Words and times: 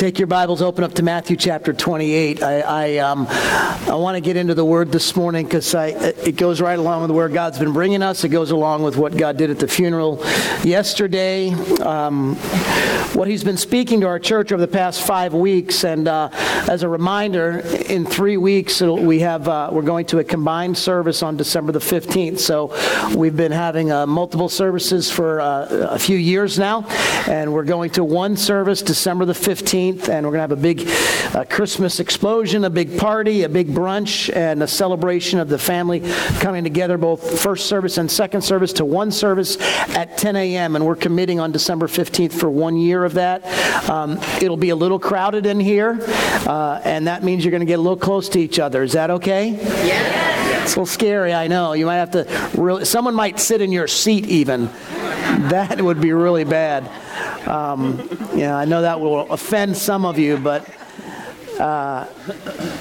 Take 0.00 0.18
your 0.18 0.28
Bibles, 0.28 0.62
open 0.62 0.82
up 0.82 0.94
to 0.94 1.02
Matthew 1.02 1.36
chapter 1.36 1.74
28. 1.74 2.42
I, 2.42 2.60
I, 2.60 2.96
um, 3.00 3.26
I 3.28 3.96
want 3.96 4.16
to 4.16 4.22
get 4.22 4.34
into 4.34 4.54
the 4.54 4.64
Word 4.64 4.90
this 4.92 5.14
morning 5.14 5.44
because 5.44 5.74
it 5.74 6.36
goes 6.36 6.58
right 6.58 6.78
along 6.78 7.02
with 7.02 7.10
where 7.10 7.28
God's 7.28 7.58
been 7.58 7.74
bringing 7.74 8.02
us. 8.02 8.24
It 8.24 8.30
goes 8.30 8.50
along 8.50 8.82
with 8.82 8.96
what 8.96 9.14
God 9.14 9.36
did 9.36 9.50
at 9.50 9.58
the 9.58 9.68
funeral 9.68 10.16
yesterday, 10.64 11.50
um, 11.82 12.36
what 13.12 13.28
He's 13.28 13.44
been 13.44 13.58
speaking 13.58 14.00
to 14.00 14.06
our 14.06 14.18
church 14.18 14.52
over 14.52 14.60
the 14.64 14.72
past 14.72 15.02
five 15.02 15.34
weeks. 15.34 15.84
And 15.84 16.08
uh, 16.08 16.30
as 16.32 16.82
a 16.82 16.88
reminder, 16.88 17.58
in 17.58 18.06
three 18.06 18.38
weeks 18.38 18.80
we 18.80 19.20
have 19.20 19.48
uh, 19.48 19.68
we're 19.70 19.82
going 19.82 20.06
to 20.06 20.18
a 20.20 20.24
combined 20.24 20.78
service 20.78 21.22
on 21.22 21.36
December 21.36 21.72
the 21.72 21.78
15th. 21.78 22.38
So 22.38 22.74
we've 23.14 23.36
been 23.36 23.52
having 23.52 23.92
uh, 23.92 24.06
multiple 24.06 24.48
services 24.48 25.10
for 25.10 25.42
uh, 25.42 25.66
a 25.90 25.98
few 25.98 26.16
years 26.16 26.58
now, 26.58 26.86
and 27.28 27.52
we're 27.52 27.64
going 27.64 27.90
to 27.90 28.02
one 28.02 28.38
service 28.38 28.80
December 28.80 29.26
the 29.26 29.34
15th. 29.34 29.89
15th, 29.92 30.08
and 30.08 30.26
we're 30.26 30.32
going 30.32 30.38
to 30.38 30.40
have 30.40 30.52
a 30.52 30.56
big 30.56 30.88
uh, 31.34 31.44
Christmas 31.44 32.00
explosion, 32.00 32.64
a 32.64 32.70
big 32.70 32.98
party, 32.98 33.42
a 33.42 33.48
big 33.48 33.68
brunch, 33.68 34.34
and 34.34 34.62
a 34.62 34.66
celebration 34.66 35.38
of 35.38 35.48
the 35.48 35.58
family 35.58 36.00
coming 36.40 36.64
together, 36.64 36.98
both 36.98 37.40
first 37.40 37.66
service 37.66 37.98
and 37.98 38.10
second 38.10 38.42
service, 38.42 38.72
to 38.74 38.84
one 38.84 39.10
service 39.10 39.58
at 39.90 40.16
10 40.18 40.36
a.m. 40.36 40.76
And 40.76 40.86
we're 40.86 40.96
committing 40.96 41.40
on 41.40 41.52
December 41.52 41.86
15th 41.86 42.32
for 42.32 42.50
one 42.50 42.76
year 42.76 43.04
of 43.04 43.14
that. 43.14 43.44
Um, 43.88 44.18
it'll 44.40 44.56
be 44.56 44.70
a 44.70 44.76
little 44.76 44.98
crowded 44.98 45.46
in 45.46 45.60
here, 45.60 45.98
uh, 46.00 46.80
and 46.84 47.06
that 47.06 47.22
means 47.22 47.44
you're 47.44 47.50
going 47.50 47.60
to 47.60 47.66
get 47.66 47.78
a 47.78 47.82
little 47.82 47.96
close 47.96 48.28
to 48.30 48.40
each 48.40 48.58
other. 48.58 48.82
Is 48.82 48.92
that 48.92 49.10
okay? 49.10 49.50
Yeah. 49.86 50.62
It's 50.62 50.76
a 50.76 50.80
little 50.80 50.86
scary, 50.86 51.32
I 51.32 51.48
know. 51.48 51.72
You 51.72 51.86
might 51.86 51.96
have 51.96 52.10
to 52.12 52.60
really, 52.60 52.84
someone 52.84 53.14
might 53.14 53.40
sit 53.40 53.60
in 53.60 53.72
your 53.72 53.88
seat 53.88 54.26
even. 54.26 54.66
That 55.48 55.80
would 55.80 56.00
be 56.00 56.12
really 56.12 56.44
bad. 56.44 56.88
Um, 57.46 58.08
yeah, 58.34 58.56
I 58.56 58.64
know 58.64 58.82
that 58.82 59.00
will 59.00 59.30
offend 59.30 59.76
some 59.76 60.04
of 60.04 60.18
you, 60.18 60.36
but 60.36 60.68
uh, 61.60 62.06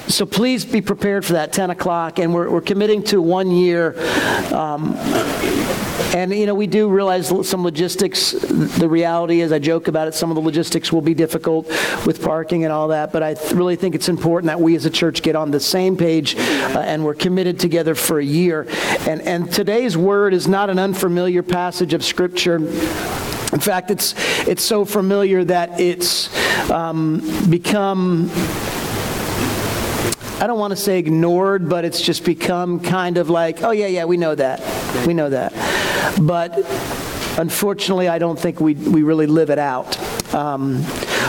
so 0.07 0.25
please 0.25 0.63
be 0.63 0.79
prepared 0.81 1.25
for 1.25 1.33
that 1.33 1.51
10 1.51 1.69
o'clock, 1.69 2.17
and 2.17 2.33
we're, 2.33 2.49
we're 2.49 2.61
committing 2.61 3.03
to 3.03 3.21
one 3.21 3.51
year. 3.51 3.99
Um, 4.53 4.95
and 6.15 6.33
you 6.33 6.45
know, 6.45 6.55
we 6.55 6.65
do 6.65 6.89
realize 6.89 7.27
some 7.47 7.63
logistics. 7.63 8.31
The 8.31 8.87
reality 8.87 9.41
is, 9.41 9.51
I 9.51 9.59
joke 9.59 9.89
about 9.89 10.07
it. 10.07 10.13
Some 10.13 10.31
of 10.31 10.35
the 10.35 10.41
logistics 10.41 10.93
will 10.93 11.01
be 11.01 11.13
difficult 11.13 11.67
with 12.05 12.21
parking 12.23 12.63
and 12.63 12.71
all 12.71 12.87
that. 12.87 13.11
But 13.11 13.21
I 13.21 13.33
th- 13.33 13.51
really 13.51 13.75
think 13.75 13.95
it's 13.95 14.09
important 14.09 14.47
that 14.47 14.61
we 14.61 14.75
as 14.75 14.85
a 14.85 14.89
church 14.89 15.21
get 15.21 15.35
on 15.35 15.51
the 15.51 15.59
same 15.59 15.97
page, 15.97 16.35
uh, 16.37 16.79
and 16.79 17.03
we're 17.03 17.15
committed 17.15 17.59
together 17.59 17.95
for 17.95 18.17
a 18.17 18.25
year. 18.25 18.65
And 19.07 19.21
and 19.23 19.51
today's 19.51 19.97
word 19.97 20.33
is 20.33 20.47
not 20.47 20.69
an 20.69 20.79
unfamiliar 20.79 21.43
passage 21.43 21.93
of 21.93 22.03
Scripture. 22.03 22.59
In 23.51 23.59
fact, 23.59 23.89
it's, 23.89 24.13
it's 24.47 24.63
so 24.63 24.85
familiar 24.85 25.43
that 25.43 25.79
it's 25.79 26.29
um, 26.69 27.19
become, 27.49 28.29
I 30.39 30.45
don't 30.45 30.59
want 30.59 30.71
to 30.71 30.77
say 30.77 30.99
ignored, 30.99 31.67
but 31.67 31.83
it's 31.83 31.99
just 31.99 32.23
become 32.23 32.79
kind 32.79 33.17
of 33.17 33.29
like, 33.29 33.63
oh, 33.63 33.71
yeah, 33.71 33.87
yeah, 33.87 34.05
we 34.05 34.17
know 34.17 34.35
that. 34.35 35.07
We 35.07 35.15
know 35.15 35.29
that. 35.31 35.51
But 36.21 36.57
unfortunately, 37.39 38.07
I 38.07 38.19
don't 38.19 38.39
think 38.39 38.59
we, 38.59 38.75
we 38.75 39.01
really 39.01 39.27
live 39.27 39.49
it 39.49 39.59
out. 39.59 39.97
Um, 40.33 40.83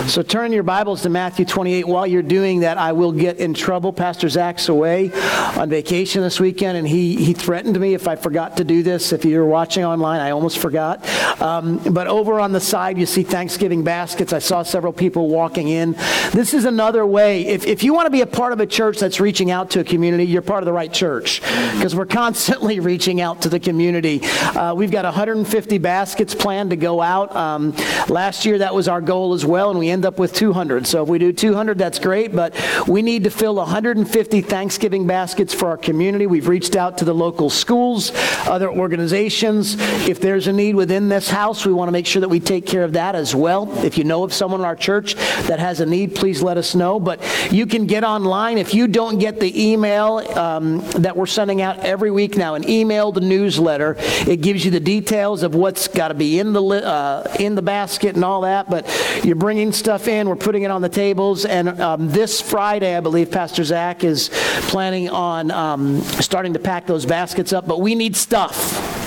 so 0.06 0.22
turn 0.22 0.52
your 0.52 0.62
Bibles 0.62 1.02
to 1.02 1.10
Matthew 1.10 1.44
28. 1.44 1.86
While 1.86 2.06
you're 2.06 2.22
doing 2.22 2.60
that, 2.60 2.78
I 2.78 2.92
will 2.92 3.12
get 3.12 3.38
in 3.38 3.54
trouble. 3.54 3.92
Pastor 3.92 4.28
Zach's 4.28 4.68
away 4.68 5.12
on 5.56 5.68
vacation 5.68 6.22
this 6.22 6.40
weekend, 6.40 6.78
and 6.78 6.86
he, 6.86 7.16
he 7.16 7.34
threatened 7.34 7.78
me 7.78 7.94
if 7.94 8.08
I 8.08 8.16
forgot 8.16 8.56
to 8.58 8.64
do 8.64 8.82
this. 8.82 9.12
If 9.12 9.24
you're 9.24 9.44
watching 9.44 9.84
online, 9.84 10.20
I 10.20 10.30
almost 10.30 10.58
forgot. 10.58 11.06
Um, 11.40 11.78
but 11.92 12.06
over 12.06 12.40
on 12.40 12.52
the 12.52 12.60
side, 12.60 12.98
you 12.98 13.06
see 13.06 13.22
Thanksgiving 13.22 13.84
baskets. 13.84 14.32
I 14.32 14.38
saw 14.38 14.62
several 14.62 14.92
people 14.92 15.28
walking 15.28 15.68
in. 15.68 15.92
This 16.32 16.54
is 16.54 16.64
another 16.64 17.04
way. 17.04 17.46
If, 17.46 17.66
if 17.66 17.82
you 17.82 17.92
want 17.92 18.06
to 18.06 18.10
be 18.10 18.22
a 18.22 18.26
part 18.26 18.52
of 18.52 18.60
a 18.60 18.66
church 18.66 18.98
that's 18.98 19.20
reaching 19.20 19.50
out 19.50 19.70
to 19.70 19.80
a 19.80 19.84
community, 19.84 20.24
you're 20.24 20.42
part 20.42 20.62
of 20.62 20.66
the 20.66 20.72
right 20.72 20.92
church 20.92 21.40
because 21.74 21.94
we're 21.94 22.06
constantly 22.20 22.80
reaching 22.80 23.20
out 23.20 23.42
to 23.42 23.48
the 23.48 23.60
community. 23.60 24.20
Uh, 24.22 24.74
we've 24.74 24.90
got 24.90 25.04
150 25.04 25.78
baskets 25.78 26.34
planned 26.34 26.70
to 26.70 26.76
go 26.76 27.00
out. 27.00 27.34
Um, 27.34 27.72
last 28.08 28.46
year, 28.46 28.58
that 28.58 28.74
was 28.74 28.88
our 28.88 29.00
goal 29.00 29.34
as 29.34 29.44
well, 29.44 29.70
and 29.70 29.78
we 29.78 29.89
end 29.90 30.04
up 30.04 30.18
with 30.18 30.32
200. 30.32 30.86
So 30.86 31.02
if 31.02 31.08
we 31.08 31.18
do 31.18 31.32
200, 31.32 31.78
that's 31.78 31.98
great, 31.98 32.34
but 32.34 32.54
we 32.88 33.00
need 33.00 33.24
to 33.24 33.30
fill 33.30 33.54
150 33.54 34.40
Thanksgiving 34.42 35.06
baskets 35.06 35.54
for 35.54 35.68
our 35.68 35.76
community. 35.76 36.26
We've 36.26 36.48
reached 36.48 36.76
out 36.76 36.98
to 36.98 37.04
the 37.04 37.14
local 37.14 37.48
schools, 37.48 38.12
other 38.46 38.68
organizations. 38.68 39.76
If 40.08 40.20
there's 40.20 40.48
a 40.48 40.52
need 40.52 40.74
within 40.74 41.08
this 41.08 41.30
house, 41.30 41.64
we 41.64 41.72
want 41.72 41.88
to 41.88 41.92
make 41.92 42.06
sure 42.06 42.20
that 42.20 42.28
we 42.28 42.40
take 42.40 42.66
care 42.66 42.82
of 42.82 42.94
that 42.94 43.14
as 43.14 43.34
well. 43.34 43.70
If 43.84 43.96
you 43.96 44.04
know 44.04 44.24
of 44.24 44.32
someone 44.32 44.60
in 44.60 44.66
our 44.66 44.76
church 44.76 45.14
that 45.46 45.60
has 45.60 45.80
a 45.80 45.86
need, 45.86 46.16
please 46.16 46.42
let 46.42 46.58
us 46.58 46.74
know. 46.74 46.98
But 46.98 47.20
you 47.52 47.66
can 47.66 47.86
get 47.86 48.02
online. 48.02 48.58
If 48.58 48.74
you 48.74 48.88
don't 48.88 49.18
get 49.18 49.38
the 49.38 49.70
email 49.70 50.18
um, 50.36 50.80
that 50.96 51.16
we're 51.16 51.26
sending 51.26 51.62
out 51.62 51.78
every 51.80 52.10
week 52.10 52.36
now, 52.36 52.56
an 52.56 52.64
emailed 52.64 53.22
newsletter, 53.22 53.94
it 54.26 54.40
gives 54.40 54.64
you 54.64 54.72
the 54.72 54.80
details 54.80 55.44
of 55.44 55.54
what's 55.54 55.86
got 55.86 56.08
to 56.08 56.14
be 56.14 56.38
in 56.40 56.52
the, 56.52 56.62
uh, 56.62 57.36
in 57.38 57.54
the 57.54 57.62
basket 57.62 58.16
and 58.16 58.24
all 58.24 58.40
that. 58.40 58.68
But 58.68 58.80
but 58.82 59.24
you're 59.24 59.36
bringing 59.36 59.69
stuff 59.72 60.08
in, 60.08 60.28
we're 60.28 60.36
putting 60.36 60.62
it 60.62 60.70
on 60.70 60.82
the 60.82 60.88
tables, 60.88 61.44
and 61.44 61.80
um, 61.80 62.10
this 62.10 62.40
Friday, 62.40 62.96
I 62.96 63.00
believe 63.00 63.30
Pastor 63.30 63.64
Zach 63.64 64.04
is 64.04 64.30
planning 64.68 65.08
on 65.08 65.50
um, 65.50 66.00
starting 66.00 66.52
to 66.54 66.58
pack 66.58 66.86
those 66.86 67.06
baskets 67.06 67.52
up, 67.52 67.66
but 67.66 67.80
we 67.80 67.94
need 67.94 68.16
stuff 68.16 68.98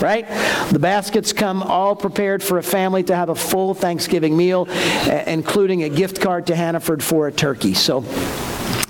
right? 0.00 0.28
The 0.72 0.78
baskets 0.78 1.32
come 1.32 1.62
all 1.62 1.96
prepared 1.96 2.42
for 2.42 2.58
a 2.58 2.62
family 2.62 3.02
to 3.04 3.16
have 3.16 3.30
a 3.30 3.34
full 3.34 3.72
Thanksgiving 3.74 4.36
meal, 4.36 4.66
including 5.26 5.84
a 5.84 5.88
gift 5.88 6.20
card 6.20 6.48
to 6.48 6.54
Hannaford 6.54 7.02
for 7.02 7.28
a 7.28 7.32
turkey. 7.32 7.72
So 7.72 8.04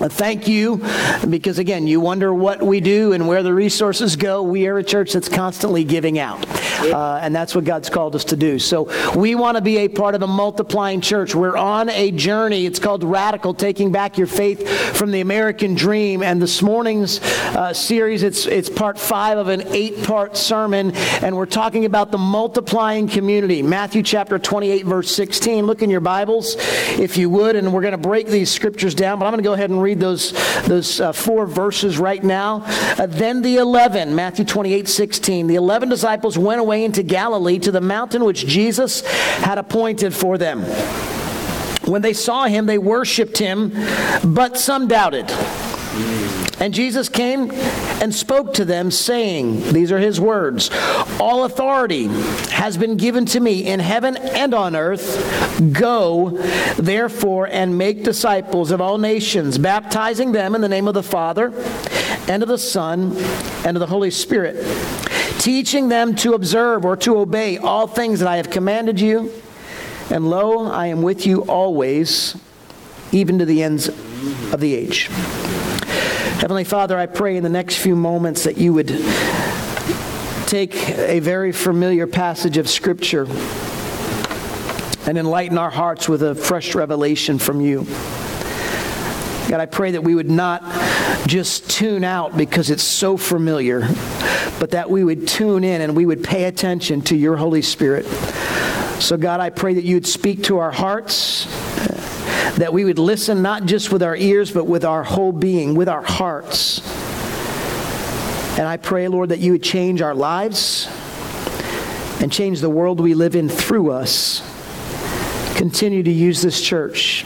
Thank 0.08 0.48
you, 0.48 0.82
because 1.28 1.58
again, 1.58 1.86
you 1.86 2.00
wonder 2.00 2.32
what 2.32 2.62
we 2.62 2.80
do 2.80 3.12
and 3.12 3.26
where 3.26 3.42
the 3.42 3.52
resources 3.52 4.16
go. 4.16 4.42
We 4.42 4.66
are 4.66 4.78
a 4.78 4.84
church 4.84 5.12
that's 5.12 5.28
constantly 5.28 5.84
giving 5.84 6.18
out, 6.18 6.46
uh, 6.80 7.20
and 7.22 7.34
that's 7.34 7.54
what 7.54 7.64
God's 7.64 7.90
called 7.90 8.14
us 8.14 8.24
to 8.24 8.36
do. 8.36 8.58
So 8.58 8.90
we 9.14 9.34
want 9.34 9.56
to 9.56 9.60
be 9.60 9.78
a 9.78 9.88
part 9.88 10.14
of 10.14 10.22
a 10.22 10.26
multiplying 10.26 11.00
church. 11.00 11.34
We're 11.34 11.56
on 11.56 11.88
a 11.88 12.10
journey. 12.12 12.66
It's 12.66 12.78
called 12.78 13.04
Radical, 13.04 13.54
taking 13.54 13.92
back 13.92 14.18
your 14.18 14.26
faith 14.26 14.68
from 14.96 15.10
the 15.10 15.20
American 15.20 15.74
dream. 15.74 16.22
And 16.22 16.40
this 16.40 16.62
morning's 16.62 17.20
uh, 17.20 17.72
series, 17.72 18.22
it's 18.22 18.46
it's 18.46 18.68
part 18.68 18.98
five 18.98 19.38
of 19.38 19.48
an 19.48 19.62
eight-part 19.68 20.36
sermon, 20.36 20.92
and 21.22 21.36
we're 21.36 21.46
talking 21.46 21.84
about 21.84 22.10
the 22.10 22.18
multiplying 22.18 23.08
community. 23.08 23.62
Matthew 23.62 24.02
chapter 24.02 24.38
28, 24.38 24.84
verse 24.84 25.10
16. 25.14 25.66
Look 25.66 25.82
in 25.82 25.90
your 25.90 26.00
Bibles, 26.00 26.56
if 26.98 27.16
you 27.16 27.30
would, 27.30 27.56
and 27.56 27.72
we're 27.72 27.82
going 27.82 27.92
to 27.92 27.98
break 27.98 28.26
these 28.26 28.50
scriptures 28.50 28.94
down. 28.94 29.18
But 29.18 29.26
I'm 29.26 29.32
going 29.32 29.42
to 29.42 29.48
go 29.48 29.54
ahead 29.54 29.70
and 29.70 29.82
read 29.82 29.95
those, 29.98 30.32
those 30.64 31.00
uh, 31.00 31.12
four 31.12 31.46
verses 31.46 31.98
right 31.98 32.22
now. 32.22 32.62
Uh, 32.98 33.06
then 33.06 33.42
the 33.42 33.56
11, 33.56 34.14
Matthew 34.14 34.44
28 34.44 34.88
16, 34.88 35.46
the 35.46 35.54
11 35.54 35.88
disciples 35.88 36.38
went 36.38 36.60
away 36.60 36.84
into 36.84 37.02
Galilee 37.02 37.58
to 37.58 37.70
the 37.70 37.80
mountain 37.80 38.24
which 38.24 38.46
Jesus 38.46 39.00
had 39.38 39.58
appointed 39.58 40.14
for 40.14 40.38
them. 40.38 40.62
When 41.86 42.02
they 42.02 42.12
saw 42.12 42.46
him, 42.46 42.66
they 42.66 42.78
worshiped 42.78 43.38
him, 43.38 43.72
but 44.24 44.58
some 44.58 44.88
doubted. 44.88 45.26
And 46.58 46.72
Jesus 46.72 47.10
came 47.10 47.50
and 48.00 48.14
spoke 48.14 48.54
to 48.54 48.64
them, 48.64 48.90
saying, 48.90 49.72
These 49.72 49.92
are 49.92 49.98
his 49.98 50.18
words 50.18 50.70
All 51.20 51.44
authority 51.44 52.06
has 52.50 52.78
been 52.78 52.96
given 52.96 53.26
to 53.26 53.40
me 53.40 53.66
in 53.66 53.80
heaven 53.80 54.16
and 54.16 54.54
on 54.54 54.74
earth. 54.74 55.72
Go, 55.72 56.30
therefore, 56.76 57.46
and 57.46 57.76
make 57.76 58.04
disciples 58.04 58.70
of 58.70 58.80
all 58.80 58.96
nations, 58.96 59.58
baptizing 59.58 60.32
them 60.32 60.54
in 60.54 60.62
the 60.62 60.68
name 60.68 60.88
of 60.88 60.94
the 60.94 61.02
Father, 61.02 61.52
and 62.28 62.42
of 62.42 62.48
the 62.48 62.58
Son, 62.58 63.14
and 63.66 63.76
of 63.76 63.80
the 63.80 63.86
Holy 63.86 64.10
Spirit, 64.10 64.56
teaching 65.38 65.88
them 65.88 66.14
to 66.16 66.32
observe 66.32 66.84
or 66.86 66.96
to 66.96 67.18
obey 67.18 67.58
all 67.58 67.86
things 67.86 68.20
that 68.20 68.28
I 68.28 68.36
have 68.36 68.48
commanded 68.48 68.98
you. 68.98 69.30
And 70.08 70.30
lo, 70.30 70.66
I 70.66 70.86
am 70.86 71.02
with 71.02 71.26
you 71.26 71.42
always, 71.42 72.36
even 73.12 73.38
to 73.40 73.44
the 73.44 73.62
ends 73.62 73.88
of 73.88 74.60
the 74.60 74.74
age. 74.74 75.10
Heavenly 76.38 76.64
Father, 76.64 76.98
I 76.98 77.06
pray 77.06 77.38
in 77.38 77.42
the 77.42 77.48
next 77.48 77.76
few 77.76 77.96
moments 77.96 78.44
that 78.44 78.58
you 78.58 78.74
would 78.74 78.88
take 80.46 80.76
a 80.90 81.18
very 81.18 81.50
familiar 81.50 82.06
passage 82.06 82.58
of 82.58 82.68
Scripture 82.68 83.26
and 85.08 85.16
enlighten 85.16 85.56
our 85.56 85.70
hearts 85.70 86.10
with 86.10 86.22
a 86.22 86.34
fresh 86.34 86.74
revelation 86.74 87.38
from 87.38 87.62
you. 87.62 87.84
God, 89.48 89.60
I 89.60 89.66
pray 89.66 89.92
that 89.92 90.02
we 90.02 90.14
would 90.14 90.30
not 90.30 90.62
just 91.26 91.70
tune 91.70 92.04
out 92.04 92.36
because 92.36 92.68
it's 92.68 92.82
so 92.82 93.16
familiar, 93.16 93.80
but 94.60 94.72
that 94.72 94.90
we 94.90 95.04
would 95.04 95.26
tune 95.26 95.64
in 95.64 95.80
and 95.80 95.96
we 95.96 96.04
would 96.04 96.22
pay 96.22 96.44
attention 96.44 97.00
to 97.02 97.16
your 97.16 97.38
Holy 97.38 97.62
Spirit. 97.62 98.04
So, 99.00 99.16
God, 99.16 99.40
I 99.40 99.48
pray 99.48 99.72
that 99.72 99.84
you'd 99.84 100.06
speak 100.06 100.42
to 100.44 100.58
our 100.58 100.70
hearts 100.70 101.46
that 102.56 102.72
we 102.72 102.84
would 102.84 102.98
listen 102.98 103.42
not 103.42 103.66
just 103.66 103.92
with 103.92 104.02
our 104.02 104.16
ears, 104.16 104.50
but 104.50 104.64
with 104.64 104.84
our 104.84 105.04
whole 105.04 105.32
being, 105.32 105.74
with 105.74 105.88
our 105.88 106.02
hearts. 106.02 106.80
And 108.58 108.66
I 108.66 108.78
pray, 108.78 109.08
Lord, 109.08 109.28
that 109.28 109.38
you 109.40 109.52
would 109.52 109.62
change 109.62 110.00
our 110.00 110.14
lives 110.14 110.88
and 112.20 112.32
change 112.32 112.60
the 112.60 112.70
world 112.70 112.98
we 112.98 113.12
live 113.12 113.36
in 113.36 113.48
through 113.50 113.90
us. 113.90 114.42
continue 115.56 116.02
to 116.02 116.10
use 116.10 116.42
this 116.42 116.60
church. 116.60 117.24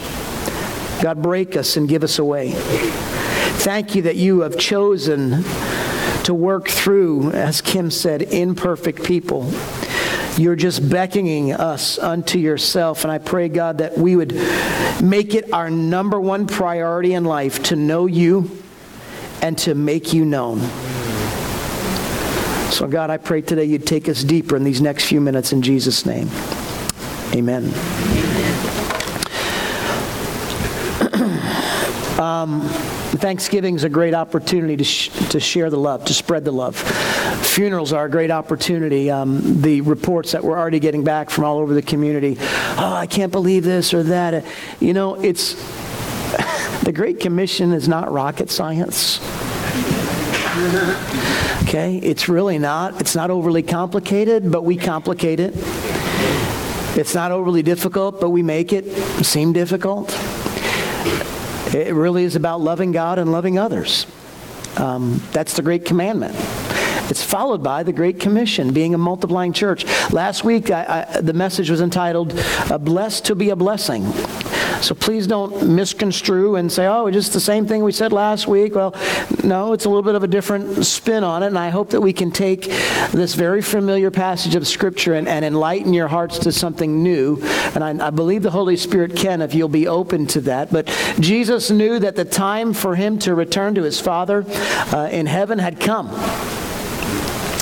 God, 1.03 1.21
break 1.21 1.57
us 1.57 1.77
and 1.77 1.89
give 1.89 2.05
us 2.05 2.19
away. 2.19 2.53
Thank 2.53 3.95
you 3.95 4.03
that 4.03 4.17
you 4.17 4.41
have 4.41 4.57
chosen 4.57 5.43
to 6.25 6.33
work 6.33 6.69
through, 6.69 7.33
as 7.33 7.61
Kim 7.61 7.91
said, 7.91 8.23
imperfect 8.23 9.03
people. 9.03 9.51
You're 10.39 10.57
just 10.57 10.89
beckoning 10.89 11.53
us 11.53 11.99
unto 11.99 12.39
yourself. 12.39 13.05
And 13.05 13.13
I 13.13 13.19
pray, 13.19 13.49
God, 13.49 13.79
that 13.79 13.99
we 13.99 14.17
would 14.17 14.33
make 15.03 15.35
it 15.35 15.53
our 15.53 15.71
number 15.71 16.21
one 16.21 16.47
priority 16.47 17.15
in 17.15 17.25
life 17.25 17.63
to 17.65 17.77
know 17.77 18.07
you 18.07 18.51
and 19.43 19.57
to 19.59 19.75
make 19.75 20.13
you 20.13 20.25
known. 20.25 20.61
So, 22.71 22.87
God, 22.89 23.11
I 23.11 23.17
pray 23.17 23.43
today 23.43 23.65
you'd 23.65 23.87
take 23.87 24.09
us 24.09 24.23
deeper 24.23 24.57
in 24.57 24.65
these 24.65 24.81
next 24.81 25.05
few 25.05 25.21
minutes 25.21 25.53
in 25.53 25.61
Jesus' 25.61 26.07
name. 26.07 26.29
Amen. 27.35 28.80
Um, 32.21 32.61
Thanksgiving 32.61 33.75
is 33.75 33.85
a 33.85 33.89
great 33.89 34.15
opportunity 34.15 34.77
to, 34.77 34.85
sh- 34.85 35.09
to 35.31 35.41
share 35.41 35.71
the 35.71 35.79
love, 35.79 36.05
to 36.05 36.15
spread 36.15 36.45
the 36.45 36.53
love. 36.53 36.77
Funerals 37.47 37.93
are 37.93 38.05
a 38.05 38.11
great 38.11 38.31
opportunity. 38.31 39.11
Um, 39.11 39.63
the 39.63 39.81
reports 39.81 40.33
that 40.33 40.45
we're 40.45 40.59
already 40.59 40.79
getting 40.79 41.03
back 41.03 41.31
from 41.31 41.45
all 41.45 41.59
over 41.59 41.75
the 41.75 41.83
community 41.83 42.37
oh, 42.81 42.95
I 42.95 43.07
can't 43.07 43.33
believe 43.33 43.65
this 43.65 43.93
or 43.93 44.03
that. 44.05 44.45
You 44.81 44.93
know, 44.95 45.21
it's 45.23 45.55
the 46.85 46.93
Great 46.93 47.21
Commission 47.21 47.73
is 47.73 47.89
not 47.89 48.11
rocket 48.11 48.51
science. 48.51 49.21
Okay? 51.63 51.99
It's 52.03 52.29
really 52.29 52.59
not. 52.59 53.01
It's 53.01 53.15
not 53.15 53.31
overly 53.31 53.63
complicated, 53.63 54.51
but 54.51 54.65
we 54.65 54.77
complicate 54.77 55.41
it. 55.41 55.55
It's 56.97 57.15
not 57.15 57.31
overly 57.31 57.63
difficult, 57.63 58.21
but 58.21 58.31
we 58.31 58.43
make 58.43 58.73
it 58.73 58.85
seem 59.25 59.53
difficult. 59.53 60.11
It 61.75 61.95
really 61.95 62.25
is 62.25 62.37
about 62.37 62.61
loving 62.61 62.93
God 62.93 63.19
and 63.19 63.31
loving 63.31 63.59
others. 63.59 64.07
Um, 64.77 65.23
that's 65.33 65.55
the 65.55 65.63
great 65.63 65.85
commandment. 65.85 66.35
It's 67.11 67.25
followed 67.25 67.63
by 67.63 67.83
the 67.83 67.93
Great 67.93 68.21
Commission, 68.21 68.73
being 68.73 68.95
a 68.95 68.99
multiplying 68.99 69.53
church. 69.53 69.85
Last 70.13 70.45
week, 70.45 70.71
I, 70.71 71.07
I, 71.09 71.21
the 71.21 71.33
message 71.33 71.69
was 71.69 71.81
entitled, 71.81 72.41
Blessed 72.81 73.25
to 73.27 73.35
be 73.35 73.51
a 73.51 73.57
Blessing. 73.57 74.05
So 74.83 74.95
please 74.95 75.27
don't 75.27 75.69
misconstrue 75.69 76.57
and 76.57 76.71
say, 76.71 76.87
oh, 76.87 77.07
it's 77.07 77.15
just 77.15 77.33
the 77.33 77.41
same 77.41 77.67
thing 77.67 77.85
we 77.85 77.93
said 77.93 78.13
last 78.13 78.47
week. 78.47 78.75
Well, 78.75 78.95
no, 79.45 79.73
it's 79.73 79.85
a 79.85 79.89
little 79.89 80.03
bit 80.03 80.15
of 80.15 80.23
a 80.23 80.29
different 80.29 80.85
spin 80.85 81.25
on 81.25 81.43
it. 81.43 81.49
And 81.49 81.59
I 81.59 81.71
hope 81.71 81.91
that 81.91 82.01
we 82.01 82.13
can 82.13 82.31
take 82.31 82.63
this 83.13 83.35
very 83.35 83.63
familiar 83.63 84.11
passage 84.11 84.55
of 84.55 84.67
Scripture 84.67 85.15
and, 85.15 85.29
and 85.29 85.45
enlighten 85.45 85.93
your 85.93 86.09
hearts 86.09 86.39
to 86.41 86.53
something 86.53 87.03
new. 87.03 87.39
And 87.75 87.85
I, 87.85 88.09
I 88.09 88.11
believe 88.11 88.43
the 88.43 88.51
Holy 88.51 88.77
Spirit 88.77 89.17
can 89.17 89.43
if 89.43 89.55
you'll 89.55 89.69
be 89.69 89.87
open 89.87 90.27
to 90.29 90.41
that. 90.43 90.73
But 90.73 90.87
Jesus 91.21 91.71
knew 91.71 91.99
that 91.99 92.17
the 92.17 92.25
time 92.25 92.73
for 92.73 92.97
him 92.97 93.19
to 93.21 93.35
return 93.35 93.75
to 93.75 93.83
his 93.83 94.01
Father 94.01 94.45
uh, 94.49 95.09
in 95.11 95.27
heaven 95.27 95.59
had 95.59 95.81
come. 95.81 96.70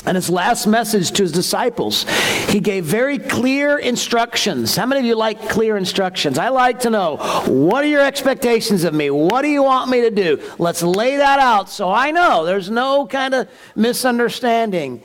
And 0.09 0.15
his 0.15 0.27
last 0.27 0.65
message 0.65 1.11
to 1.11 1.21
his 1.21 1.31
disciples, 1.31 2.03
he 2.47 2.59
gave 2.59 2.83
very 2.83 3.19
clear 3.19 3.77
instructions. 3.77 4.75
How 4.75 4.87
many 4.87 5.01
of 5.01 5.05
you 5.05 5.13
like 5.13 5.49
clear 5.49 5.77
instructions? 5.77 6.39
I 6.39 6.49
like 6.49 6.79
to 6.79 6.89
know 6.89 7.17
what 7.45 7.83
are 7.83 7.87
your 7.87 8.03
expectations 8.03 8.85
of 8.85 8.95
me? 8.95 9.11
What 9.11 9.43
do 9.43 9.49
you 9.49 9.61
want 9.61 9.91
me 9.91 10.01
to 10.01 10.09
do? 10.09 10.41
Let's 10.57 10.81
lay 10.81 11.17
that 11.17 11.37
out 11.37 11.69
so 11.69 11.91
I 11.91 12.09
know 12.09 12.43
there's 12.43 12.71
no 12.71 13.05
kind 13.05 13.35
of 13.35 13.49
misunderstanding. 13.75 15.03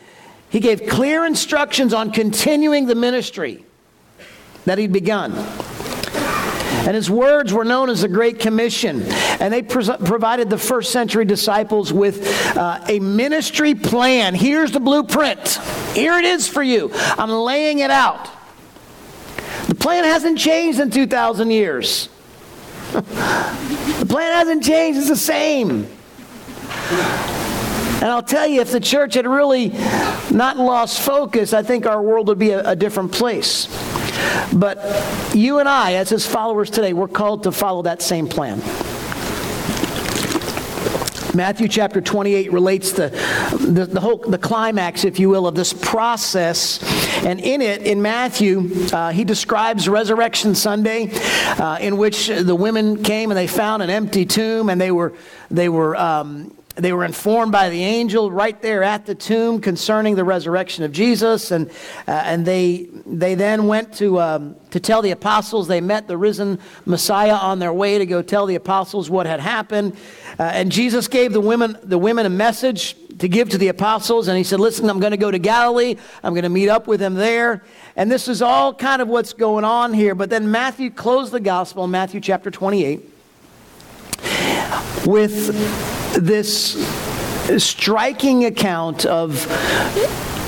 He 0.48 0.58
gave 0.58 0.86
clear 0.86 1.26
instructions 1.26 1.92
on 1.92 2.10
continuing 2.10 2.86
the 2.86 2.94
ministry 2.94 3.62
that 4.64 4.78
he'd 4.78 4.90
begun. 4.90 5.32
And 6.86 6.94
his 6.94 7.10
words 7.10 7.52
were 7.52 7.64
known 7.64 7.88
as 7.88 8.02
the 8.02 8.08
Great 8.08 8.38
Commission. 8.38 9.02
And 9.40 9.52
they 9.52 9.62
provided 9.62 10.50
the 10.50 10.58
first 10.58 10.92
century 10.92 11.24
disciples 11.24 11.92
with 11.92 12.56
uh, 12.56 12.84
a 12.88 13.00
ministry 13.00 13.74
plan. 13.74 14.34
Here's 14.34 14.72
the 14.72 14.80
blueprint. 14.80 15.60
Here 15.94 16.18
it 16.18 16.24
is 16.24 16.48
for 16.48 16.62
you. 16.62 16.90
I'm 16.94 17.30
laying 17.30 17.78
it 17.78 17.90
out. 17.90 18.30
The 19.68 19.74
plan 19.74 20.04
hasn't 20.04 20.38
changed 20.38 20.78
in 20.80 20.90
2,000 20.90 21.50
years. 21.50 22.08
the 22.92 24.06
plan 24.08 24.32
hasn't 24.32 24.62
changed, 24.62 24.98
it's 24.98 25.08
the 25.08 25.16
same. 25.16 25.86
And 28.04 28.12
I'll 28.12 28.22
tell 28.22 28.46
you, 28.46 28.60
if 28.60 28.70
the 28.70 28.80
church 28.80 29.14
had 29.14 29.26
really 29.26 29.68
not 30.30 30.58
lost 30.58 31.00
focus, 31.00 31.54
I 31.54 31.62
think 31.62 31.86
our 31.86 32.02
world 32.02 32.28
would 32.28 32.38
be 32.38 32.50
a, 32.50 32.70
a 32.70 32.76
different 32.76 33.12
place. 33.12 33.66
But 34.52 35.34
you 35.34 35.58
and 35.58 35.68
I, 35.68 35.94
as 35.94 36.08
his 36.08 36.26
followers 36.26 36.70
today, 36.70 36.92
we're 36.92 37.08
called 37.08 37.44
to 37.44 37.52
follow 37.52 37.82
that 37.82 38.02
same 38.02 38.28
plan. 38.28 38.60
Matthew 41.34 41.66
chapter 41.66 42.00
28 42.00 42.52
relates 42.52 42.92
the, 42.92 43.08
the, 43.60 43.86
the, 43.86 44.00
whole 44.00 44.18
the 44.18 44.38
climax, 44.38 45.04
if 45.04 45.18
you 45.18 45.28
will, 45.28 45.48
of 45.48 45.56
this 45.56 45.72
process. 45.72 46.80
And 47.24 47.40
in 47.40 47.60
it, 47.60 47.82
in 47.82 48.02
Matthew, 48.02 48.70
uh, 48.92 49.10
he 49.10 49.24
describes 49.24 49.88
Resurrection 49.88 50.54
Sunday, 50.54 51.10
uh, 51.58 51.78
in 51.80 51.96
which 51.96 52.28
the 52.28 52.54
women 52.54 53.02
came 53.02 53.30
and 53.30 53.38
they 53.38 53.48
found 53.48 53.82
an 53.82 53.90
empty 53.90 54.24
tomb, 54.24 54.68
and 54.68 54.80
they 54.80 54.92
were 54.92 55.14
they 55.50 55.68
were 55.68 55.96
um, 55.96 56.53
they 56.76 56.92
were 56.92 57.04
informed 57.04 57.52
by 57.52 57.68
the 57.68 57.82
angel 57.84 58.32
right 58.32 58.60
there 58.60 58.82
at 58.82 59.06
the 59.06 59.14
tomb 59.14 59.60
concerning 59.60 60.16
the 60.16 60.24
resurrection 60.24 60.82
of 60.82 60.90
Jesus, 60.90 61.52
and, 61.52 61.70
uh, 62.08 62.22
and 62.24 62.44
they, 62.44 62.88
they 63.06 63.36
then 63.36 63.68
went 63.68 63.94
to, 63.94 64.20
um, 64.20 64.56
to 64.70 64.80
tell 64.80 65.00
the 65.00 65.12
apostles. 65.12 65.68
They 65.68 65.80
met 65.80 66.08
the 66.08 66.16
risen 66.16 66.58
Messiah 66.84 67.34
on 67.34 67.60
their 67.60 67.72
way 67.72 67.98
to 67.98 68.06
go 68.06 68.22
tell 68.22 68.46
the 68.46 68.56
apostles 68.56 69.08
what 69.08 69.26
had 69.26 69.38
happened. 69.38 69.96
Uh, 70.38 70.42
and 70.42 70.72
Jesus 70.72 71.06
gave 71.06 71.32
the 71.32 71.40
women, 71.40 71.78
the 71.84 71.98
women 71.98 72.26
a 72.26 72.30
message 72.30 72.96
to 73.18 73.28
give 73.28 73.50
to 73.50 73.58
the 73.58 73.68
apostles, 73.68 74.26
and 74.26 74.36
he 74.36 74.42
said, 74.42 74.58
Listen, 74.58 74.90
I'm 74.90 74.98
going 74.98 75.12
to 75.12 75.16
go 75.16 75.30
to 75.30 75.38
Galilee. 75.38 75.94
I'm 76.24 76.34
going 76.34 76.42
to 76.42 76.48
meet 76.48 76.68
up 76.68 76.88
with 76.88 76.98
them 76.98 77.14
there. 77.14 77.62
And 77.94 78.10
this 78.10 78.26
is 78.26 78.42
all 78.42 78.74
kind 78.74 79.00
of 79.00 79.06
what's 79.06 79.32
going 79.32 79.64
on 79.64 79.92
here. 79.92 80.16
But 80.16 80.28
then 80.28 80.50
Matthew 80.50 80.90
closed 80.90 81.30
the 81.30 81.38
gospel 81.38 81.84
in 81.84 81.92
Matthew 81.92 82.20
chapter 82.20 82.50
28 82.50 83.13
with 85.06 85.48
this 86.14 86.76
striking 87.58 88.44
account 88.44 89.04
of 89.04 89.46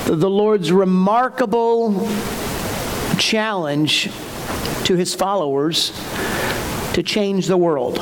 the 0.06 0.30
Lord's 0.30 0.72
remarkable 0.72 2.08
challenge 3.18 4.10
to 4.84 4.94
his 4.94 5.14
followers 5.14 5.90
to 6.94 7.02
change 7.02 7.46
the 7.46 7.56
world. 7.56 7.96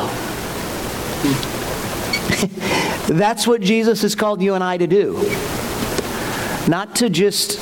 That's 3.08 3.46
what 3.46 3.60
Jesus 3.60 4.02
has 4.02 4.14
called 4.14 4.42
you 4.42 4.54
and 4.54 4.62
I 4.62 4.76
to 4.76 4.86
do. 4.86 5.14
Not 6.68 6.96
to 6.96 7.10
just 7.10 7.58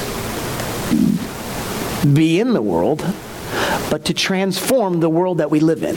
be 2.15 2.41
in 2.41 2.53
the 2.53 2.63
world, 2.63 3.05
but 3.91 4.05
to 4.07 4.15
transform 4.15 5.01
the 5.01 5.09
world 5.09 5.39
that 5.39 5.51
we 5.51 5.61
live 5.61 5.83
in. 5.83 5.97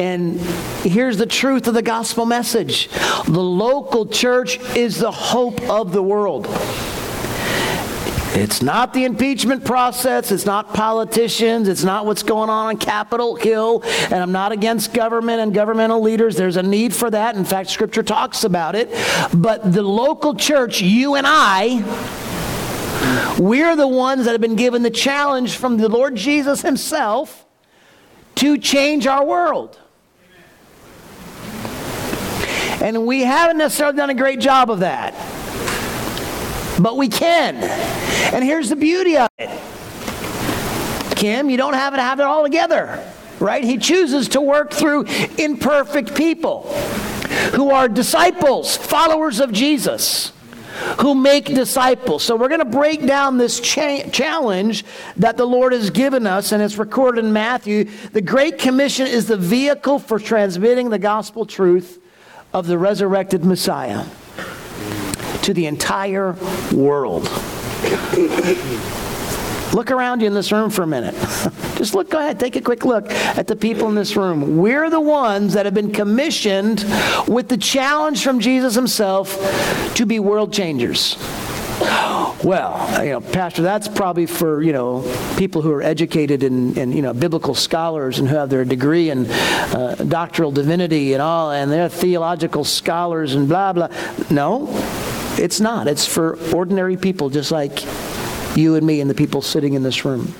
And 0.00 0.40
here's 0.82 1.18
the 1.18 1.26
truth 1.26 1.66
of 1.66 1.74
the 1.74 1.82
gospel 1.82 2.26
message 2.26 2.88
the 3.26 3.42
local 3.42 4.06
church 4.06 4.58
is 4.76 4.98
the 4.98 5.10
hope 5.10 5.60
of 5.62 5.92
the 5.92 6.02
world. 6.02 6.46
It's 8.34 8.62
not 8.62 8.94
the 8.94 9.04
impeachment 9.04 9.62
process. 9.62 10.32
It's 10.32 10.46
not 10.46 10.72
politicians. 10.72 11.68
It's 11.68 11.84
not 11.84 12.06
what's 12.06 12.22
going 12.22 12.48
on 12.48 12.68
on 12.68 12.78
Capitol 12.78 13.34
Hill. 13.34 13.82
And 13.84 14.14
I'm 14.14 14.32
not 14.32 14.52
against 14.52 14.94
government 14.94 15.40
and 15.40 15.52
governmental 15.52 16.00
leaders. 16.00 16.34
There's 16.34 16.56
a 16.56 16.62
need 16.62 16.94
for 16.94 17.10
that. 17.10 17.36
In 17.36 17.44
fact, 17.44 17.68
Scripture 17.68 18.02
talks 18.02 18.44
about 18.44 18.74
it. 18.74 18.88
But 19.34 19.74
the 19.74 19.82
local 19.82 20.34
church, 20.34 20.80
you 20.80 21.16
and 21.16 21.26
I, 21.28 21.84
we're 23.38 23.76
the 23.76 23.88
ones 23.88 24.24
that 24.24 24.32
have 24.32 24.40
been 24.40 24.56
given 24.56 24.82
the 24.82 24.90
challenge 24.90 25.56
from 25.56 25.76
the 25.76 25.90
Lord 25.90 26.16
Jesus 26.16 26.62
Himself 26.62 27.44
to 28.36 28.56
change 28.56 29.06
our 29.06 29.26
world. 29.26 29.78
And 32.82 33.06
we 33.06 33.20
haven't 33.20 33.58
necessarily 33.58 33.96
done 33.96 34.10
a 34.10 34.14
great 34.14 34.40
job 34.40 34.68
of 34.68 34.80
that. 34.80 35.14
But 36.80 36.96
we 36.96 37.06
can. 37.06 37.56
And 38.34 38.44
here's 38.44 38.70
the 38.70 38.76
beauty 38.76 39.16
of 39.16 39.28
it. 39.38 39.48
Kim, 41.14 41.48
you 41.48 41.56
don't 41.56 41.74
have 41.74 41.94
to 41.94 42.02
have 42.02 42.18
it 42.18 42.24
all 42.24 42.42
together, 42.42 43.08
right? 43.38 43.62
He 43.62 43.78
chooses 43.78 44.26
to 44.30 44.40
work 44.40 44.72
through 44.72 45.04
imperfect 45.38 46.16
people 46.16 46.62
who 47.54 47.70
are 47.70 47.88
disciples, 47.88 48.76
followers 48.76 49.38
of 49.38 49.52
Jesus 49.52 50.32
who 51.00 51.14
make 51.14 51.44
disciples. 51.44 52.24
So 52.24 52.34
we're 52.34 52.48
going 52.48 52.58
to 52.58 52.64
break 52.64 53.06
down 53.06 53.38
this 53.38 53.60
cha- 53.60 54.08
challenge 54.10 54.84
that 55.18 55.36
the 55.36 55.44
Lord 55.44 55.72
has 55.72 55.90
given 55.90 56.26
us, 56.26 56.50
and 56.50 56.60
it's 56.60 56.78
recorded 56.78 57.24
in 57.24 57.32
Matthew. 57.32 57.84
The 58.12 58.22
Great 58.22 58.58
Commission 58.58 59.06
is 59.06 59.28
the 59.28 59.36
vehicle 59.36 60.00
for 60.00 60.18
transmitting 60.18 60.90
the 60.90 60.98
gospel 60.98 61.46
truth 61.46 62.01
of 62.52 62.66
the 62.66 62.78
resurrected 62.78 63.44
Messiah 63.44 64.04
to 65.42 65.54
the 65.54 65.66
entire 65.66 66.36
world. 66.72 67.24
Look 69.72 69.90
around 69.90 70.20
you 70.20 70.26
in 70.26 70.34
this 70.34 70.52
room 70.52 70.68
for 70.68 70.82
a 70.82 70.86
minute. 70.86 71.14
Just 71.76 71.94
look, 71.94 72.10
go 72.10 72.18
ahead, 72.18 72.38
take 72.38 72.56
a 72.56 72.60
quick 72.60 72.84
look 72.84 73.10
at 73.10 73.46
the 73.46 73.56
people 73.56 73.88
in 73.88 73.94
this 73.94 74.16
room. 74.16 74.58
We're 74.58 74.90
the 74.90 75.00
ones 75.00 75.54
that 75.54 75.64
have 75.64 75.74
been 75.74 75.92
commissioned 75.92 76.84
with 77.26 77.48
the 77.48 77.56
challenge 77.56 78.22
from 78.22 78.38
Jesus 78.38 78.74
himself 78.74 79.94
to 79.94 80.04
be 80.04 80.20
world 80.20 80.52
changers. 80.52 81.16
Well, 82.44 83.04
you 83.04 83.12
know, 83.12 83.20
Pastor, 83.20 83.62
that's 83.62 83.86
probably 83.86 84.26
for, 84.26 84.62
you 84.62 84.72
know, 84.72 85.02
people 85.36 85.62
who 85.62 85.70
are 85.72 85.82
educated 85.82 86.42
and, 86.42 86.76
and 86.76 86.92
you 86.92 87.02
know, 87.02 87.12
biblical 87.12 87.54
scholars 87.54 88.18
and 88.18 88.28
who 88.28 88.34
have 88.34 88.50
their 88.50 88.64
degree 88.64 89.10
in 89.10 89.26
uh, 89.30 89.94
doctoral 90.08 90.50
divinity 90.50 91.12
and 91.12 91.22
all, 91.22 91.52
and 91.52 91.70
they're 91.70 91.88
theological 91.88 92.64
scholars 92.64 93.34
and 93.34 93.48
blah, 93.48 93.72
blah. 93.72 93.88
No, 94.30 94.66
it's 95.38 95.60
not. 95.60 95.86
It's 95.86 96.06
for 96.06 96.36
ordinary 96.52 96.96
people 96.96 97.30
just 97.30 97.52
like 97.52 97.84
you 98.56 98.74
and 98.74 98.86
me 98.86 99.00
and 99.00 99.08
the 99.08 99.14
people 99.14 99.40
sitting 99.40 99.74
in 99.74 99.82
this 99.82 100.04
room. 100.04 100.34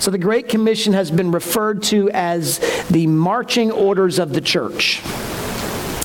So 0.00 0.10
the 0.10 0.18
Great 0.18 0.48
Commission 0.48 0.92
has 0.92 1.10
been 1.10 1.30
referred 1.30 1.82
to 1.84 2.10
as 2.10 2.58
the 2.88 3.06
marching 3.06 3.70
orders 3.70 4.18
of 4.18 4.32
the 4.32 4.40
church. 4.40 5.00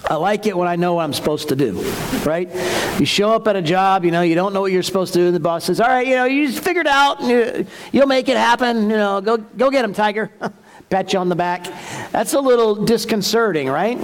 I 0.10 0.16
like 0.16 0.48
it 0.48 0.58
when 0.58 0.68
I 0.68 0.76
know 0.76 0.96
what 0.96 1.04
I'm 1.04 1.14
supposed 1.14 1.50
to 1.50 1.56
do, 1.56 1.80
right? 2.26 2.50
You 3.00 3.06
show 3.06 3.32
up 3.32 3.48
at 3.48 3.56
a 3.56 3.62
job, 3.62 4.04
you 4.04 4.10
know, 4.10 4.24
you 4.24 4.34
don't 4.34 4.54
know 4.54 4.62
what 4.62 4.72
you're 4.72 4.82
supposed 4.82 5.14
to 5.14 5.20
do, 5.20 5.28
and 5.28 5.36
the 5.36 5.40
boss 5.40 5.66
says, 5.66 5.80
all 5.80 5.88
right, 5.88 6.08
you 6.08 6.16
know, 6.16 6.26
you 6.26 6.48
just 6.48 6.64
figured 6.64 6.88
it 6.88 6.92
out, 6.92 7.22
and 7.22 7.68
you, 7.92 8.00
will 8.00 8.08
make 8.08 8.28
it 8.28 8.36
happen, 8.36 8.90
you 8.90 8.98
know, 8.98 9.22
go, 9.22 9.38
go 9.38 9.70
get 9.70 9.86
him, 9.86 9.94
tiger. 9.94 10.32
Pat 10.90 11.14
you 11.14 11.20
on 11.20 11.30
the 11.30 11.36
back. 11.36 11.66
That's 12.12 12.34
a 12.34 12.40
little 12.40 12.74
disconcerting, 12.74 13.70
right? 13.70 14.00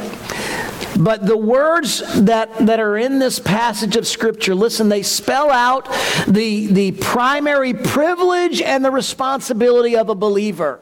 But 0.99 1.25
the 1.25 1.35
words 1.35 2.03
that, 2.25 2.55
that 2.67 2.79
are 2.79 2.95
in 2.95 3.17
this 3.17 3.39
passage 3.39 3.95
of 3.95 4.05
Scripture, 4.05 4.53
listen, 4.53 4.87
they 4.87 5.01
spell 5.01 5.49
out 5.49 5.85
the, 6.27 6.67
the 6.67 6.91
primary 6.91 7.73
privilege 7.73 8.61
and 8.61 8.85
the 8.85 8.91
responsibility 8.91 9.97
of 9.97 10.09
a 10.09 10.15
believer. 10.15 10.79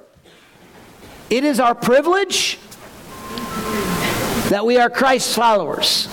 It 1.30 1.46
is 1.46 1.62
our 1.62 1.74
privilege 1.74 2.60
that 4.54 4.68
we 4.68 4.78
are 4.78 4.88
Christ's 4.88 5.36
followers. 5.36 6.08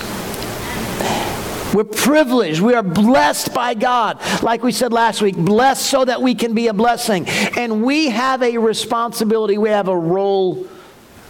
We're 1.74 1.84
privileged. 1.84 2.62
We 2.62 2.72
are 2.72 2.82
blessed 2.82 3.52
by 3.52 3.74
God. 3.74 4.18
Like 4.42 4.62
we 4.62 4.72
said 4.72 4.94
last 4.94 5.20
week, 5.20 5.36
blessed 5.36 5.84
so 5.84 6.06
that 6.06 6.22
we 6.22 6.34
can 6.34 6.54
be 6.54 6.68
a 6.68 6.72
blessing. 6.72 7.28
And 7.28 7.84
we 7.84 8.08
have 8.08 8.42
a 8.42 8.56
responsibility, 8.56 9.58
we 9.58 9.68
have 9.68 9.88
a 9.88 9.96
role 9.96 10.66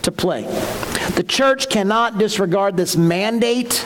to 0.03 0.13
play. 0.13 0.43
The 1.17 1.25
church 1.27 1.69
cannot 1.69 2.17
disregard 2.19 2.77
this 2.77 2.97
mandate 2.97 3.85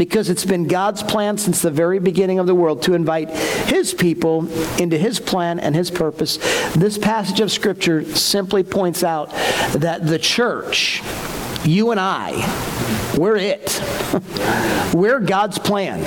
because 0.00 0.30
it's 0.30 0.46
been 0.46 0.66
God's 0.66 1.02
plan 1.02 1.36
since 1.36 1.60
the 1.60 1.70
very 1.70 1.98
beginning 1.98 2.38
of 2.38 2.46
the 2.46 2.54
world 2.54 2.82
to 2.84 2.94
invite 2.94 3.28
His 3.28 3.92
people 3.92 4.48
into 4.80 4.96
His 4.96 5.20
plan 5.20 5.60
and 5.60 5.74
His 5.74 5.90
purpose. 5.90 6.38
This 6.72 6.96
passage 6.96 7.40
of 7.40 7.52
Scripture 7.52 8.02
simply 8.14 8.62
points 8.62 9.04
out 9.04 9.28
that 9.74 10.06
the 10.06 10.18
church, 10.18 11.02
you 11.64 11.90
and 11.90 12.00
I, 12.00 12.32
we're 13.18 13.36
it. 13.36 13.80
we're 14.94 15.20
God's 15.20 15.58
plan. 15.58 16.00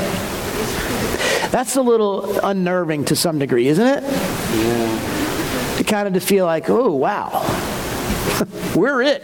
That's 1.51 1.75
a 1.75 1.81
little 1.81 2.39
unnerving 2.39 3.05
to 3.05 3.15
some 3.15 3.39
degree, 3.39 3.67
isn't 3.67 3.85
it? 3.85 4.03
Yeah. 4.03 5.75
To 5.77 5.83
kind 5.83 6.07
of 6.07 6.13
to 6.13 6.19
feel 6.19 6.45
like, 6.45 6.69
oh, 6.69 6.93
wow 6.93 7.71
We're 8.75 9.01
it. 9.01 9.23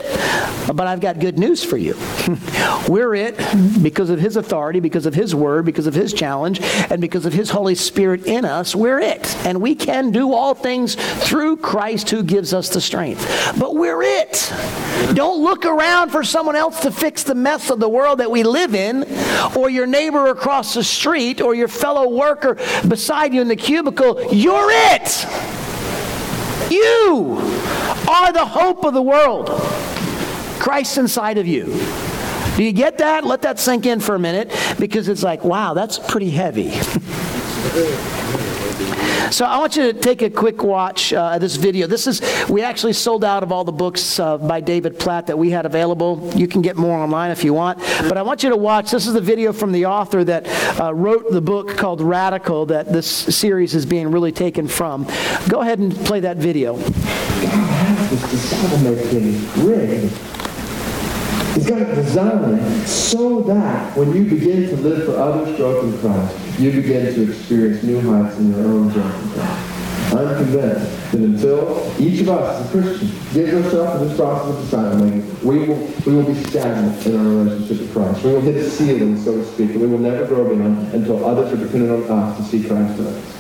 But 0.68 0.88
I've 0.88 1.02
got 1.02 1.20
good 1.20 1.40
news 1.40 1.64
for 1.64 1.78
you. 1.78 1.96
We're 2.88 3.16
it 3.16 3.38
because 3.82 4.10
of 4.10 4.20
His 4.20 4.36
authority, 4.36 4.80
because 4.80 5.06
of 5.06 5.14
His 5.14 5.34
word, 5.34 5.66
because 5.66 5.88
of 5.88 5.94
His 5.94 6.14
challenge, 6.14 6.62
and 6.62 7.02
because 7.02 7.26
of 7.26 7.34
His 7.34 7.50
Holy 7.50 7.76
Spirit 7.76 8.26
in 8.28 8.46
us. 8.46 8.76
We're 8.76 9.00
it. 9.00 9.36
And 9.46 9.62
we 9.62 9.76
can 9.76 10.12
do 10.12 10.34
all 10.34 10.54
things 10.54 10.96
through 10.96 11.58
Christ 11.58 12.10
who 12.10 12.24
gives 12.24 12.54
us 12.54 12.70
the 12.70 12.82
strength. 12.82 13.56
But 13.60 13.76
we're 13.76 14.04
it. 14.04 14.52
Don't 15.16 15.44
look 15.44 15.66
around 15.66 16.10
for 16.10 16.24
someone 16.24 16.56
else 16.56 16.82
to 16.82 16.92
fix 16.92 17.24
the 17.24 17.36
mess 17.36 17.70
of 17.70 17.80
the 17.80 17.90
world 17.90 18.20
that 18.20 18.30
we 18.30 18.44
live 18.44 18.76
in, 18.76 19.06
or 19.56 19.70
your 19.70 19.88
neighbor 19.88 20.28
across 20.28 20.74
the 20.76 20.84
street, 20.84 21.42
or 21.42 21.56
your 21.56 21.68
fellow 21.68 22.10
worker 22.10 22.56
beside 22.88 23.34
you 23.34 23.42
in 23.42 23.48
the 23.48 23.56
cubicle. 23.56 24.34
You're 24.34 24.70
it. 24.70 25.49
You 26.70 27.38
are 28.08 28.32
the 28.32 28.46
hope 28.46 28.84
of 28.86 28.94
the 28.94 29.02
world. 29.02 29.50
Christ 30.60 30.98
inside 30.98 31.38
of 31.38 31.48
you. 31.48 31.66
Do 32.58 32.64
you 32.64 32.74
get 32.74 32.98
that? 32.98 33.24
Let 33.24 33.42
that 33.44 33.60
sink 33.60 33.86
in 33.86 34.00
for 34.00 34.16
a 34.16 34.20
minute 34.20 34.54
because 34.80 35.08
it's 35.08 35.24
like, 35.24 35.44
wow, 35.44 35.74
that's 35.74 35.98
pretty 35.98 36.30
heavy. 36.30 36.72
So 39.32 39.46
I 39.46 39.58
want 39.60 39.76
you 39.76 39.92
to 39.92 39.94
take 39.94 40.22
a 40.22 40.30
quick 40.30 40.64
watch 40.64 41.14
uh, 41.14 41.38
this 41.38 41.56
video. 41.56 41.86
This 41.88 42.08
is 42.08 42.22
we 42.50 42.64
actually 42.64 42.94
sold 42.94 43.24
out 43.24 43.44
of 43.44 43.52
all 43.52 43.64
the 43.64 43.72
books 43.72 44.20
uh, 44.20 44.38
by 44.38 44.60
David 44.60 44.98
Platt 45.00 45.28
that 45.28 45.38
we 45.38 45.52
had 45.52 45.66
available. 45.66 46.32
You 46.36 46.48
can 46.48 46.62
get 46.62 46.78
more 46.78 46.98
online 46.98 47.32
if 47.32 47.44
you 47.44 47.54
want, 47.54 47.80
but 47.80 48.18
I 48.18 48.22
want 48.22 48.44
you 48.44 48.50
to 48.50 48.58
watch. 48.58 48.92
This 48.92 49.06
is 49.06 49.14
the 49.14 49.22
video 49.22 49.54
from 49.54 49.72
the 49.72 49.86
author 49.86 50.24
that 50.24 50.48
uh, 50.80 50.94
wrote 50.94 51.32
the 51.32 51.42
book 51.42 51.78
called 51.78 52.02
Radical 52.02 52.66
that 52.68 52.92
this 52.92 53.08
series 53.08 53.76
is 53.76 53.86
being 53.86 54.10
really 54.12 54.32
taken 54.32 54.68
from. 54.68 55.06
Go 55.48 55.62
ahead 55.62 55.80
and 55.80 55.96
play 56.06 56.20
that 56.22 56.38
video. 56.38 56.76
God 56.78 56.90
has 57.42 58.10
this 58.10 58.32
disciple-making 58.32 59.66
rig 59.66 60.12
He's 61.56 61.68
got 61.68 61.82
it 61.82 61.96
designed 61.96 62.88
so 62.88 63.42
that 63.42 63.98
when 63.98 64.14
you 64.14 64.24
begin 64.26 64.70
to 64.70 64.76
live 64.78 65.06
for 65.06 65.18
others' 65.18 65.58
growth 65.58 65.84
in 65.84 66.00
Christ, 66.00 66.60
you 66.60 66.72
begin 66.72 67.14
to 67.14 67.30
experience 67.30 67.84
new 67.84 68.00
heights 68.02 68.38
in 68.38 68.52
your 68.52 68.66
own 68.66 68.90
growth 68.90 69.24
in 69.24 69.30
Christ. 69.32 69.70
I'm 70.14 70.36
convinced 70.38 71.12
that 71.12 71.22
until 71.22 72.02
each 72.02 72.22
of 72.22 72.30
us 72.30 72.66
as 72.66 72.72
Christian 72.72 73.10
gives 73.34 73.54
ourselves 73.54 74.00
to 74.00 74.06
this 74.06 74.18
process 74.18 74.56
of 74.56 74.62
disciple 74.64 75.10
we 75.44 75.60
will, 75.68 75.76
we 76.06 76.16
will 76.16 76.24
be 76.24 76.44
stagnant 76.46 77.06
in 77.06 77.16
our 77.16 77.24
relationship 77.24 77.80
with 77.80 77.94
Christ. 77.94 78.24
We 78.24 78.32
will 78.32 78.42
hit 78.42 78.56
a 78.56 78.70
ceiling, 78.70 79.18
so 79.18 79.38
to 79.38 79.46
speak, 79.46 79.70
and 79.72 79.82
we 79.82 79.88
will 79.88 80.00
never 80.00 80.26
grow 80.26 80.54
beyond 80.54 80.94
until 80.94 81.24
others 81.26 81.54
are 81.54 81.58
dependent 81.64 82.10
on 82.10 82.20
us 82.20 82.38
to 82.38 82.44
see 82.44 82.68
Christ 82.68 83.00
in 83.00 83.08
us. 83.08 83.36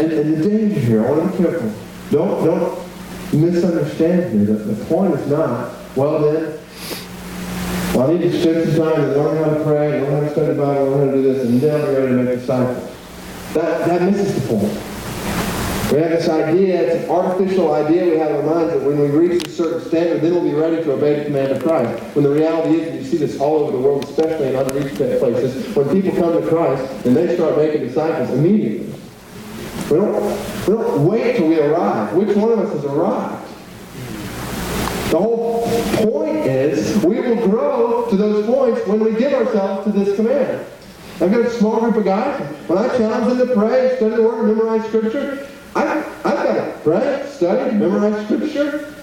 And, 0.00 0.12
and 0.12 0.36
the 0.36 0.48
danger 0.48 0.80
here, 0.80 1.06
I 1.06 1.10
want 1.10 1.32
to 1.32 1.38
be 1.38 1.44
careful. 1.44 1.72
Don't, 2.10 2.44
don't 2.44 2.87
misunderstand 3.32 4.32
here. 4.32 4.44
The, 4.44 4.72
the 4.72 4.84
point 4.86 5.14
is 5.14 5.26
not, 5.28 5.74
well 5.96 6.20
then, 6.20 6.58
well, 7.94 8.10
I 8.10 8.12
need 8.12 8.22
to 8.22 8.40
spend 8.40 8.72
some 8.72 8.84
time 8.84 8.96
to 8.96 9.08
learn 9.20 9.42
how 9.42 9.54
to 9.56 9.64
pray, 9.64 10.00
learn 10.00 10.12
how 10.12 10.20
to 10.20 10.30
study 10.30 10.54
the 10.54 10.62
Bible, 10.62 10.90
learn 10.90 11.08
how 11.08 11.14
to 11.14 11.22
do 11.22 11.22
this, 11.22 11.48
and 11.48 11.60
then 11.60 11.80
I'll 11.80 11.86
be 11.88 11.94
ready 11.94 12.16
to 12.16 12.22
make 12.22 12.38
disciples. 12.40 12.96
That, 13.54 13.86
that 13.88 14.02
misses 14.02 14.34
the 14.34 14.48
point. 14.48 14.72
We 15.90 16.00
have 16.00 16.10
this 16.10 16.28
idea, 16.28 16.82
it's 16.82 17.04
an 17.04 17.10
artificial 17.10 17.72
idea 17.72 18.04
we 18.04 18.18
have 18.18 18.30
in 18.30 18.36
our 18.36 18.42
minds 18.42 18.74
that 18.74 18.82
when 18.82 18.98
we 18.98 19.08
reach 19.08 19.42
a 19.46 19.50
certain 19.50 19.88
standard, 19.88 20.20
then 20.20 20.34
we'll 20.34 20.44
be 20.44 20.52
ready 20.52 20.76
to 20.76 20.92
obey 20.92 21.18
the 21.18 21.24
command 21.24 21.52
of 21.52 21.62
Christ. 21.62 22.02
When 22.14 22.24
the 22.24 22.30
reality 22.30 22.78
is, 22.78 22.88
and 22.88 22.98
you 22.98 23.04
see 23.10 23.16
this 23.16 23.40
all 23.40 23.60
over 23.60 23.72
the 23.72 23.78
world, 23.78 24.04
especially 24.04 24.48
in 24.48 24.56
unreached 24.56 24.96
places, 24.96 25.74
when 25.74 25.88
people 25.88 26.14
come 26.20 26.40
to 26.40 26.46
Christ 26.46 27.06
and 27.06 27.16
they 27.16 27.34
start 27.34 27.56
making 27.56 27.86
disciples 27.86 28.30
immediately, 28.30 28.94
we 29.90 29.96
don't, 29.96 30.66
we 30.66 30.74
don't 30.74 31.06
wait 31.06 31.36
till 31.36 31.48
we 31.48 31.60
arrive. 31.60 32.12
Which 32.14 32.36
one 32.36 32.52
of 32.52 32.58
us 32.58 32.72
has 32.74 32.84
arrived? 32.84 33.46
The 35.10 35.18
whole 35.18 35.62
point 35.96 36.46
is 36.46 37.02
we 37.02 37.20
will 37.20 37.48
grow 37.48 38.06
to 38.10 38.16
those 38.16 38.46
points 38.46 38.86
when 38.86 39.00
we 39.00 39.12
give 39.14 39.32
ourselves 39.32 39.90
to 39.90 39.98
this 39.98 40.16
command. 40.16 40.66
I've 41.20 41.32
got 41.32 41.40
a 41.40 41.50
small 41.50 41.80
group 41.80 41.96
of 41.96 42.04
guys. 42.04 42.40
When 42.68 42.78
I 42.78 42.88
challenge 42.96 43.38
them 43.38 43.48
to 43.48 43.54
pray, 43.54 43.96
study 43.96 44.16
the 44.16 44.22
Word, 44.22 44.46
memorize 44.46 44.86
Scripture, 44.86 45.48
I, 45.74 46.04
I've 46.24 46.44
got 46.44 46.54
to 46.54 46.80
pray, 46.82 47.26
study, 47.26 47.74
memorize 47.76 48.24
Scripture. 48.26 48.94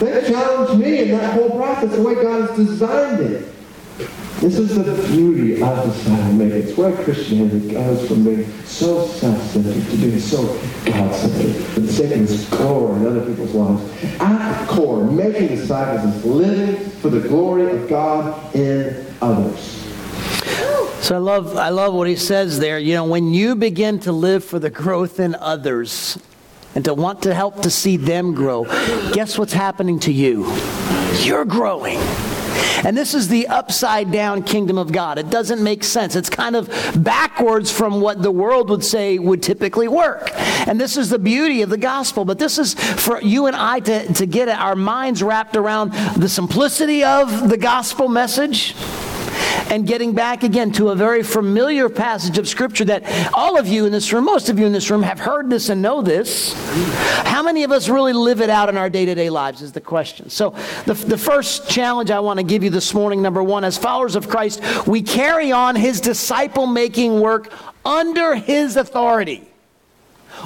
They 0.00 0.28
challenge 0.28 0.78
me 0.78 0.98
in 1.02 1.10
that 1.12 1.34
whole 1.34 1.50
process, 1.50 1.92
the 1.92 2.02
way 2.02 2.14
God 2.16 2.48
has 2.48 2.56
designed 2.56 3.20
it. 3.20 3.54
This 4.40 4.56
is 4.56 4.76
the 4.76 5.08
beauty 5.08 5.60
of 5.60 5.84
disciple 5.84 6.32
making. 6.34 6.68
It's 6.68 6.76
where 6.78 6.94
Christianity 7.02 7.72
goes 7.72 8.06
from 8.06 8.22
being 8.22 8.48
so 8.62 9.04
self-centered 9.08 9.90
to 9.90 9.96
being 9.96 10.20
so 10.20 10.46
God-centered 10.84 11.54
for 11.74 11.80
the 11.80 12.56
glory 12.56 13.00
in 13.00 13.06
other 13.08 13.26
people's 13.26 13.52
lives. 13.54 14.04
At 14.20 14.60
the 14.60 14.72
core, 14.72 15.04
making 15.04 15.48
disciples 15.48 16.14
is 16.14 16.24
living 16.24 16.90
for 16.90 17.10
the 17.10 17.26
glory 17.28 17.68
of 17.76 17.88
God 17.88 18.54
in 18.54 19.04
others. 19.20 19.84
So 21.04 21.16
I 21.16 21.18
love, 21.18 21.56
I 21.56 21.70
love 21.70 21.94
what 21.94 22.06
he 22.06 22.14
says 22.14 22.60
there. 22.60 22.78
You 22.78 22.94
know, 22.94 23.04
when 23.06 23.34
you 23.34 23.56
begin 23.56 23.98
to 24.00 24.12
live 24.12 24.44
for 24.44 24.60
the 24.60 24.70
growth 24.70 25.18
in 25.18 25.34
others 25.34 26.16
and 26.76 26.84
to 26.84 26.94
want 26.94 27.22
to 27.22 27.34
help 27.34 27.62
to 27.62 27.70
see 27.70 27.96
them 27.96 28.34
grow, 28.34 28.64
guess 29.12 29.36
what's 29.36 29.52
happening 29.52 29.98
to 30.00 30.12
you? 30.12 30.46
You're 31.22 31.44
growing. 31.44 31.98
And 32.84 32.96
this 32.96 33.14
is 33.14 33.28
the 33.28 33.46
upside 33.48 34.10
down 34.10 34.42
kingdom 34.42 34.78
of 34.78 34.92
God. 34.92 35.18
It 35.18 35.30
doesn't 35.30 35.62
make 35.62 35.84
sense. 35.84 36.16
It's 36.16 36.30
kind 36.30 36.56
of 36.56 36.68
backwards 36.96 37.70
from 37.70 38.00
what 38.00 38.22
the 38.22 38.30
world 38.30 38.70
would 38.70 38.84
say 38.84 39.18
would 39.18 39.42
typically 39.42 39.88
work. 39.88 40.30
And 40.66 40.80
this 40.80 40.96
is 40.96 41.10
the 41.10 41.18
beauty 41.18 41.62
of 41.62 41.70
the 41.70 41.78
gospel. 41.78 42.24
But 42.24 42.38
this 42.38 42.58
is 42.58 42.74
for 42.74 43.20
you 43.20 43.46
and 43.46 43.56
I 43.56 43.80
to, 43.80 44.12
to 44.14 44.26
get 44.26 44.48
our 44.48 44.76
minds 44.76 45.22
wrapped 45.22 45.56
around 45.56 45.92
the 46.16 46.28
simplicity 46.28 47.04
of 47.04 47.48
the 47.48 47.56
gospel 47.56 48.08
message 48.08 48.74
and 49.70 49.86
getting 49.86 50.12
back 50.12 50.42
again 50.42 50.72
to 50.72 50.88
a 50.90 50.94
very 50.94 51.22
familiar 51.22 51.88
passage 51.88 52.38
of 52.38 52.48
Scripture 52.48 52.84
that 52.86 53.04
all 53.34 53.58
of 53.58 53.66
you 53.66 53.86
in 53.86 53.92
this 53.92 54.12
room, 54.12 54.24
most 54.24 54.48
of 54.48 54.58
you 54.58 54.66
in 54.66 54.72
this 54.72 54.90
room, 54.90 55.02
have 55.02 55.18
heard 55.18 55.50
this 55.50 55.68
and 55.68 55.82
know 55.82 56.00
this. 56.00 56.54
How 57.24 57.42
many 57.42 57.64
of 57.64 57.70
us 57.70 57.88
really 57.88 58.12
live 58.12 58.40
it 58.40 58.50
out 58.50 58.68
in 58.68 58.76
our 58.76 58.88
day 58.88 59.04
to 59.04 59.14
day 59.14 59.30
lives 59.30 59.62
is 59.62 59.72
the 59.72 59.80
question. 59.80 60.30
So, 60.30 60.50
the, 60.86 60.94
the 60.94 61.18
first 61.18 61.68
challenge 61.68 62.10
I 62.10 62.20
want 62.20 62.38
to 62.38 62.44
give 62.44 62.64
you 62.64 62.70
this 62.70 62.94
morning, 62.94 63.22
number 63.22 63.42
one, 63.42 63.64
as 63.64 63.76
followers 63.76 64.16
of 64.16 64.28
Christ, 64.28 64.62
we 64.86 65.02
carry 65.02 65.52
on 65.52 65.76
his 65.76 66.00
disciple 66.00 66.66
making 66.66 67.20
work 67.20 67.52
under 67.84 68.34
his 68.34 68.76
authority. 68.76 69.48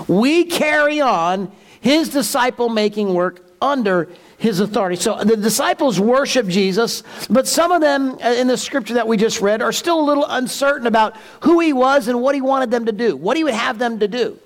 We 0.09 0.45
carry 0.45 1.01
on 1.01 1.53
his 1.81 2.09
disciple 2.09 2.69
making 2.69 3.13
work 3.15 3.45
under 3.61 4.09
his 4.43 4.59
authority. 4.59 4.97
So 4.97 5.23
the 5.23 5.37
disciples 5.37 6.01
worship 6.01 6.49
Jesus, 6.49 7.05
but 7.31 7.47
some 7.47 7.71
of 7.71 7.81
them 7.81 8.19
uh, 8.21 8.27
in 8.27 8.49
the 8.49 8.57
scripture 8.57 8.95
that 8.95 9.07
we 9.07 9.17
just 9.17 9.41
read 9.41 9.63
are 9.63 9.71
still 9.71 10.01
a 10.01 10.03
little 10.03 10.27
uncertain 10.27 10.89
about 10.89 11.17
who 11.43 11.61
he 11.61 11.73
was 11.73 12.09
and 12.09 12.21
what 12.21 12.35
he 12.35 12.41
wanted 12.41 12.73
them 12.73 12.87
to 12.87 12.93
do, 12.93 13.15
what 13.17 13.37
he 13.37 13.45
would 13.45 13.55
have 13.55 13.79
them 13.79 14.01
to 14.01 14.09
do. 14.09 14.37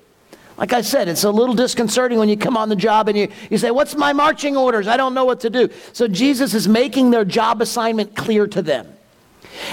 Like 0.55 0.71
I 0.71 0.81
said, 0.81 1.07
it's 1.07 1.23
a 1.23 1.31
little 1.31 1.55
disconcerting 1.55 2.19
when 2.19 2.29
you 2.29 2.37
come 2.37 2.55
on 2.55 2.69
the 2.69 2.75
job 2.75 3.09
and 3.09 3.17
you, 3.17 3.29
you 3.49 3.57
say, 3.57 3.71
What's 3.71 3.95
my 3.95 4.13
marching 4.13 4.55
orders? 4.55 4.87
I 4.87 4.97
don't 4.97 5.15
know 5.15 5.25
what 5.25 5.39
to 5.39 5.49
do. 5.49 5.69
So 5.93 6.07
Jesus 6.07 6.53
is 6.53 6.67
making 6.67 7.09
their 7.09 7.25
job 7.25 7.59
assignment 7.59 8.15
clear 8.15 8.45
to 8.45 8.61
them. 8.61 8.87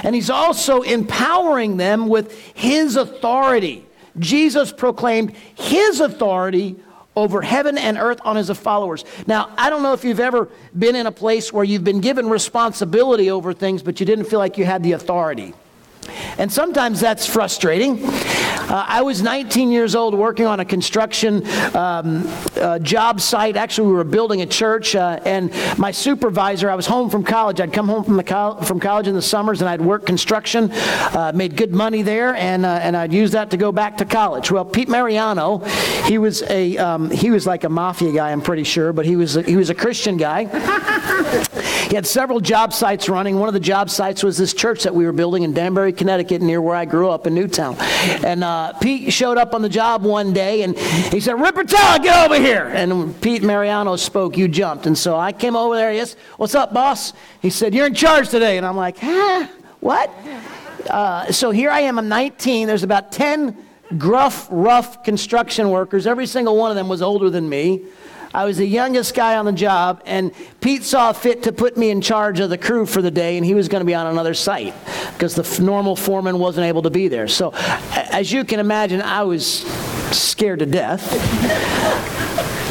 And 0.03 0.15
he's 0.15 0.31
also 0.31 0.81
empowering 0.81 1.77
them 1.77 2.09
with 2.09 2.41
his 2.55 2.97
authority. 2.97 3.85
Jesus 4.19 4.73
proclaimed 4.73 5.33
his 5.55 6.01
authority 6.01 6.77
over 7.17 7.43
heaven 7.43 7.79
and 7.79 7.97
earth 7.97 8.21
on 8.25 8.37
his 8.37 8.51
followers. 8.51 9.05
Now, 9.27 9.51
I 9.57 9.71
don't 9.71 9.83
know 9.83 9.93
if 9.93 10.05
you've 10.05 10.21
ever 10.21 10.49
been 10.77 10.97
in 10.97 11.07
a 11.07 11.13
place 11.13 11.53
where 11.53 11.65
you've 11.65 11.85
been 11.85 12.01
given 12.01 12.29
responsibility 12.29 13.31
over 13.31 13.53
things, 13.53 13.83
but 13.83 14.01
you 14.01 14.07
didn't 14.07 14.27
feel 14.27 14.39
like 14.39 14.59
you 14.59 14.65
had 14.65 14.83
the 14.83 14.93
authority. 14.93 15.55
And 16.39 16.53
sometimes 16.53 17.01
that's 17.01 17.27
frustrating. 17.27 18.01
Uh, 18.05 18.85
I 18.89 19.03
was 19.03 19.21
19 19.21 19.71
years 19.71 19.95
old 19.95 20.15
working 20.15 20.47
on 20.47 20.61
a 20.61 20.65
construction 20.65 21.47
um, 21.77 22.27
uh, 22.57 22.79
job 22.79 23.21
site. 23.21 23.57
Actually, 23.57 23.89
we 23.89 23.95
were 23.95 24.05
building 24.05 24.41
a 24.41 24.47
church, 24.47 24.97
uh, 24.97 25.21
and 25.25 25.53
my 25.79 25.91
supervisor, 25.91 26.71
I 26.71 26.75
was 26.75 26.87
home 26.87 27.11
from 27.11 27.25
college. 27.25 27.61
I'd 27.61 27.73
come 27.73 27.89
home 27.89 28.05
from, 28.05 28.17
the 28.17 28.59
from 28.65 28.81
college 28.81 29.07
in 29.07 29.15
the 29.15 29.23
summers, 29.23 29.61
and 29.61 29.69
I'd 29.69 29.81
work 29.81 30.07
construction, 30.07 30.71
uh, 30.73 31.33
made 31.35 31.57
good 31.57 31.75
money 31.75 32.03
there, 32.03 32.35
and, 32.35 32.65
uh, 32.65 32.81
and 32.83 32.97
I'd 32.97 33.13
use 33.13 33.33
that 33.33 33.51
to 33.51 33.57
go 33.57 33.71
back 33.71 33.99
to 33.99 34.05
college. 34.05 34.51
Well, 34.51 34.65
Pete 34.65 34.89
Mariano, 34.89 35.59
he 36.05 36.19
was, 36.19 36.43
a, 36.45 36.77
um, 36.79 37.11
he 37.11 37.31
was 37.31 37.47
like 37.47 37.65
a 37.65 37.69
mafia 37.69 38.13
guy, 38.13 38.33
I'm 38.33 38.41
pretty 38.41 38.65
sure, 38.65 38.93
but 38.93 39.05
he 39.05 39.17
was 39.17 39.37
a, 39.37 39.43
he 39.43 39.57
was 39.57 39.71
a 39.71 39.75
Christian 39.75 40.17
guy. 40.17 40.45
he 41.89 41.95
had 41.95 42.07
several 42.07 42.41
job 42.41 42.73
sites 42.73 43.09
running. 43.09 43.39
One 43.39 43.49
of 43.49 43.55
the 43.55 43.61
job 43.61 43.91
sites 43.91 44.23
was 44.23 44.39
this 44.39 44.55
church 44.55 44.85
that 44.85 44.95
we 44.95 45.05
were 45.05 45.13
building 45.13 45.43
in 45.43 45.53
Danbury, 45.53 45.93
Connecticut, 45.97 46.43
near 46.43 46.61
where 46.61 46.77
I 46.77 46.85
grew 46.85 47.11
up 47.11 47.27
in 47.27 47.35
Newtown. 47.35 47.77
And 48.25 48.45
uh, 48.45 48.73
Pete 48.75 49.13
showed 49.13 49.39
up 49.39 49.55
on 49.55 49.63
the 49.63 49.69
job 49.69 50.03
one 50.03 50.33
day 50.33 50.63
and 50.63 50.79
he 50.79 51.21
said, 51.21 51.37
Rippertella, 51.37 52.03
get 52.03 52.25
over 52.25 52.41
here. 52.41 52.67
And 52.67 53.21
Pete 53.21 53.43
Mariano 53.43 53.97
spoke, 53.97 54.37
you 54.37 54.49
jumped. 54.49 54.87
And 54.87 54.97
so 54.97 55.17
I 55.17 55.33
came 55.33 55.57
over 55.57 55.77
there. 55.77 55.93
Yes, 55.93 56.17
what's 56.37 56.55
up, 56.55 56.73
boss? 56.73 57.13
He 57.41 57.51
said, 57.51 57.75
You're 57.75 57.87
in 57.87 57.95
charge 57.95 58.29
today. 58.29 58.57
And 58.57 58.67
I'm 58.67 58.77
like, 58.77 58.99
Huh? 58.99 59.49
What? 59.81 60.11
Uh, 60.89 61.31
so 61.33 61.51
here 61.51 61.71
I 61.71 61.81
am, 61.81 61.99
I'm 61.99 62.09
19. 62.09 62.67
There's 62.67 62.83
about 62.83 63.13
10 63.13 63.57
gruff, 63.99 64.49
rough 64.51 65.05
construction 65.05 65.71
workers. 65.71 66.07
Every 66.07 66.27
single 66.27 66.57
one 66.57 66.71
of 66.71 66.77
them 66.77 66.89
was 66.89 67.03
older 67.03 67.31
than 67.31 67.49
me. 67.49 67.83
I 68.35 68.45
was 68.45 68.57
the 68.57 68.67
youngest 68.67 69.15
guy 69.15 69.37
on 69.37 69.45
the 69.45 69.53
job, 69.53 70.03
and 70.07 70.33
Pete 70.61 70.83
saw 70.83 71.13
fit 71.13 71.45
to 71.45 71.53
put 71.53 71.77
me 71.77 71.91
in 71.91 72.01
charge 72.01 72.41
of 72.41 72.51
the 72.51 72.59
crew 72.59 72.85
for 72.85 73.01
the 73.01 73.11
day, 73.11 73.37
and 73.37 73.47
he 73.47 73.55
was 73.55 73.69
going 73.69 73.81
to 73.81 73.87
be 73.87 73.95
on 73.95 74.09
another 74.09 74.35
site 74.35 74.75
because 75.13 75.37
the 75.37 75.63
normal 75.63 75.95
foreman 75.95 76.41
wasn't 76.41 76.67
able 76.67 76.83
to 76.83 76.91
be 76.91 77.07
there. 77.07 77.29
So, 77.29 77.53
as 78.11 78.33
you 78.33 78.45
can 78.45 78.59
imagine, 78.59 79.01
I 79.01 79.23
was 79.23 79.63
scared 80.11 80.59
to 80.59 80.67
death. 80.67 81.13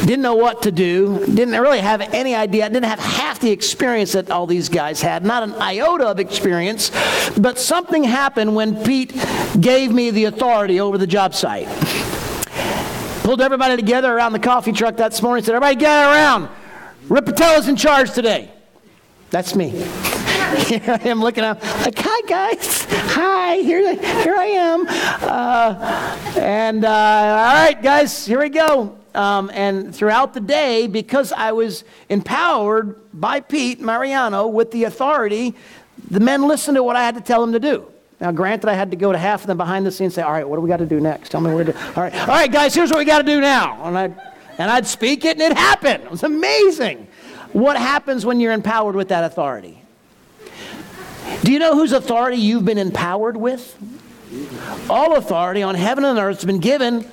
Didn't 0.06 0.20
know 0.20 0.34
what 0.34 0.60
to 0.62 0.70
do. 0.70 1.24
Didn't 1.24 1.58
really 1.58 1.80
have 1.80 2.02
any 2.02 2.34
idea. 2.34 2.66
I 2.66 2.68
Didn't 2.68 2.84
have 2.84 2.98
half 2.98 3.40
the 3.40 3.50
experience 3.50 4.12
that 4.12 4.30
all 4.30 4.46
these 4.46 4.68
guys 4.68 5.00
had. 5.00 5.24
Not 5.24 5.44
an 5.44 5.54
iota 5.54 6.06
of 6.08 6.20
experience. 6.20 6.90
But 7.38 7.58
something 7.58 8.04
happened 8.04 8.54
when 8.54 8.84
Pete 8.84 9.14
gave 9.58 9.92
me 9.92 10.10
the 10.10 10.26
authority 10.26 10.78
over 10.78 10.98
the 10.98 11.06
job 11.06 11.34
site 11.34 11.68
pulled 13.24 13.40
everybody 13.40 13.74
together 13.74 14.14
around 14.14 14.34
the 14.34 14.38
coffee 14.38 14.70
truck 14.70 14.98
that 14.98 15.20
morning 15.22 15.38
and 15.38 15.46
said, 15.46 15.54
Everybody 15.54 15.76
gather 15.76 16.12
around. 16.12 16.48
Ripatella's 17.08 17.68
in 17.68 17.74
charge 17.74 18.12
today. 18.12 18.52
That's 19.30 19.54
me. 19.54 19.70
Here 19.70 20.82
I 20.86 21.08
am 21.08 21.20
looking 21.20 21.42
up, 21.42 21.60
like, 21.84 21.98
hi 21.98 22.20
guys, 22.28 22.84
hi, 22.84 23.56
here, 23.56 23.96
here 24.22 24.34
I 24.36 24.44
am. 24.44 24.86
Uh, 24.86 26.38
and 26.38 26.84
uh, 26.84 26.88
all 26.88 27.64
right, 27.64 27.82
guys, 27.82 28.26
here 28.26 28.38
we 28.38 28.50
go. 28.50 28.96
Um, 29.14 29.50
and 29.54 29.94
throughout 29.94 30.34
the 30.34 30.40
day, 30.40 30.86
because 30.86 31.32
I 31.32 31.52
was 31.52 31.82
empowered 32.10 33.00
by 33.12 33.40
Pete 33.40 33.80
Mariano 33.80 34.46
with 34.46 34.70
the 34.70 34.84
authority, 34.84 35.54
the 36.10 36.20
men 36.20 36.46
listened 36.46 36.76
to 36.76 36.82
what 36.82 36.94
I 36.94 37.04
had 37.04 37.14
to 37.14 37.20
tell 37.20 37.40
them 37.40 37.52
to 37.52 37.60
do. 37.60 37.90
Now, 38.20 38.30
granted, 38.30 38.68
I 38.68 38.74
had 38.74 38.90
to 38.92 38.96
go 38.96 39.12
to 39.12 39.18
half 39.18 39.42
of 39.42 39.46
them 39.48 39.56
behind 39.56 39.84
the 39.84 39.90
scenes 39.90 40.12
and 40.12 40.14
say, 40.14 40.22
All 40.22 40.32
right, 40.32 40.48
what 40.48 40.56
do 40.56 40.62
we 40.62 40.68
got 40.68 40.78
to 40.78 40.86
do 40.86 41.00
next? 41.00 41.30
Tell 41.30 41.40
me 41.40 41.52
where 41.52 41.64
to. 41.64 41.76
All 41.96 42.02
right, 42.02 42.14
all 42.14 42.26
right, 42.28 42.50
guys, 42.50 42.74
here's 42.74 42.90
what 42.90 42.98
we 42.98 43.04
got 43.04 43.18
to 43.18 43.24
do 43.24 43.40
now. 43.40 43.84
And 43.84 43.98
I'd, 43.98 44.20
and 44.58 44.70
I'd 44.70 44.86
speak 44.86 45.24
it, 45.24 45.40
and 45.40 45.52
it 45.52 45.56
happened. 45.56 46.04
It 46.04 46.10
was 46.10 46.22
amazing. 46.22 47.08
What 47.52 47.76
happens 47.76 48.24
when 48.24 48.40
you're 48.40 48.52
empowered 48.52 48.96
with 48.96 49.08
that 49.08 49.24
authority? 49.24 49.80
Do 51.42 51.52
you 51.52 51.58
know 51.58 51.74
whose 51.74 51.92
authority 51.92 52.36
you've 52.36 52.64
been 52.64 52.78
empowered 52.78 53.36
with? 53.36 53.76
All 54.88 55.16
authority 55.16 55.62
on 55.62 55.74
heaven 55.74 56.04
and 56.04 56.18
earth 56.18 56.36
has 56.36 56.44
been 56.44 56.60
given 56.60 57.08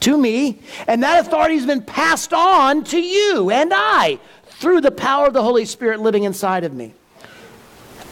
to 0.00 0.16
me, 0.16 0.60
and 0.86 1.02
that 1.02 1.26
authority 1.26 1.56
has 1.56 1.66
been 1.66 1.82
passed 1.82 2.32
on 2.32 2.84
to 2.84 3.00
you 3.00 3.50
and 3.50 3.72
I 3.74 4.18
through 4.46 4.80
the 4.80 4.90
power 4.90 5.26
of 5.26 5.32
the 5.32 5.42
Holy 5.42 5.64
Spirit 5.64 6.00
living 6.00 6.24
inside 6.24 6.64
of 6.64 6.72
me. 6.72 6.94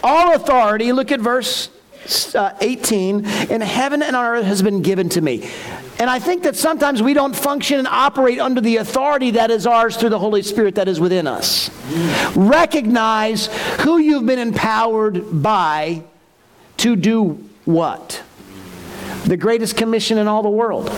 All 0.03 0.35
authority, 0.35 0.93
look 0.93 1.13
at 1.13 1.21
verse 1.21 1.71
uh, 2.35 2.57
18, 2.61 3.25
in 3.51 3.61
heaven 3.61 4.03
and 4.03 4.17
earth 4.17 4.45
has 4.45 4.63
been 4.63 4.83
given 4.83 5.09
to 5.11 5.21
me. 5.21 5.49
And 5.99 6.11
I 6.11 6.19
think 6.19 6.43
that 6.43 6.57
sometimes 6.57 7.03
we 7.03 7.15
don't 7.15 7.35
function 7.35 7.79
and 7.79 7.89
operate 7.89 8.39
under 8.39 8.61
the 8.61 8.79
authority 8.79 9.33
that 9.33 9.51
is 9.51 9.67
ours 9.67 9.97
through 9.97 10.11
the 10.11 10.19
Holy 10.19 10.43
Spirit 10.43 10.75
that 10.75 10.89
is 10.89 10.99
within 10.99 11.27
us. 11.27 11.71
Recognize 12.37 13.47
who 13.81 13.99
you've 13.99 14.27
been 14.27 14.39
empowered 14.39 15.43
by 15.43 16.03
to 16.79 16.97
do 16.97 17.49
what? 17.65 18.23
The 19.25 19.37
greatest 19.37 19.77
commission 19.77 20.19
in 20.19 20.29
all 20.29 20.43
the 20.43 20.51
world 20.51 20.91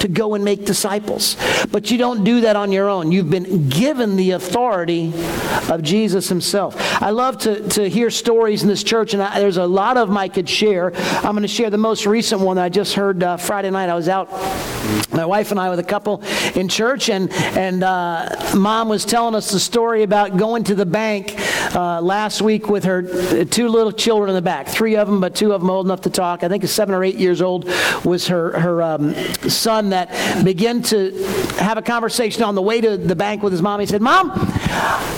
to 0.00 0.08
go 0.08 0.34
and 0.34 0.44
make 0.44 0.64
disciples. 0.64 1.36
But 1.70 1.90
you 1.90 1.98
don't 1.98 2.24
do 2.24 2.40
that 2.42 2.56
on 2.56 2.72
your 2.72 2.88
own. 2.88 3.12
You've 3.12 3.30
been 3.30 3.68
given 3.68 4.16
the 4.16 4.32
authority 4.32 5.12
of 5.68 5.82
Jesus 5.82 6.28
himself. 6.28 6.76
I 7.02 7.10
love 7.10 7.38
to, 7.38 7.68
to 7.70 7.88
hear 7.88 8.10
stories 8.10 8.62
in 8.62 8.68
this 8.68 8.82
church, 8.82 9.14
and 9.14 9.22
I, 9.22 9.38
there's 9.38 9.56
a 9.56 9.66
lot 9.66 9.96
of 9.96 10.08
them 10.08 10.16
I 10.16 10.28
could 10.28 10.48
share. 10.48 10.94
I'm 10.96 11.32
going 11.32 11.42
to 11.42 11.48
share 11.48 11.70
the 11.70 11.78
most 11.78 12.06
recent 12.06 12.40
one 12.40 12.58
I 12.58 12.68
just 12.68 12.94
heard 12.94 13.22
uh, 13.22 13.36
Friday 13.36 13.70
night. 13.70 13.88
I 13.88 13.94
was 13.94 14.08
out, 14.08 14.30
my 15.12 15.26
wife 15.26 15.50
and 15.50 15.60
I, 15.60 15.70
with 15.70 15.78
a 15.78 15.84
couple 15.84 16.22
in 16.54 16.68
church, 16.68 17.08
and, 17.10 17.32
and 17.32 17.82
uh, 17.82 18.52
mom 18.56 18.88
was 18.88 19.04
telling 19.04 19.34
us 19.34 19.50
the 19.50 19.60
story 19.60 20.02
about 20.02 20.36
going 20.36 20.64
to 20.64 20.74
the 20.74 20.86
bank 20.86 21.34
uh, 21.74 22.00
last 22.00 22.40
week 22.40 22.68
with 22.68 22.84
her 22.84 23.44
two 23.44 23.68
little 23.68 23.92
children 23.92 24.30
in 24.30 24.34
the 24.34 24.42
back, 24.42 24.68
three 24.68 24.96
of 24.96 25.08
them, 25.08 25.20
but 25.20 25.34
two 25.34 25.52
of 25.52 25.60
them 25.60 25.70
old 25.70 25.86
enough 25.86 26.02
to 26.02 26.10
talk. 26.10 26.42
I 26.42 26.48
think 26.48 26.64
seven 26.64 26.94
or 26.94 27.04
eight 27.04 27.16
years 27.16 27.42
old 27.42 27.66
was 28.04 28.28
her, 28.28 28.58
her 28.58 28.82
um, 28.82 29.14
son 29.48 29.87
that 29.90 30.44
began 30.44 30.82
to 30.82 31.12
have 31.58 31.78
a 31.78 31.82
conversation 31.82 32.42
on 32.42 32.54
the 32.54 32.62
way 32.62 32.80
to 32.80 32.96
the 32.96 33.16
bank 33.16 33.42
with 33.42 33.52
his 33.52 33.62
mom. 33.62 33.80
He 33.80 33.86
said, 33.86 34.02
Mom, 34.02 34.32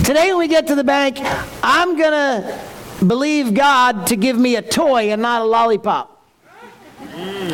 today 0.04 0.28
when 0.28 0.38
we 0.38 0.48
get 0.48 0.66
to 0.68 0.74
the 0.74 0.84
bank, 0.84 1.18
I'm 1.62 1.96
going 1.96 2.12
to 2.12 3.04
believe 3.06 3.54
God 3.54 4.06
to 4.08 4.16
give 4.16 4.38
me 4.38 4.56
a 4.56 4.62
toy 4.62 5.10
and 5.10 5.22
not 5.22 5.42
a 5.42 5.44
lollipop. 5.44 6.18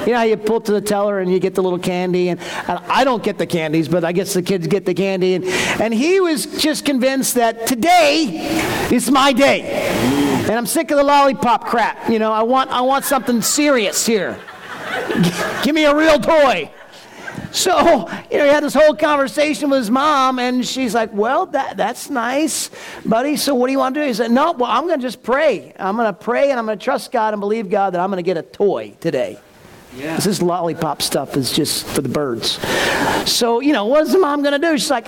You 0.06 0.12
know 0.12 0.22
you 0.22 0.36
pull 0.36 0.60
to 0.60 0.72
the 0.72 0.80
teller 0.80 1.18
and 1.18 1.32
you 1.32 1.40
get 1.40 1.54
the 1.54 1.62
little 1.62 1.78
candy, 1.78 2.28
and, 2.28 2.40
and, 2.40 2.78
I 2.86 3.04
don't 3.04 3.22
get 3.22 3.38
the 3.38 3.46
candies, 3.46 3.88
but 3.88 4.04
I 4.04 4.12
guess 4.12 4.34
the 4.34 4.42
kids 4.42 4.66
get 4.66 4.84
the 4.84 4.94
candy. 4.94 5.34
And, 5.34 5.44
and 5.44 5.94
he 5.94 6.20
was 6.20 6.46
just 6.46 6.84
convinced 6.84 7.34
that 7.34 7.66
today 7.66 8.60
is 8.92 9.10
my 9.10 9.32
day. 9.32 9.62
And 9.62 10.52
I'm 10.52 10.66
sick 10.66 10.90
of 10.90 10.98
the 10.98 11.04
lollipop 11.04 11.66
crap. 11.66 12.08
You 12.08 12.18
know, 12.18 12.32
I 12.32 12.42
want, 12.42 12.70
I 12.70 12.82
want 12.82 13.04
something 13.04 13.42
serious 13.42 14.06
here. 14.06 14.38
Give 15.62 15.74
me 15.74 15.84
a 15.84 15.94
real 15.94 16.20
toy. 16.20 16.70
So, 17.56 18.06
you 18.30 18.36
know, 18.36 18.44
he 18.44 18.50
had 18.50 18.62
this 18.62 18.74
whole 18.74 18.94
conversation 18.94 19.70
with 19.70 19.78
his 19.78 19.90
mom, 19.90 20.38
and 20.38 20.64
she's 20.66 20.94
like, 20.94 21.10
Well, 21.14 21.46
that, 21.46 21.78
that's 21.78 22.10
nice, 22.10 22.70
buddy. 23.04 23.36
So, 23.36 23.54
what 23.54 23.68
do 23.68 23.72
you 23.72 23.78
want 23.78 23.94
to 23.94 24.02
do? 24.02 24.06
He 24.06 24.12
said, 24.12 24.30
No, 24.30 24.52
well, 24.52 24.70
I'm 24.70 24.86
going 24.86 24.98
to 24.98 25.02
just 25.02 25.22
pray. 25.22 25.72
I'm 25.78 25.96
going 25.96 26.06
to 26.06 26.12
pray 26.12 26.50
and 26.50 26.58
I'm 26.58 26.66
going 26.66 26.78
to 26.78 26.84
trust 26.84 27.12
God 27.12 27.32
and 27.32 27.40
believe 27.40 27.70
God 27.70 27.94
that 27.94 28.00
I'm 28.00 28.10
going 28.10 28.22
to 28.22 28.28
get 28.28 28.36
a 28.36 28.42
toy 28.42 28.94
today. 29.00 29.38
Yeah. 29.96 30.18
This 30.18 30.42
lollipop 30.42 31.00
stuff 31.00 31.34
is 31.38 31.50
just 31.50 31.86
for 31.86 32.02
the 32.02 32.10
birds. 32.10 32.58
So, 33.24 33.60
you 33.60 33.72
know, 33.72 33.86
what's 33.86 34.12
the 34.12 34.18
mom 34.18 34.42
going 34.42 34.60
to 34.60 34.66
do? 34.66 34.76
She's 34.76 34.90
like, 34.90 35.06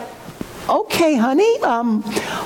okay, 0.69 1.17
honey. 1.17 1.61
Um, 1.61 2.03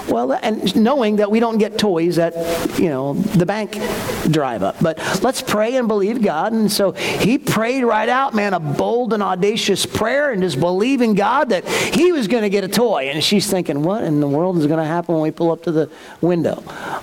well, 0.08 0.32
and 0.32 0.74
knowing 0.76 1.16
that 1.16 1.30
we 1.30 1.40
don't 1.40 1.58
get 1.58 1.78
toys 1.78 2.18
at, 2.18 2.34
you 2.78 2.88
know, 2.88 3.14
the 3.14 3.46
bank 3.46 3.72
drive 4.30 4.62
up. 4.62 4.76
But 4.80 4.98
let's 5.22 5.42
pray 5.42 5.76
and 5.76 5.88
believe 5.88 6.22
God. 6.22 6.52
And 6.52 6.70
so 6.70 6.92
he 6.92 7.38
prayed 7.38 7.84
right 7.84 8.08
out, 8.08 8.34
man, 8.34 8.54
a 8.54 8.60
bold 8.60 9.12
and 9.12 9.22
audacious 9.22 9.86
prayer 9.86 10.32
and 10.32 10.42
just 10.42 10.60
believing 10.60 11.14
God 11.14 11.50
that 11.50 11.66
he 11.66 12.12
was 12.12 12.28
going 12.28 12.42
to 12.42 12.50
get 12.50 12.64
a 12.64 12.68
toy. 12.68 13.08
And 13.08 13.22
she's 13.22 13.50
thinking, 13.50 13.82
what 13.82 14.04
in 14.04 14.20
the 14.20 14.28
world 14.28 14.58
is 14.58 14.66
going 14.66 14.78
to 14.78 14.84
happen 14.84 15.14
when 15.14 15.22
we 15.22 15.30
pull 15.30 15.50
up 15.50 15.62
to 15.64 15.72
the 15.72 15.90
window? 16.20 16.62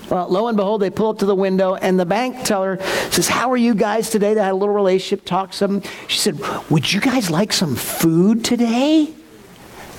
Well, 0.10 0.28
lo 0.30 0.48
and 0.48 0.58
behold, 0.58 0.82
they 0.82 0.90
pull 0.90 1.10
up 1.10 1.20
to 1.20 1.26
the 1.26 1.36
window, 1.36 1.76
and 1.76 2.00
the 2.00 2.06
bank 2.06 2.44
teller 2.44 2.80
says, 3.12 3.28
How 3.28 3.52
are 3.52 3.58
you 3.58 3.74
guys 3.74 4.10
today? 4.10 4.34
They 4.34 4.42
had 4.42 4.52
a 4.52 4.56
little 4.56 4.74
relationship, 4.74 5.26
talk 5.26 5.54
some. 5.54 5.82
She 6.08 6.20
said, 6.20 6.40
Would 6.70 6.92
you 6.92 7.02
guys 7.02 7.30
like 7.30 7.54
some 7.54 7.76
food 7.76 8.44
today? 8.44 9.14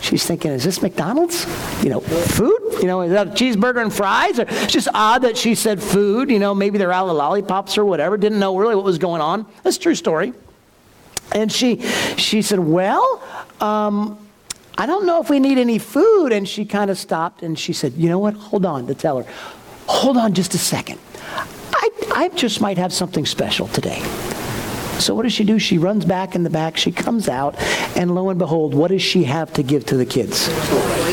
She's 0.00 0.24
thinking, 0.24 0.50
is 0.50 0.64
this 0.64 0.80
McDonald's? 0.80 1.44
You 1.84 1.90
know, 1.90 2.00
food? 2.00 2.78
You 2.80 2.86
know, 2.86 3.02
is 3.02 3.12
that 3.12 3.26
a 3.28 3.30
cheeseburger 3.30 3.82
and 3.82 3.92
fries? 3.92 4.38
Or 4.38 4.46
it's 4.48 4.72
just 4.72 4.88
odd 4.94 5.22
that 5.22 5.36
she 5.36 5.54
said 5.54 5.82
food. 5.82 6.30
You 6.30 6.38
know, 6.38 6.54
maybe 6.54 6.78
they're 6.78 6.92
out 6.92 7.08
of 7.08 7.16
lollipops 7.16 7.76
or 7.76 7.84
whatever. 7.84 8.16
Didn't 8.16 8.38
know 8.38 8.56
really 8.56 8.74
what 8.74 8.84
was 8.84 8.98
going 8.98 9.20
on. 9.20 9.46
That's 9.62 9.76
a 9.76 9.80
true 9.80 9.94
story. 9.94 10.32
And 11.32 11.52
she, 11.52 11.80
she 12.16 12.42
said, 12.42 12.58
well, 12.58 13.22
um, 13.60 14.18
I 14.76 14.86
don't 14.86 15.04
know 15.04 15.20
if 15.20 15.28
we 15.28 15.38
need 15.38 15.58
any 15.58 15.78
food. 15.78 16.32
And 16.32 16.48
she 16.48 16.64
kind 16.64 16.90
of 16.90 16.98
stopped 16.98 17.42
and 17.42 17.58
she 17.58 17.72
said, 17.72 17.92
you 17.92 18.08
know 18.08 18.18
what? 18.18 18.34
Hold 18.34 18.64
on 18.64 18.86
to 18.86 18.94
tell 18.94 19.22
her. 19.22 19.30
Hold 19.86 20.16
on 20.16 20.34
just 20.34 20.54
a 20.54 20.58
second. 20.58 20.98
I, 21.72 21.90
I 22.14 22.28
just 22.28 22.60
might 22.60 22.78
have 22.78 22.92
something 22.92 23.26
special 23.26 23.68
today. 23.68 24.02
So 25.00 25.14
what 25.14 25.22
does 25.22 25.32
she 25.32 25.44
do? 25.44 25.58
She 25.58 25.78
runs 25.78 26.04
back 26.04 26.34
in 26.34 26.42
the 26.42 26.50
back. 26.50 26.76
She 26.76 26.92
comes 26.92 27.28
out, 27.28 27.54
and 27.96 28.14
lo 28.14 28.28
and 28.28 28.38
behold, 28.38 28.74
what 28.74 28.90
does 28.90 29.02
she 29.02 29.24
have 29.24 29.52
to 29.54 29.62
give 29.62 29.86
to 29.86 29.96
the 29.96 30.04
kids? 30.04 30.48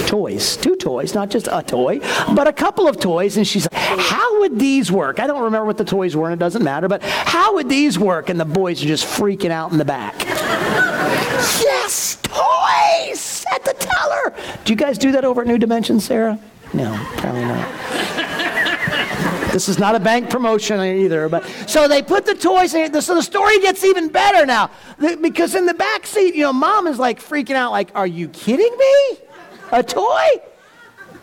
Toys. 0.08 0.58
Two 0.58 0.76
toys, 0.76 1.14
not 1.14 1.30
just 1.30 1.48
a 1.52 1.64
toy, 1.64 2.00
but 2.36 2.48
a 2.48 2.54
couple 2.54 2.88
of 2.88 3.00
toys. 3.00 3.38
And 3.38 3.48
she's 3.48 3.68
like, 3.72 3.82
how 3.82 4.40
would 4.42 4.60
these 4.60 4.92
work? 4.92 5.20
I 5.20 5.28
don't 5.28 5.44
remember 5.44 5.66
what 5.66 5.78
the 5.78 5.86
toys 5.86 6.16
were, 6.16 6.26
and 6.26 6.34
it 6.34 6.44
doesn't 6.44 6.64
matter, 6.64 6.88
but 6.88 7.02
how 7.04 7.56
would 7.56 7.70
these 7.70 7.98
work? 7.98 8.30
And 8.30 8.40
the 8.40 8.46
boys 8.46 8.84
are 8.84 8.88
just 8.88 9.06
freaking 9.06 9.52
out 9.52 9.72
in 9.72 9.78
the 9.78 9.86
back. 9.86 10.16
yes, 10.26 12.18
toys 12.24 13.46
at 13.54 13.64
the 13.64 13.74
teller. 13.74 14.34
Do 14.66 14.74
you 14.74 14.78
guys 14.78 14.98
do 14.98 15.14
that 15.14 15.24
over 15.24 15.42
at 15.42 15.48
New 15.48 15.58
Dimension, 15.58 16.00
Sarah? 16.00 16.40
No, 16.74 16.94
probably 17.18 17.46
not. 17.46 18.27
This 19.58 19.70
is 19.70 19.80
not 19.80 19.96
a 19.96 20.00
bank 20.00 20.30
promotion 20.30 20.80
either. 20.80 21.28
But 21.30 21.44
so 21.66 21.88
they 21.88 22.04
put 22.04 22.28
the 22.28 22.36
toys 22.36 22.76
in. 22.76 23.02
So 23.02 23.16
the 23.16 23.24
story 23.24 23.60
gets 23.60 23.84
even 23.84 24.08
better 24.08 24.46
now 24.46 24.70
because 25.20 25.56
in 25.56 25.66
the 25.66 25.74
back 25.74 26.06
seat, 26.06 26.36
you 26.36 26.44
know, 26.44 26.54
mom 26.54 26.86
is 26.86 27.00
like 27.00 27.20
freaking 27.20 27.56
out, 27.56 27.72
like, 27.72 27.90
"Are 27.96 28.06
you 28.06 28.28
kidding 28.28 28.78
me? 28.78 29.18
A 29.72 29.82
toy?" 29.82 30.28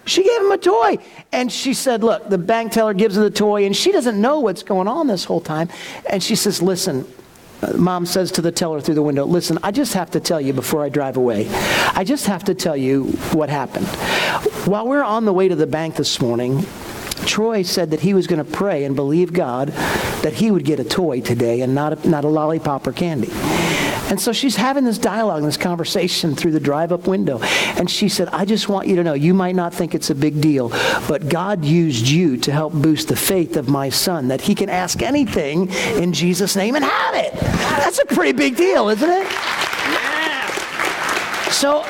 She 0.05 0.25
gave 0.25 0.41
him 0.41 0.51
a 0.51 0.59
toy. 0.59 0.99
And 1.31 1.51
she 1.51 1.75
said, 1.75 2.03
Look, 2.03 2.29
the 2.29 2.37
bank 2.37 2.73
teller 2.73 2.93
gives 2.93 3.15
her 3.15 3.23
the 3.23 3.31
toy, 3.31 3.67
and 3.67 3.75
she 3.75 3.93
doesn't 3.93 4.21
know 4.21 4.41
what's 4.41 4.65
going 4.65 4.89
on 4.89 5.07
this 5.07 5.25
whole 5.25 5.41
time. 5.41 5.69
And 6.11 6.21
she 6.21 6.35
says, 6.35 6.61
Listen, 6.61 7.07
uh, 7.63 7.73
mom 7.77 8.05
says 8.05 8.33
to 8.33 8.43
the 8.43 8.53
teller 8.53 8.81
through 8.81 8.97
the 8.97 9.03
window, 9.03 9.25
Listen, 9.25 9.59
I 9.63 9.71
just 9.71 9.95
have 9.95 10.11
to 10.11 10.21
tell 10.21 10.41
you 10.41 10.53
before 10.53 10.83
I 10.83 10.89
drive 10.89 11.17
away, 11.17 11.49
I 11.95 12.03
just 12.05 12.27
have 12.27 12.45
to 12.45 12.55
tell 12.55 12.77
you 12.77 13.05
what 13.33 13.49
happened. 13.49 13.87
While 14.67 14.89
we're 14.89 15.05
on 15.05 15.25
the 15.25 15.33
way 15.33 15.49
to 15.49 15.57
the 15.57 15.67
bank 15.67 15.95
this 15.95 16.21
morning, 16.21 16.67
Troy 17.27 17.63
said 17.63 17.91
that 17.91 18.01
he 18.01 18.15
was 18.15 18.27
going 18.27 18.45
to 18.45 18.51
pray 18.51 18.85
and 18.85 18.95
believe 18.95 19.33
God 19.33 19.69
that 19.69 20.35
he 20.35 20.51
would 20.51 20.65
get 20.65 20.81
a 20.81 20.85
toy 20.85 21.21
today 21.21 21.61
and 21.61 21.75
not 21.75 22.05
a, 22.05 22.09
not 22.09 22.25
a 22.25 22.29
lollipop 22.29 22.87
or 22.87 22.93
candy. 22.93 23.31
And 24.11 24.21
so 24.21 24.33
she's 24.33 24.57
having 24.57 24.85
this 24.85 24.99
dialogue, 24.99 25.43
this 25.43 25.57
conversation 25.57 26.37
through 26.37 26.53
the 26.53 26.61
drive 26.61 26.93
up 26.93 27.07
window. 27.07 27.41
And 27.79 27.91
she 27.91 28.09
said, 28.09 28.29
I 28.29 28.45
just 28.45 28.69
want 28.69 28.87
you 28.87 28.97
to 28.97 29.05
know, 29.05 29.15
you 29.15 29.33
might 29.33 29.55
not 29.55 29.73
think 29.73 29.95
it's 29.95 30.11
a 30.11 30.15
big 30.15 30.41
deal, 30.41 30.69
but 31.09 31.29
God 31.29 31.65
used 31.65 32.07
you 32.07 32.37
to 32.39 32.53
help 32.53 32.75
boost 32.75 33.09
the 33.09 33.17
faith 33.17 33.57
of 33.57 33.69
my 33.69 33.89
son, 33.89 34.29
that 34.29 34.43
he 34.43 34.55
can 34.55 34.69
ask 34.69 35.03
anything 35.03 35.71
in 35.97 36.13
Jesus' 36.13 36.55
name 36.55 36.77
and 36.77 36.85
have 36.85 37.15
it. 37.15 37.33
That's 37.35 37.99
a 37.99 38.05
pretty 38.07 38.33
big 38.33 38.57
deal, 38.57 38.89
isn't 38.91 39.09
it? 39.09 39.25
Yeah. 39.25 40.51
So 41.51 41.83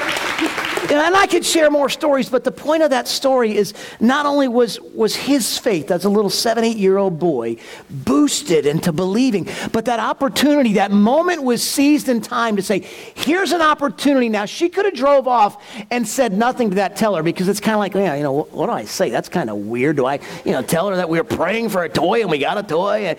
and 1.00 1.16
I 1.16 1.26
could 1.26 1.44
share 1.44 1.70
more 1.70 1.88
stories, 1.88 2.28
but 2.28 2.44
the 2.44 2.52
point 2.52 2.82
of 2.82 2.90
that 2.90 3.08
story 3.08 3.56
is 3.56 3.74
not 4.00 4.26
only 4.26 4.48
was, 4.48 4.80
was 4.80 5.14
his 5.14 5.58
faith 5.58 5.90
as 5.90 6.04
a 6.04 6.08
little 6.08 6.30
seven, 6.30 6.64
eight 6.64 6.76
year 6.76 6.98
old 6.98 7.18
boy 7.18 7.56
boosted 7.90 8.66
into 8.66 8.92
believing, 8.92 9.48
but 9.72 9.84
that 9.86 10.00
opportunity, 10.00 10.74
that 10.74 10.90
moment 10.90 11.42
was 11.42 11.62
seized 11.62 12.08
in 12.08 12.20
time 12.20 12.56
to 12.56 12.62
say, 12.62 12.80
here's 13.14 13.52
an 13.52 13.62
opportunity. 13.62 14.28
Now, 14.28 14.44
she 14.44 14.68
could 14.68 14.84
have 14.84 14.94
drove 14.94 15.28
off 15.28 15.62
and 15.90 16.06
said 16.06 16.32
nothing 16.32 16.70
to 16.70 16.76
that 16.76 16.96
teller 16.96 17.22
because 17.22 17.48
it's 17.48 17.60
kind 17.60 17.74
of 17.74 17.80
like, 17.80 17.94
yeah, 17.94 18.14
you 18.14 18.22
know, 18.22 18.32
what, 18.32 18.52
what 18.52 18.66
do 18.66 18.72
I 18.72 18.84
say? 18.84 19.10
That's 19.10 19.28
kind 19.28 19.50
of 19.50 19.56
weird. 19.56 19.96
Do 19.96 20.06
I, 20.06 20.20
you 20.44 20.52
know, 20.52 20.62
tell 20.62 20.88
her 20.88 20.96
that 20.96 21.08
we 21.08 21.18
were 21.18 21.24
praying 21.24 21.70
for 21.70 21.84
a 21.84 21.88
toy 21.88 22.20
and 22.20 22.30
we 22.30 22.38
got 22.38 22.58
a 22.58 22.62
toy? 22.62 23.16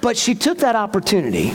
But 0.00 0.16
she 0.16 0.34
took 0.34 0.58
that 0.58 0.76
opportunity. 0.76 1.52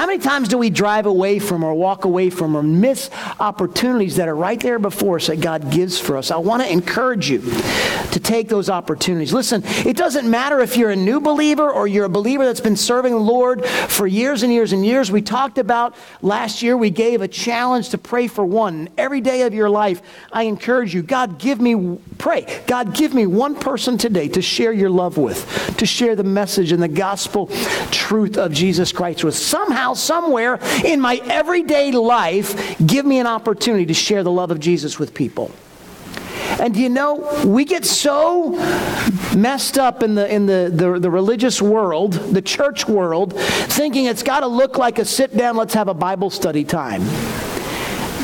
How 0.00 0.06
many 0.06 0.18
times 0.18 0.48
do 0.48 0.56
we 0.56 0.70
drive 0.70 1.06
away 1.06 1.38
from 1.38 1.62
or 1.62 1.74
walk 1.74 2.04
away 2.04 2.30
from 2.30 2.56
or 2.56 2.62
miss 2.62 3.10
opportunities 3.38 4.16
that 4.16 4.28
are 4.28 4.34
right 4.34 4.58
there 4.58 4.78
before 4.78 5.16
us 5.16 5.26
that 5.26 5.40
God 5.40 5.70
gives 5.70 5.98
for 6.00 6.16
us? 6.16 6.30
I 6.30 6.38
want 6.38 6.62
to 6.62 6.72
encourage 6.72 7.28
you 7.28 7.40
to 7.40 8.18
take 8.18 8.48
those 8.48 8.70
opportunities. 8.70 9.32
Listen, 9.32 9.62
it 9.86 9.96
doesn't 9.96 10.28
matter 10.28 10.60
if 10.60 10.76
you're 10.76 10.90
a 10.90 10.96
new 10.96 11.20
believer 11.20 11.70
or 11.70 11.86
you're 11.86 12.06
a 12.06 12.10
believer 12.10 12.44
that's 12.44 12.60
been 12.60 12.76
serving 12.76 13.12
the 13.12 13.18
Lord 13.18 13.64
for 13.66 14.06
years 14.06 14.42
and 14.42 14.52
years 14.52 14.72
and 14.72 14.84
years. 14.84 15.12
We 15.12 15.22
talked 15.22 15.58
about 15.58 15.94
last 16.22 16.62
year, 16.62 16.76
we 16.76 16.90
gave 16.90 17.20
a 17.20 17.28
challenge 17.28 17.90
to 17.90 17.98
pray 17.98 18.26
for 18.26 18.44
one. 18.44 18.88
Every 18.96 19.20
day 19.20 19.42
of 19.42 19.52
your 19.52 19.68
life, 19.68 20.02
I 20.32 20.44
encourage 20.44 20.94
you, 20.94 21.02
God, 21.02 21.38
give 21.38 21.60
me, 21.60 21.98
pray, 22.18 22.62
God, 22.66 22.94
give 22.94 23.12
me 23.12 23.26
one 23.26 23.54
person 23.54 23.98
today 23.98 24.28
to 24.28 24.40
share 24.42 24.72
your 24.72 24.90
love 24.90 25.18
with, 25.18 25.76
to 25.76 25.86
share 25.86 26.16
the 26.16 26.24
message 26.24 26.72
and 26.72 26.82
the 26.82 26.88
gospel 26.88 27.50
truth 27.90 28.36
of 28.36 28.52
Jesus 28.52 28.92
Christ 28.92 29.24
with. 29.24 29.34
Somehow, 29.34 29.94
somewhere 29.94 30.58
in 30.84 31.00
my 31.00 31.20
everyday 31.24 31.92
life, 31.92 32.78
give 32.86 33.06
me 33.06 33.18
an 33.18 33.26
opportunity 33.26 33.86
to 33.86 33.94
share 33.94 34.22
the 34.22 34.30
love 34.30 34.50
of 34.50 34.60
Jesus 34.60 34.98
with 34.98 35.14
people. 35.14 35.50
And 36.58 36.76
you 36.76 36.88
know, 36.88 37.42
we 37.46 37.64
get 37.64 37.84
so 37.84 38.50
messed 39.36 39.78
up 39.78 40.02
in 40.02 40.14
the 40.14 40.32
in 40.32 40.46
the, 40.46 40.70
the, 40.72 40.98
the 40.98 41.10
religious 41.10 41.62
world, 41.62 42.12
the 42.12 42.42
church 42.42 42.88
world, 42.88 43.34
thinking 43.38 44.06
it's 44.06 44.22
got 44.22 44.40
to 44.40 44.46
look 44.46 44.76
like 44.76 44.98
a 44.98 45.04
sit 45.04 45.36
down, 45.36 45.56
let's 45.56 45.74
have 45.74 45.88
a 45.88 45.94
Bible 45.94 46.28
study 46.28 46.64
time. 46.64 47.02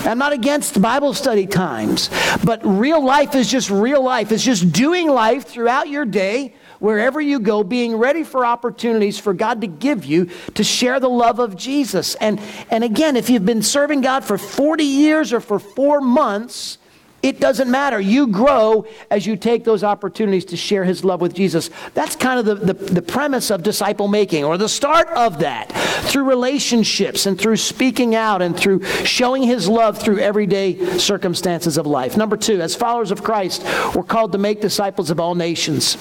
I'm 0.07 0.19
not 0.19 0.33
against 0.33 0.81
Bible 0.81 1.15
study 1.15 1.47
times, 1.47 2.11
but 2.45 2.61
real 2.65 3.05
life 3.05 3.35
is 3.35 3.51
just 3.51 3.71
real 3.71 4.03
life. 4.03 4.31
It's 4.31 4.45
just 4.45 4.71
doing 4.71 5.09
life 5.09 5.47
throughout 5.47 5.89
your 5.89 6.05
day 6.05 6.55
wherever 6.79 7.21
you 7.21 7.41
go, 7.41 7.63
being 7.63 7.97
ready 7.97 8.25
for 8.25 8.45
opportunities 8.45 9.19
for 9.19 9.33
God 9.33 9.61
to 9.61 9.67
give 9.67 10.05
you 10.05 10.31
to 10.55 10.65
share 10.65 11.01
the 11.01 11.09
love 11.09 11.39
of 11.39 11.57
Jesus. 11.57 12.15
And, 12.17 12.41
and 12.71 12.85
again, 12.85 13.17
if 13.17 13.31
you've 13.31 13.47
been 13.47 13.63
serving 13.63 14.01
God 14.01 14.25
for 14.25 14.39
40 14.39 14.85
years 14.85 15.33
or 15.33 15.41
for 15.41 15.59
four 15.59 16.01
months, 16.01 16.79
it 17.27 17.41
doesn't 17.41 17.69
matter. 17.71 17.99
You 17.99 18.29
grow 18.29 18.87
as 19.11 19.27
you 19.27 19.37
take 19.37 19.65
those 19.65 19.83
opportunities 19.83 20.45
to 20.47 20.57
share 20.57 20.85
his 20.85 21.05
love 21.05 21.21
with 21.21 21.35
Jesus. 21.35 21.71
That's 21.93 22.15
kind 22.15 22.39
of 22.39 22.47
the, 22.47 22.73
the, 22.73 22.75
the, 22.75 23.03
premise 23.03 23.51
of 23.51 23.63
disciple 23.63 24.07
making, 24.07 24.45
or 24.45 24.57
the 24.59 24.69
start 24.69 25.09
of 25.09 25.41
that, 25.41 25.73
through 26.05 26.25
relationships 26.25 27.27
and 27.27 27.41
through 27.41 27.57
speaking 27.57 28.15
out 28.15 28.43
and 28.43 28.57
through 28.57 28.85
showing 29.05 29.43
his 29.43 29.69
love 29.69 29.99
through 29.99 30.19
everyday 30.19 30.99
circumstances 30.99 31.79
of 31.79 31.87
life. 31.87 32.17
Number 32.17 32.37
two, 32.37 32.61
as 32.61 32.77
followers 32.77 33.11
of 33.11 33.25
Christ, 33.25 33.65
we're 33.95 34.05
called 34.05 34.33
to 34.33 34.39
make 34.39 34.61
disciples 34.61 35.11
of 35.11 35.19
all 35.19 35.35
nations. 35.35 35.97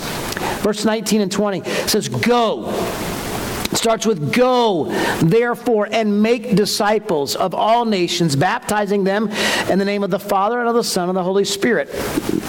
Verse 0.65 0.83
19 0.83 1.21
and 1.21 1.31
20 1.31 1.63
says, 1.87 2.09
Go. 2.09 2.71
Starts 3.73 4.03
with 4.07 4.33
go 4.33 4.85
therefore 5.19 5.87
and 5.91 6.23
make 6.23 6.55
disciples 6.55 7.35
of 7.35 7.53
all 7.53 7.85
nations 7.85 8.35
baptizing 8.35 9.03
them 9.03 9.29
in 9.69 9.77
the 9.77 9.85
name 9.85 10.03
of 10.03 10.09
the 10.09 10.17
father 10.17 10.59
and 10.59 10.67
of 10.67 10.73
the 10.73 10.83
son 10.83 11.07
and 11.07 11.15
the 11.15 11.23
holy 11.23 11.45
spirit. 11.45 11.93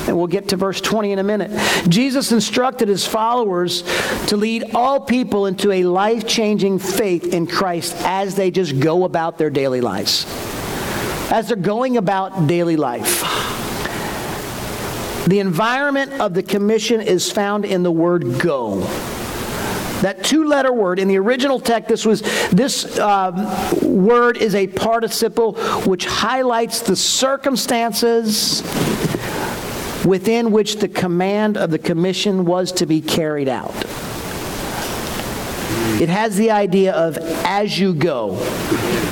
And 0.09 0.17
we'll 0.17 0.29
get 0.29 0.49
to 0.49 0.57
verse 0.57 0.81
20 0.81 1.13
in 1.13 1.19
a 1.19 1.23
minute. 1.23 1.51
Jesus 1.91 2.33
instructed 2.33 2.89
his 2.89 3.07
followers 3.07 3.83
to 4.29 4.39
lead 4.39 4.75
all 4.75 4.99
people 4.99 5.45
into 5.45 5.71
a 5.73 5.85
life-changing 5.85 6.79
faith 6.79 7.35
in 7.35 7.47
christ 7.47 7.95
as 7.99 8.35
they 8.35 8.51
just 8.51 8.81
go 8.81 9.05
about 9.05 9.37
their 9.37 9.51
daily 9.51 9.83
lives. 9.83 10.25
As 11.31 11.49
they're 11.49 11.57
going 11.59 11.99
about 11.99 12.47
daily 12.47 12.77
life 12.77 13.26
the 15.27 15.41
environment 15.41 16.13
of 16.21 16.35
the 16.35 16.43
commission 16.43 17.01
is 17.01 17.31
found 17.31 17.65
in 17.65 17.83
the 17.83 17.93
word 17.93 18.39
go 18.39 18.81
that 20.03 20.23
two-letter 20.23 20.73
word 20.73 20.99
in 20.99 21.09
the 21.09 21.17
original 21.17 21.59
text, 21.59 21.89
this 21.89 22.05
was 22.05 22.21
this 22.51 22.99
um, 22.99 23.37
word 24.05 24.37
is 24.37 24.55
a 24.55 24.67
participle 24.67 25.55
which 25.85 26.05
highlights 26.05 26.81
the 26.81 26.95
circumstances 26.95 28.63
within 30.05 30.53
which 30.53 30.77
the 30.77 30.89
command 30.89 31.57
of 31.57 31.71
the 31.71 31.79
commission 31.79 32.45
was 32.45 32.71
to 32.73 32.87
be 32.87 33.01
carried 33.01 33.49
out. 33.49 33.75
It 36.01 36.09
has 36.09 36.37
the 36.37 36.51
idea 36.51 36.93
of 36.93 37.17
as 37.19 37.79
you 37.79 37.95
go. 37.95 38.37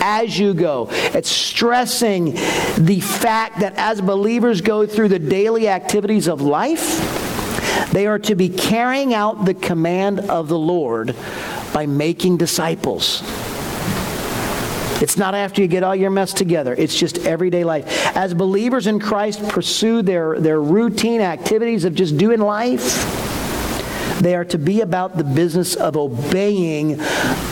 As 0.00 0.38
you 0.38 0.52
go. 0.54 0.88
It's 0.90 1.30
stressing 1.30 2.34
the 2.78 3.00
fact 3.00 3.60
that 3.60 3.74
as 3.76 4.00
believers 4.00 4.60
go 4.60 4.86
through 4.86 5.08
the 5.08 5.18
daily 5.18 5.68
activities 5.68 6.28
of 6.28 6.42
life, 6.42 7.00
they 7.92 8.06
are 8.06 8.18
to 8.20 8.34
be 8.34 8.48
carrying 8.48 9.14
out 9.14 9.44
the 9.44 9.54
command 9.54 10.20
of 10.20 10.48
the 10.48 10.58
Lord 10.58 11.16
by 11.72 11.86
making 11.86 12.36
disciples. 12.36 13.22
It's 15.02 15.16
not 15.16 15.34
after 15.34 15.60
you 15.60 15.68
get 15.68 15.82
all 15.82 15.96
your 15.96 16.10
mess 16.10 16.32
together. 16.32 16.74
It's 16.76 16.96
just 16.96 17.18
everyday 17.26 17.64
life. 17.64 18.16
As 18.16 18.32
believers 18.32 18.86
in 18.86 19.00
Christ 19.00 19.46
pursue 19.48 20.02
their, 20.02 20.38
their 20.38 20.60
routine 20.60 21.20
activities 21.20 21.84
of 21.84 21.94
just 21.94 22.16
doing 22.16 22.40
life, 22.40 23.23
they 24.24 24.34
are 24.34 24.44
to 24.46 24.58
be 24.58 24.80
about 24.80 25.18
the 25.18 25.24
business 25.24 25.76
of 25.76 25.98
obeying 25.98 26.96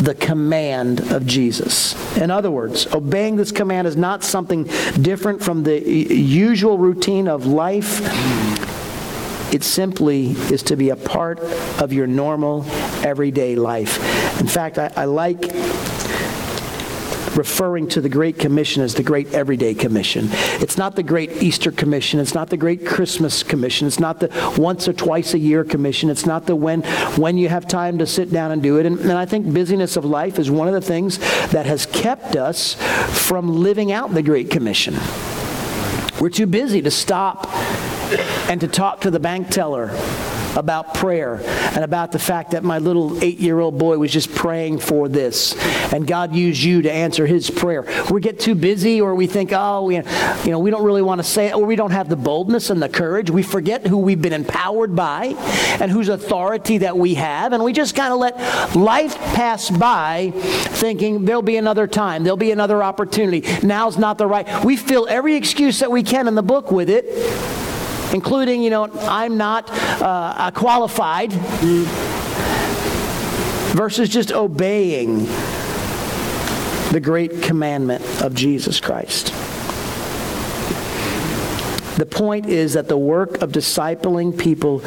the 0.00 0.16
command 0.18 1.00
of 1.12 1.26
Jesus. 1.26 1.94
In 2.16 2.30
other 2.30 2.50
words, 2.50 2.86
obeying 2.94 3.36
this 3.36 3.52
command 3.52 3.86
is 3.86 3.96
not 3.96 4.24
something 4.24 4.64
different 5.00 5.42
from 5.42 5.64
the 5.64 5.78
usual 5.86 6.78
routine 6.78 7.28
of 7.28 7.44
life. 7.44 8.00
It 9.52 9.62
simply 9.62 10.28
is 10.50 10.62
to 10.64 10.76
be 10.76 10.88
a 10.88 10.96
part 10.96 11.40
of 11.78 11.92
your 11.92 12.06
normal, 12.06 12.64
everyday 13.04 13.54
life. 13.54 13.98
In 14.40 14.46
fact, 14.46 14.78
I, 14.78 14.90
I 14.96 15.04
like 15.04 15.42
referring 17.36 17.88
to 17.88 18.00
the 18.00 18.08
Great 18.08 18.38
Commission 18.38 18.82
as 18.82 18.94
the 18.94 19.02
Great 19.02 19.32
Everyday 19.32 19.74
Commission. 19.74 20.28
It's 20.60 20.76
not 20.76 20.96
the 20.96 21.02
Great 21.02 21.42
Easter 21.42 21.72
Commission. 21.72 22.20
It's 22.20 22.34
not 22.34 22.50
the 22.50 22.56
Great 22.56 22.86
Christmas 22.86 23.42
Commission. 23.42 23.86
It's 23.86 24.00
not 24.00 24.20
the 24.20 24.54
once 24.58 24.88
or 24.88 24.92
twice 24.92 25.34
a 25.34 25.38
year 25.38 25.64
commission. 25.64 26.10
It's 26.10 26.26
not 26.26 26.46
the 26.46 26.56
when, 26.56 26.82
when 27.16 27.38
you 27.38 27.48
have 27.48 27.66
time 27.66 27.98
to 27.98 28.06
sit 28.06 28.30
down 28.30 28.52
and 28.52 28.62
do 28.62 28.78
it. 28.78 28.86
And, 28.86 28.98
and 29.00 29.12
I 29.12 29.26
think 29.26 29.52
busyness 29.52 29.96
of 29.96 30.04
life 30.04 30.38
is 30.38 30.50
one 30.50 30.68
of 30.68 30.74
the 30.74 30.80
things 30.80 31.18
that 31.50 31.66
has 31.66 31.86
kept 31.86 32.36
us 32.36 32.74
from 33.26 33.62
living 33.62 33.92
out 33.92 34.14
the 34.14 34.22
Great 34.22 34.50
Commission. 34.50 34.94
We're 36.20 36.30
too 36.30 36.46
busy 36.46 36.82
to 36.82 36.90
stop 36.90 37.48
and 38.48 38.60
to 38.60 38.68
talk 38.68 39.00
to 39.02 39.10
the 39.10 39.20
bank 39.20 39.48
teller 39.48 39.90
about 40.56 40.94
prayer 40.94 41.40
and 41.74 41.84
about 41.84 42.12
the 42.12 42.18
fact 42.18 42.52
that 42.52 42.62
my 42.62 42.78
little 42.78 43.22
eight 43.22 43.38
year 43.38 43.58
old 43.60 43.78
boy 43.78 43.98
was 43.98 44.12
just 44.12 44.34
praying 44.34 44.78
for 44.78 45.08
this 45.08 45.54
and 45.92 46.06
God 46.06 46.34
used 46.34 46.62
you 46.62 46.82
to 46.82 46.92
answer 46.92 47.26
his 47.26 47.50
prayer. 47.50 47.86
We 48.10 48.20
get 48.20 48.40
too 48.40 48.54
busy 48.54 49.00
or 49.00 49.14
we 49.14 49.26
think, 49.26 49.52
oh, 49.52 49.84
we, 49.84 49.96
you 49.96 50.50
know, 50.50 50.58
we 50.58 50.70
don't 50.70 50.84
really 50.84 51.02
want 51.02 51.18
to 51.18 51.24
say 51.24 51.46
it 51.46 51.54
or 51.54 51.64
we 51.64 51.76
don't 51.76 51.90
have 51.90 52.08
the 52.08 52.16
boldness 52.16 52.70
and 52.70 52.82
the 52.82 52.88
courage. 52.88 53.30
We 53.30 53.42
forget 53.42 53.86
who 53.86 53.98
we've 53.98 54.20
been 54.20 54.32
empowered 54.32 54.94
by 54.94 55.34
and 55.80 55.90
whose 55.90 56.08
authority 56.08 56.78
that 56.78 56.96
we 56.96 57.14
have. 57.14 57.52
And 57.52 57.62
we 57.62 57.72
just 57.72 57.94
kind 57.94 58.12
of 58.12 58.18
let 58.18 58.76
life 58.76 59.16
pass 59.16 59.70
by 59.70 60.32
thinking 60.34 61.24
there'll 61.24 61.42
be 61.42 61.56
another 61.56 61.86
time, 61.86 62.24
there'll 62.24 62.36
be 62.36 62.52
another 62.52 62.82
opportunity. 62.82 63.44
Now's 63.62 63.98
not 63.98 64.18
the 64.18 64.26
right. 64.26 64.64
We 64.64 64.76
fill 64.76 65.06
every 65.08 65.36
excuse 65.36 65.80
that 65.80 65.90
we 65.90 66.02
can 66.02 66.28
in 66.28 66.34
the 66.34 66.42
book 66.42 66.70
with 66.70 66.90
it 66.90 67.04
including, 68.12 68.62
you 68.62 68.70
know, 68.70 68.88
I'm 69.02 69.36
not 69.36 69.68
uh, 69.70 70.50
qualified, 70.52 71.32
versus 73.72 74.08
just 74.08 74.32
obeying 74.32 75.24
the 76.92 77.00
great 77.02 77.42
commandment 77.42 78.04
of 78.22 78.34
Jesus 78.34 78.80
Christ. 78.80 79.32
The 81.96 82.06
point 82.06 82.46
is 82.46 82.74
that 82.74 82.88
the 82.88 82.98
work 82.98 83.40
of 83.42 83.52
discipling 83.52 84.38
people 84.38 84.80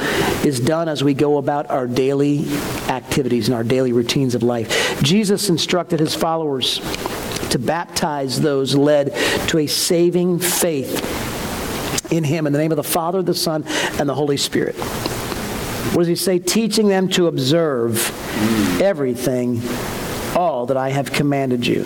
is 0.45 0.59
done 0.59 0.88
as 0.88 1.03
we 1.03 1.13
go 1.13 1.38
about 1.38 1.69
our 1.69 1.88
daily 1.88 2.45
activities 2.88 3.47
and 3.47 3.55
our 3.55 3.63
daily 3.63 3.93
routines 3.93 4.35
of 4.35 4.43
life. 4.43 5.01
Jesus 5.01 5.49
instructed 5.49 5.99
his 5.99 6.13
followers 6.13 6.79
to 7.49 7.59
baptize 7.59 8.41
those 8.41 8.75
led 8.75 9.15
to 9.47 9.59
a 9.59 9.67
saving 9.67 10.39
faith 10.39 11.24
in 12.15 12.23
him 12.23 12.47
in 12.47 12.54
the 12.54 12.60
name 12.60 12.71
of 12.71 12.78
the 12.78 12.84
Father, 12.84 13.21
the 13.21 13.34
Son, 13.34 13.63
and 13.99 14.08
the 14.10 14.15
Holy 14.15 14.38
Spirit. 14.38 14.75
What 15.93 16.01
does 16.01 16.08
he 16.08 16.15
say? 16.15 16.39
Teaching 16.39 16.88
them 16.88 17.08
to 17.10 17.28
observe 17.28 18.12
everything, 18.82 19.62
all 20.36 20.65
that 20.65 20.78
I 20.78 20.89
have 20.89 21.12
commanded 21.12 21.65
you. 21.65 21.86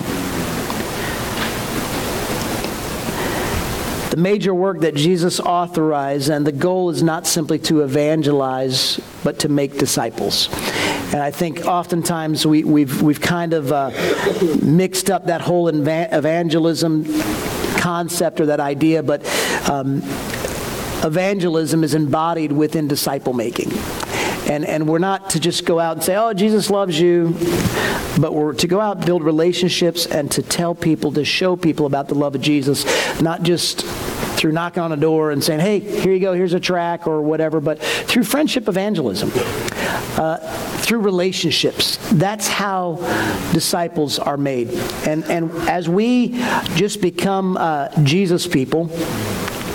The 4.09 4.17
major 4.17 4.55
work 4.55 4.79
that 4.79 4.95
Jesus 4.95 5.39
authorized, 5.39 6.29
and 6.29 6.47
the 6.47 6.51
goal 6.51 6.89
is 6.89 7.03
not 7.03 7.27
simply 7.27 7.59
to 7.59 7.81
evangelize, 7.81 8.99
but 9.23 9.37
to 9.39 9.49
make 9.49 9.77
disciples. 9.77 10.49
And 11.13 11.21
I 11.21 11.29
think 11.29 11.65
oftentimes 11.67 12.45
we, 12.47 12.61
have 12.61 12.69
we've, 12.69 13.01
we've 13.03 13.21
kind 13.21 13.53
of 13.53 13.71
uh, 13.71 13.91
mixed 14.63 15.11
up 15.11 15.25
that 15.25 15.41
whole 15.41 15.67
evangelism 15.67 17.03
concept 17.79 18.39
or 18.39 18.45
that 18.47 18.59
idea, 18.59 19.01
but 19.01 19.25
um, 19.69 19.97
evangelism 21.03 21.83
is 21.83 21.95
embodied 21.95 22.51
within 22.51 22.87
disciple 22.87 23.33
making. 23.33 23.71
And, 24.49 24.65
and 24.65 24.87
we're 24.87 24.99
not 24.99 25.29
to 25.31 25.39
just 25.39 25.65
go 25.65 25.79
out 25.79 25.97
and 25.97 26.03
say, 26.03 26.15
oh, 26.15 26.33
Jesus 26.33 26.69
loves 26.69 26.99
you, 26.99 27.35
but 28.19 28.33
we're 28.33 28.53
to 28.55 28.67
go 28.67 28.79
out, 28.79 29.05
build 29.05 29.23
relationships, 29.23 30.05
and 30.05 30.31
to 30.31 30.41
tell 30.41 30.73
people, 30.73 31.11
to 31.13 31.23
show 31.23 31.55
people 31.55 31.85
about 31.85 32.07
the 32.07 32.15
love 32.15 32.35
of 32.35 32.41
Jesus, 32.41 32.83
not 33.21 33.43
just 33.43 33.85
through 34.39 34.51
knocking 34.51 34.81
on 34.81 34.91
a 34.91 34.97
door 34.97 35.31
and 35.31 35.43
saying, 35.43 35.59
hey, 35.59 35.79
here 35.79 36.13
you 36.13 36.19
go, 36.19 36.33
here's 36.33 36.53
a 36.53 36.59
track 36.59 37.05
or 37.07 37.21
whatever, 37.21 37.59
but 37.59 37.79
through 37.79 38.23
friendship 38.23 38.67
evangelism, 38.67 39.29
uh, 40.17 40.37
through 40.79 40.99
relationships. 40.99 41.97
That's 42.11 42.47
how 42.47 42.95
disciples 43.53 44.19
are 44.19 44.37
made. 44.37 44.69
And, 45.05 45.23
and 45.25 45.51
as 45.69 45.87
we 45.87 46.29
just 46.75 47.01
become 47.01 47.57
uh, 47.57 47.89
Jesus 48.03 48.47
people, 48.47 48.89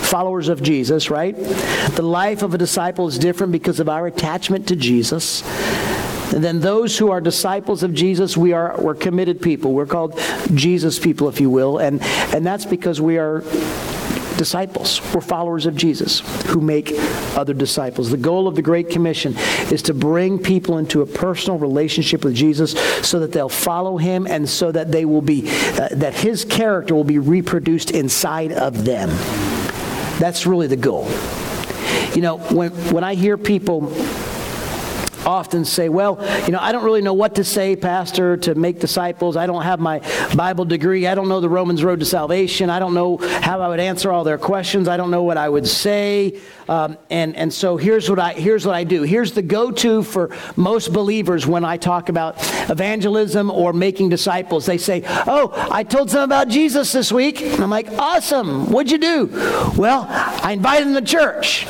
followers 0.05 0.49
of 0.49 0.61
Jesus, 0.61 1.09
right? 1.09 1.35
The 1.35 2.01
life 2.01 2.41
of 2.43 2.53
a 2.53 2.57
disciple 2.57 3.07
is 3.07 3.17
different 3.17 3.51
because 3.51 3.79
of 3.79 3.89
our 3.89 4.07
attachment 4.07 4.67
to 4.67 4.75
Jesus. 4.75 5.43
And 6.33 6.43
then 6.43 6.59
those 6.59 6.97
who 6.97 7.11
are 7.11 7.21
disciples 7.21 7.83
of 7.83 7.93
Jesus, 7.93 8.35
we 8.35 8.53
are 8.53 8.75
we're 8.79 8.95
committed 8.95 9.41
people. 9.41 9.73
We're 9.73 9.85
called 9.85 10.19
Jesus 10.53 10.99
people, 10.99 11.29
if 11.29 11.39
you 11.39 11.49
will, 11.49 11.77
and 11.77 12.01
and 12.33 12.45
that's 12.45 12.65
because 12.65 12.99
we 12.99 13.17
are 13.17 13.41
disciples. 14.37 15.01
We're 15.13 15.21
followers 15.21 15.65
of 15.65 15.75
Jesus 15.75 16.19
who 16.47 16.61
make 16.61 16.91
other 17.35 17.53
disciples. 17.53 18.09
The 18.09 18.17
goal 18.17 18.47
of 18.47 18.55
the 18.55 18.61
Great 18.61 18.89
Commission 18.89 19.35
is 19.71 19.81
to 19.83 19.93
bring 19.93 20.39
people 20.39 20.77
into 20.77 21.01
a 21.01 21.05
personal 21.05 21.57
relationship 21.57 22.23
with 22.23 22.35
Jesus 22.35 22.71
so 23.07 23.19
that 23.19 23.31
they'll 23.31 23.49
follow 23.49 23.97
him 23.97 24.27
and 24.27 24.47
so 24.47 24.71
that 24.71 24.91
they 24.91 25.05
will 25.05 25.21
be, 25.21 25.43
uh, 25.47 25.89
that 25.91 26.13
his 26.13 26.45
character 26.45 26.95
will 26.95 27.03
be 27.03 27.19
reproduced 27.19 27.91
inside 27.91 28.51
of 28.51 28.85
them. 28.85 29.09
That's 30.19 30.45
really 30.45 30.67
the 30.67 30.77
goal. 30.77 31.07
You 32.13 32.21
know, 32.21 32.37
when, 32.37 32.71
when 32.93 33.03
I 33.03 33.15
hear 33.15 33.37
people 33.37 33.91
often 35.25 35.65
say, 35.65 35.89
well, 35.89 36.19
you 36.45 36.51
know, 36.51 36.59
I 36.59 36.71
don't 36.71 36.83
really 36.83 37.01
know 37.01 37.13
what 37.13 37.35
to 37.35 37.43
say, 37.43 37.75
Pastor, 37.75 38.37
to 38.37 38.55
make 38.55 38.79
disciples. 38.79 39.35
I 39.37 39.47
don't 39.47 39.63
have 39.63 39.79
my 39.79 40.01
Bible 40.35 40.65
degree. 40.65 41.07
I 41.07 41.15
don't 41.15 41.27
know 41.27 41.39
the 41.39 41.49
Romans 41.49 41.83
road 41.83 41.99
to 41.99 42.05
salvation. 42.05 42.69
I 42.69 42.79
don't 42.79 42.93
know 42.93 43.17
how 43.17 43.61
I 43.61 43.67
would 43.67 43.79
answer 43.79 44.11
all 44.11 44.23
their 44.23 44.37
questions. 44.37 44.87
I 44.87 44.97
don't 44.97 45.11
know 45.11 45.23
what 45.23 45.37
I 45.37 45.49
would 45.49 45.67
say. 45.67 46.39
Um, 46.67 46.97
and, 47.09 47.35
and 47.35 47.53
so 47.53 47.77
here's 47.77 48.09
what, 48.09 48.19
I, 48.19 48.33
here's 48.33 48.65
what 48.65 48.75
I 48.75 48.83
do. 48.83 49.03
Here's 49.03 49.33
the 49.33 49.41
go 49.41 49.71
to 49.71 50.03
for 50.03 50.35
most 50.55 50.93
believers 50.93 51.45
when 51.45 51.63
I 51.63 51.77
talk 51.77 52.09
about 52.09 52.35
evangelism 52.69 53.51
or 53.51 53.73
making 53.73 54.09
disciples. 54.09 54.65
They 54.65 54.77
say, 54.77 55.03
Oh, 55.05 55.51
I 55.71 55.83
told 55.83 56.09
some 56.09 56.23
about 56.23 56.47
Jesus 56.47 56.91
this 56.91 57.11
week. 57.11 57.41
And 57.41 57.63
I'm 57.63 57.69
like, 57.69 57.89
Awesome. 57.91 58.69
What'd 58.71 58.91
you 58.91 58.97
do? 58.97 59.29
Well, 59.77 60.05
I 60.09 60.53
invited 60.53 60.87
them 60.87 60.95
to 60.95 61.01
church. 61.01 61.65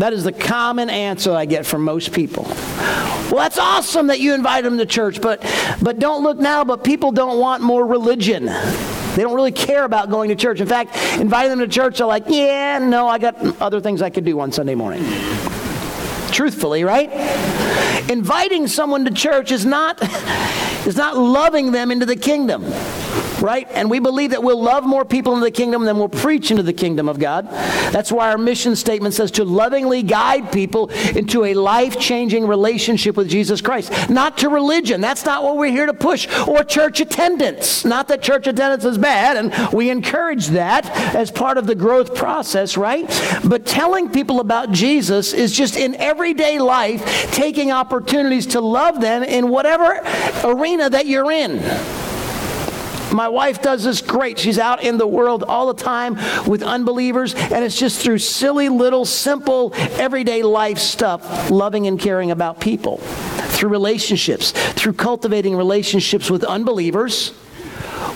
That 0.00 0.14
is 0.14 0.24
the 0.24 0.32
common 0.32 0.88
answer 0.88 1.30
I 1.32 1.44
get 1.44 1.66
from 1.66 1.84
most 1.84 2.14
people. 2.14 2.44
Well, 2.44 3.36
that's 3.36 3.58
awesome 3.58 4.06
that 4.06 4.18
you 4.18 4.32
invite 4.32 4.64
them 4.64 4.78
to 4.78 4.86
church, 4.86 5.20
but, 5.20 5.42
but 5.82 5.98
don't 5.98 6.22
look 6.22 6.38
now, 6.38 6.64
but 6.64 6.82
people 6.82 7.12
don't 7.12 7.38
want 7.38 7.62
more 7.62 7.86
religion. 7.86 8.46
They 8.46 9.22
don't 9.22 9.34
really 9.34 9.52
care 9.52 9.84
about 9.84 10.08
going 10.08 10.30
to 10.30 10.36
church. 10.36 10.58
In 10.58 10.66
fact, 10.66 10.96
inviting 11.20 11.50
them 11.50 11.58
to 11.58 11.68
church, 11.68 11.98
they're 11.98 12.06
like, 12.06 12.24
yeah, 12.28 12.78
no, 12.78 13.08
I 13.08 13.18
got 13.18 13.36
other 13.60 13.78
things 13.78 14.00
I 14.00 14.08
could 14.08 14.24
do 14.24 14.40
on 14.40 14.52
Sunday 14.52 14.74
morning. 14.74 15.04
Truthfully, 16.32 16.82
right? 16.82 17.10
Inviting 18.08 18.68
someone 18.68 19.04
to 19.04 19.10
church 19.10 19.52
is 19.52 19.66
not, 19.66 20.02
is 20.86 20.96
not 20.96 21.18
loving 21.18 21.72
them 21.72 21.90
into 21.90 22.06
the 22.06 22.16
kingdom. 22.16 22.64
Right? 23.40 23.66
And 23.70 23.90
we 23.90 23.98
believe 23.98 24.30
that 24.30 24.42
we'll 24.42 24.62
love 24.62 24.84
more 24.84 25.04
people 25.04 25.34
in 25.34 25.40
the 25.40 25.50
kingdom 25.50 25.84
than 25.84 25.96
we'll 25.98 26.08
preach 26.08 26.50
into 26.50 26.62
the 26.62 26.72
kingdom 26.72 27.08
of 27.08 27.18
God. 27.18 27.48
That's 27.92 28.12
why 28.12 28.30
our 28.30 28.38
mission 28.38 28.76
statement 28.76 29.14
says 29.14 29.30
to 29.32 29.44
lovingly 29.44 30.02
guide 30.02 30.52
people 30.52 30.88
into 31.16 31.44
a 31.44 31.54
life 31.54 31.98
changing 31.98 32.46
relationship 32.46 33.16
with 33.16 33.28
Jesus 33.28 33.60
Christ, 33.60 34.10
not 34.10 34.38
to 34.38 34.48
religion. 34.48 35.00
That's 35.00 35.24
not 35.24 35.42
what 35.42 35.56
we're 35.56 35.70
here 35.70 35.86
to 35.86 35.94
push, 35.94 36.28
or 36.46 36.64
church 36.64 37.00
attendance. 37.00 37.84
Not 37.84 38.08
that 38.08 38.22
church 38.22 38.46
attendance 38.46 38.84
is 38.84 38.98
bad, 38.98 39.36
and 39.36 39.72
we 39.72 39.90
encourage 39.90 40.48
that 40.48 40.88
as 41.14 41.30
part 41.30 41.58
of 41.58 41.66
the 41.66 41.74
growth 41.74 42.14
process, 42.14 42.76
right? 42.76 43.06
But 43.44 43.66
telling 43.66 44.10
people 44.10 44.40
about 44.40 44.72
Jesus 44.72 45.32
is 45.32 45.56
just 45.56 45.76
in 45.76 45.94
everyday 45.96 46.58
life, 46.58 47.32
taking 47.32 47.70
opportunities 47.72 48.46
to 48.48 48.60
love 48.60 49.00
them 49.00 49.22
in 49.22 49.48
whatever 49.48 50.00
arena 50.44 50.90
that 50.90 51.06
you're 51.06 51.30
in. 51.30 51.60
My 53.12 53.28
wife 53.28 53.62
does 53.62 53.84
this 53.84 54.00
great. 54.00 54.38
She's 54.38 54.58
out 54.58 54.82
in 54.82 54.98
the 54.98 55.06
world 55.06 55.42
all 55.42 55.72
the 55.72 55.82
time 55.82 56.14
with 56.46 56.62
unbelievers, 56.62 57.34
and 57.34 57.64
it's 57.64 57.78
just 57.78 58.00
through 58.02 58.18
silly, 58.18 58.68
little, 58.68 59.04
simple, 59.04 59.72
everyday 59.74 60.42
life 60.42 60.78
stuff, 60.78 61.50
loving 61.50 61.86
and 61.86 61.98
caring 61.98 62.30
about 62.30 62.60
people, 62.60 62.98
through 62.98 63.70
relationships, 63.70 64.52
through 64.52 64.94
cultivating 64.94 65.56
relationships 65.56 66.30
with 66.30 66.44
unbelievers 66.44 67.32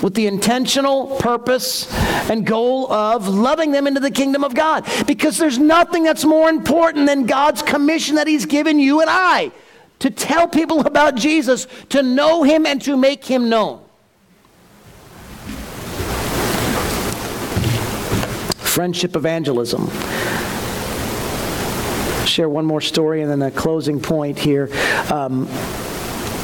with 0.03 0.15
the 0.15 0.27
intentional 0.27 1.17
purpose 1.17 1.91
and 2.29 2.47
goal 2.47 2.93
of 2.93 3.29
loving 3.29 3.71
them 3.73 3.87
into 3.87 4.01
the 4.01 4.11
kingdom 4.11 4.45
of 4.45 4.55
God. 4.55 4.87
Because 5.07 5.39
there's 5.39 5.59
nothing 5.59 6.03
that's 6.05 6.25
more 6.25 6.49
important 6.49 7.07
than 7.07 7.27
God's 7.27 7.63
commission 7.63 8.17
that 8.17 8.27
He's 8.27 8.45
given 8.45 8.79
you 8.79 9.01
and 9.01 9.11
I 9.11 9.53
to 10.01 10.11
tell 10.11 10.49
people 10.49 10.81
about 10.87 11.15
Jesus, 11.15 11.67
to 11.91 12.03
know 12.03 12.43
Him, 12.43 12.67
and 12.67 12.81
to 12.83 12.97
make 12.97 13.25
Him 13.25 13.49
known. 13.49 13.84
Friendship 18.75 19.15
evangelism. 19.15 19.89
Share 22.27 22.49
one 22.49 22.65
more 22.65 22.81
story 22.81 23.23
and 23.23 23.31
then 23.31 23.41
a 23.41 23.53
closing 23.53 24.01
point 24.01 24.37
here. 24.37 24.69
Um, 25.13 25.47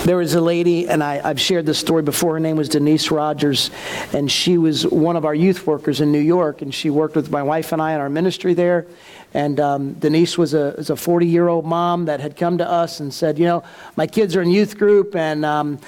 there 0.05 0.17
was 0.17 0.35
a 0.35 0.41
lady, 0.41 0.89
and 0.89 1.03
I, 1.03 1.17
have 1.17 1.41
shared 1.41 1.67
this 1.67 1.81
story 1.81 2.03
before. 2.03 2.35
Her 2.35 2.41
name 2.41 2.57
was 2.57 2.69
Denise 2.69 3.11
Rogers, 3.11 3.73
and 4.13 4.31
she 4.31 4.59
was 4.59 4.87
one 4.87 5.17
of 5.17 5.25
our 5.25 5.35
youth 5.35 5.67
workers 5.67 6.01
in 6.01 6.13
New 6.13 6.21
York, 6.21 6.63
and 6.63 6.73
she 6.73 6.89
worked 6.89 7.17
with 7.17 7.33
my 7.33 7.43
wife 7.43 7.73
and 7.73 7.83
I 7.83 7.95
in 7.95 8.01
our 8.01 8.09
ministry 8.09 8.55
there. 8.55 8.87
And 9.35 9.59
um, 9.59 9.95
Denise 9.95 10.39
was 10.39 10.55
a, 10.55 10.75
was 10.79 10.89
a 10.89 10.97
40 10.97 11.27
year 11.27 11.49
old 11.49 11.67
mom 11.67 12.05
that 12.05 12.21
had 12.21 12.37
come 12.37 12.59
to 12.59 12.69
us 12.69 13.01
and 13.01 13.13
said, 13.13 13.41
You 13.41 13.47
know, 13.47 13.65
my 13.97 14.07
kids 14.07 14.37
are 14.37 14.43
in 14.43 14.51
youth 14.51 14.79
group, 14.79 15.17
and 15.17 15.45
um, 15.45 15.81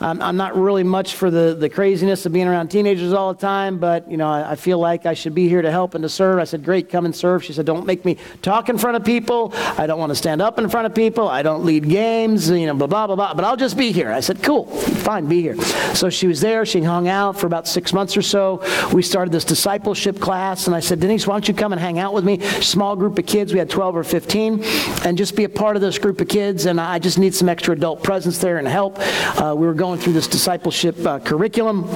I'm, 0.00 0.22
I'm 0.22 0.36
not 0.36 0.56
really 0.56 0.82
much 0.82 1.14
for 1.14 1.30
the, 1.30 1.54
the 1.54 1.68
craziness 1.68 2.24
of 2.24 2.32
being 2.32 2.48
around 2.48 2.68
teenagers 2.68 3.12
all 3.12 3.34
the 3.34 3.40
time, 3.40 3.78
but, 3.78 4.10
you 4.10 4.16
know, 4.16 4.28
I, 4.28 4.52
I 4.52 4.56
feel 4.56 4.78
like 4.78 5.04
I 5.04 5.12
should 5.12 5.34
be 5.34 5.48
here 5.48 5.60
to 5.60 5.70
help 5.70 5.94
and 5.94 6.02
to 6.02 6.08
serve. 6.08 6.38
I 6.38 6.44
said, 6.44 6.64
great, 6.64 6.88
come 6.88 7.04
and 7.04 7.14
serve. 7.14 7.44
She 7.44 7.52
said, 7.52 7.66
don't 7.66 7.84
make 7.84 8.04
me 8.04 8.16
talk 8.40 8.70
in 8.70 8.78
front 8.78 8.96
of 8.96 9.04
people. 9.04 9.52
I 9.54 9.86
don't 9.86 9.98
want 9.98 10.10
to 10.10 10.16
stand 10.16 10.40
up 10.40 10.58
in 10.58 10.68
front 10.70 10.86
of 10.86 10.94
people. 10.94 11.28
I 11.28 11.42
don't 11.42 11.64
lead 11.64 11.86
games, 11.86 12.48
you 12.48 12.66
know, 12.66 12.74
blah, 12.74 12.86
blah, 12.86 13.06
blah, 13.08 13.16
blah, 13.16 13.34
but 13.34 13.44
I'll 13.44 13.56
just 13.56 13.76
be 13.76 13.92
here. 13.92 14.10
I 14.10 14.20
said, 14.20 14.42
cool, 14.42 14.66
fine, 14.66 15.26
be 15.26 15.42
here. 15.42 15.60
So 15.94 16.08
she 16.08 16.26
was 16.26 16.40
there. 16.40 16.64
She 16.64 16.82
hung 16.82 17.08
out 17.08 17.38
for 17.38 17.46
about 17.46 17.68
six 17.68 17.92
months 17.92 18.16
or 18.16 18.22
so. 18.22 18.62
We 18.94 19.02
started 19.02 19.32
this 19.32 19.44
discipleship 19.44 20.18
class, 20.18 20.66
and 20.66 20.74
I 20.74 20.80
said, 20.80 21.00
Denise, 21.00 21.26
why 21.26 21.34
don't 21.34 21.46
you 21.46 21.54
come 21.54 21.72
and 21.72 21.80
hang 21.80 21.98
out 21.98 22.14
with 22.14 22.24
me? 22.24 22.40
Small 22.62 22.96
group 22.96 23.18
of 23.18 23.26
kids. 23.26 23.52
We 23.52 23.58
had 23.58 23.68
12 23.68 23.96
or 23.96 24.04
15, 24.04 24.64
and 25.04 25.18
just 25.18 25.36
be 25.36 25.44
a 25.44 25.48
part 25.48 25.76
of 25.76 25.82
this 25.82 25.98
group 25.98 26.22
of 26.22 26.28
kids, 26.28 26.64
and 26.64 26.80
I 26.80 26.98
just 26.98 27.18
need 27.18 27.34
some 27.34 27.50
extra 27.50 27.74
adult 27.74 28.02
presence 28.02 28.38
there 28.38 28.56
and 28.56 28.66
help. 28.66 28.98
Uh, 29.38 29.54
we 29.56 29.66
were 29.66 29.74
going 29.74 29.89
through 29.98 30.12
this 30.12 30.28
discipleship 30.28 31.04
uh, 31.06 31.18
curriculum. 31.18 31.88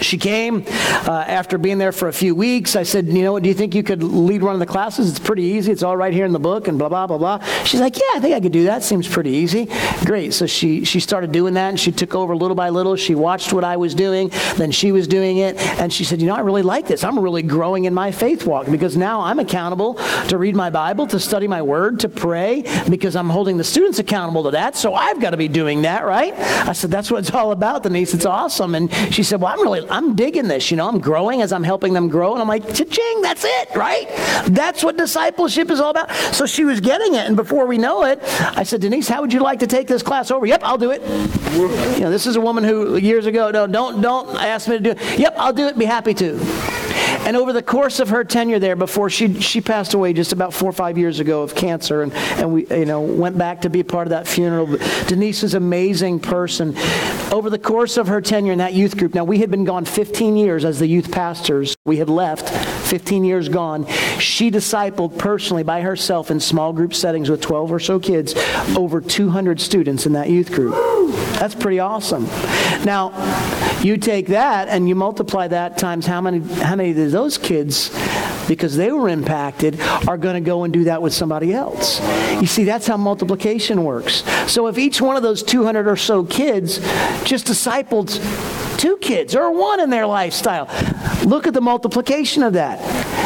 She 0.00 0.18
came 0.18 0.64
uh, 0.68 1.24
after 1.26 1.58
being 1.58 1.78
there 1.78 1.92
for 1.92 2.08
a 2.08 2.12
few 2.12 2.34
weeks. 2.34 2.76
I 2.76 2.82
said, 2.82 3.06
You 3.06 3.22
know, 3.22 3.32
what? 3.32 3.42
do 3.42 3.48
you 3.48 3.54
think 3.54 3.74
you 3.74 3.82
could 3.82 4.02
lead 4.02 4.42
one 4.42 4.54
of 4.54 4.60
the 4.60 4.66
classes? 4.66 5.08
It's 5.10 5.18
pretty 5.18 5.42
easy. 5.44 5.72
It's 5.72 5.82
all 5.82 5.96
right 5.96 6.12
here 6.12 6.24
in 6.24 6.32
the 6.32 6.38
book, 6.38 6.68
and 6.68 6.78
blah, 6.78 6.88
blah, 6.88 7.06
blah, 7.06 7.18
blah. 7.18 7.38
She's 7.64 7.80
like, 7.80 7.96
Yeah, 7.96 8.02
I 8.14 8.20
think 8.20 8.34
I 8.34 8.40
could 8.40 8.52
do 8.52 8.64
that. 8.64 8.82
Seems 8.82 9.08
pretty 9.08 9.30
easy. 9.30 9.68
Great. 10.04 10.34
So 10.34 10.46
she, 10.46 10.84
she 10.84 11.00
started 11.00 11.32
doing 11.32 11.54
that, 11.54 11.68
and 11.68 11.80
she 11.80 11.92
took 11.92 12.14
over 12.14 12.36
little 12.36 12.54
by 12.54 12.70
little. 12.70 12.96
She 12.96 13.14
watched 13.14 13.52
what 13.52 13.64
I 13.64 13.76
was 13.76 13.94
doing, 13.94 14.30
then 14.56 14.70
she 14.70 14.92
was 14.92 15.06
doing 15.08 15.38
it, 15.38 15.56
and 15.80 15.92
she 15.92 16.04
said, 16.04 16.20
You 16.20 16.26
know, 16.26 16.34
I 16.34 16.40
really 16.40 16.62
like 16.62 16.86
this. 16.86 17.04
I'm 17.04 17.18
really 17.18 17.42
growing 17.42 17.84
in 17.84 17.94
my 17.94 18.10
faith 18.10 18.46
walk 18.46 18.66
because 18.70 18.96
now 18.96 19.20
I'm 19.20 19.38
accountable 19.38 19.94
to 20.28 20.38
read 20.38 20.56
my 20.56 20.70
Bible, 20.70 21.06
to 21.08 21.20
study 21.20 21.48
my 21.48 21.62
word, 21.62 22.00
to 22.00 22.08
pray, 22.08 22.64
because 22.88 23.16
I'm 23.16 23.28
holding 23.28 23.56
the 23.56 23.64
students 23.64 23.98
accountable 23.98 24.44
to 24.44 24.50
that. 24.52 24.76
So 24.76 24.94
I've 24.94 25.20
got 25.20 25.30
to 25.30 25.36
be 25.36 25.48
doing 25.48 25.82
that, 25.82 26.04
right? 26.04 26.34
I 26.34 26.72
said, 26.72 26.90
That's 26.90 27.10
what 27.10 27.20
it's 27.20 27.30
all 27.30 27.52
about, 27.52 27.82
Denise. 27.82 28.14
It's 28.14 28.26
awesome. 28.26 28.74
And 28.74 28.92
she 29.12 29.22
said, 29.22 29.40
Well, 29.40 29.52
I'm 29.52 29.60
really, 29.60 29.85
I'm 29.90 30.14
digging 30.14 30.48
this. 30.48 30.70
You 30.70 30.76
know, 30.76 30.88
I'm 30.88 31.00
growing 31.00 31.42
as 31.42 31.52
I'm 31.52 31.64
helping 31.64 31.92
them 31.92 32.08
grow. 32.08 32.32
And 32.32 32.42
I'm 32.42 32.48
like, 32.48 32.66
cha-ching, 32.74 33.22
that's 33.22 33.44
it, 33.44 33.74
right? 33.74 34.06
That's 34.48 34.82
what 34.82 34.96
discipleship 34.96 35.70
is 35.70 35.80
all 35.80 35.90
about. 35.90 36.10
So 36.34 36.46
she 36.46 36.64
was 36.64 36.80
getting 36.80 37.14
it. 37.14 37.26
And 37.26 37.36
before 37.36 37.66
we 37.66 37.78
know 37.78 38.04
it, 38.04 38.20
I 38.40 38.62
said, 38.62 38.80
Denise, 38.80 39.08
how 39.08 39.20
would 39.20 39.32
you 39.32 39.40
like 39.40 39.60
to 39.60 39.66
take 39.66 39.88
this 39.88 40.02
class 40.02 40.30
over? 40.30 40.46
Yep, 40.46 40.62
I'll 40.62 40.78
do 40.78 40.90
it. 40.90 41.02
You 41.52 42.00
know, 42.00 42.10
this 42.10 42.26
is 42.26 42.36
a 42.36 42.40
woman 42.40 42.64
who 42.64 42.96
years 42.96 43.26
ago, 43.26 43.50
no, 43.50 43.66
don't, 43.66 44.00
don't 44.00 44.36
ask 44.36 44.68
me 44.68 44.78
to 44.78 44.82
do 44.82 44.90
it. 44.90 45.18
Yep, 45.18 45.34
I'll 45.38 45.52
do 45.52 45.66
it. 45.68 45.78
Be 45.78 45.84
happy 45.84 46.14
to. 46.14 46.85
And 47.26 47.36
over 47.36 47.52
the 47.52 47.62
course 47.62 47.98
of 47.98 48.10
her 48.10 48.22
tenure 48.22 48.60
there, 48.60 48.76
before 48.76 49.10
she, 49.10 49.40
she 49.40 49.60
passed 49.60 49.94
away 49.94 50.12
just 50.12 50.32
about 50.32 50.54
four 50.54 50.70
or 50.70 50.72
five 50.72 50.96
years 50.96 51.18
ago 51.18 51.42
of 51.42 51.56
cancer, 51.56 52.02
and, 52.02 52.12
and 52.12 52.52
we 52.52 52.68
you 52.68 52.84
know, 52.84 53.00
went 53.00 53.36
back 53.36 53.62
to 53.62 53.68
be 53.68 53.82
part 53.82 54.06
of 54.06 54.10
that 54.10 54.28
funeral. 54.28 54.78
Denise 55.08 55.42
is 55.42 55.54
an 55.54 55.62
amazing 55.64 56.20
person. 56.20 56.76
Over 57.32 57.50
the 57.50 57.58
course 57.58 57.96
of 57.96 58.06
her 58.06 58.20
tenure 58.20 58.52
in 58.52 58.58
that 58.58 58.74
youth 58.74 58.96
group, 58.96 59.12
now 59.12 59.24
we 59.24 59.38
had 59.38 59.50
been 59.50 59.64
gone 59.64 59.84
15 59.84 60.36
years 60.36 60.64
as 60.64 60.78
the 60.78 60.86
youth 60.86 61.10
pastors. 61.10 61.76
We 61.84 61.96
had 61.96 62.08
left, 62.08 62.48
15 62.88 63.24
years 63.24 63.48
gone. 63.48 63.86
She 64.20 64.48
discipled 64.48 65.18
personally 65.18 65.64
by 65.64 65.80
herself 65.80 66.30
in 66.30 66.38
small 66.38 66.72
group 66.72 66.94
settings 66.94 67.28
with 67.28 67.40
12 67.40 67.72
or 67.72 67.80
so 67.80 67.98
kids, 67.98 68.34
over 68.76 69.00
200 69.00 69.60
students 69.60 70.06
in 70.06 70.12
that 70.12 70.30
youth 70.30 70.52
group. 70.52 70.74
That's 71.40 71.56
pretty 71.56 71.80
awesome. 71.80 72.24
Now, 72.84 73.10
you 73.82 73.96
take 73.96 74.28
that 74.28 74.68
and 74.68 74.88
you 74.88 74.94
multiply 74.94 75.48
that 75.48 75.78
times 75.78 76.06
how 76.06 76.20
many, 76.20 76.40
how 76.40 76.76
many 76.76 76.90
of 76.90 77.12
those 77.12 77.38
kids, 77.38 77.90
because 78.48 78.76
they 78.76 78.90
were 78.92 79.08
impacted, 79.08 79.80
are 80.08 80.16
going 80.16 80.34
to 80.34 80.40
go 80.40 80.64
and 80.64 80.72
do 80.72 80.84
that 80.84 81.02
with 81.02 81.12
somebody 81.12 81.52
else. 81.52 82.00
You 82.40 82.46
see, 82.46 82.64
that's 82.64 82.86
how 82.86 82.96
multiplication 82.96 83.84
works. 83.84 84.24
So 84.50 84.66
if 84.66 84.78
each 84.78 85.00
one 85.00 85.16
of 85.16 85.22
those 85.22 85.42
200 85.42 85.86
or 85.86 85.96
so 85.96 86.24
kids 86.24 86.78
just 87.24 87.46
discipled 87.46 88.20
two 88.78 88.96
kids 88.98 89.34
or 89.34 89.50
one 89.50 89.80
in 89.80 89.90
their 89.90 90.06
lifestyle, 90.06 90.68
look 91.24 91.46
at 91.46 91.54
the 91.54 91.60
multiplication 91.60 92.42
of 92.42 92.54
that. 92.54 92.80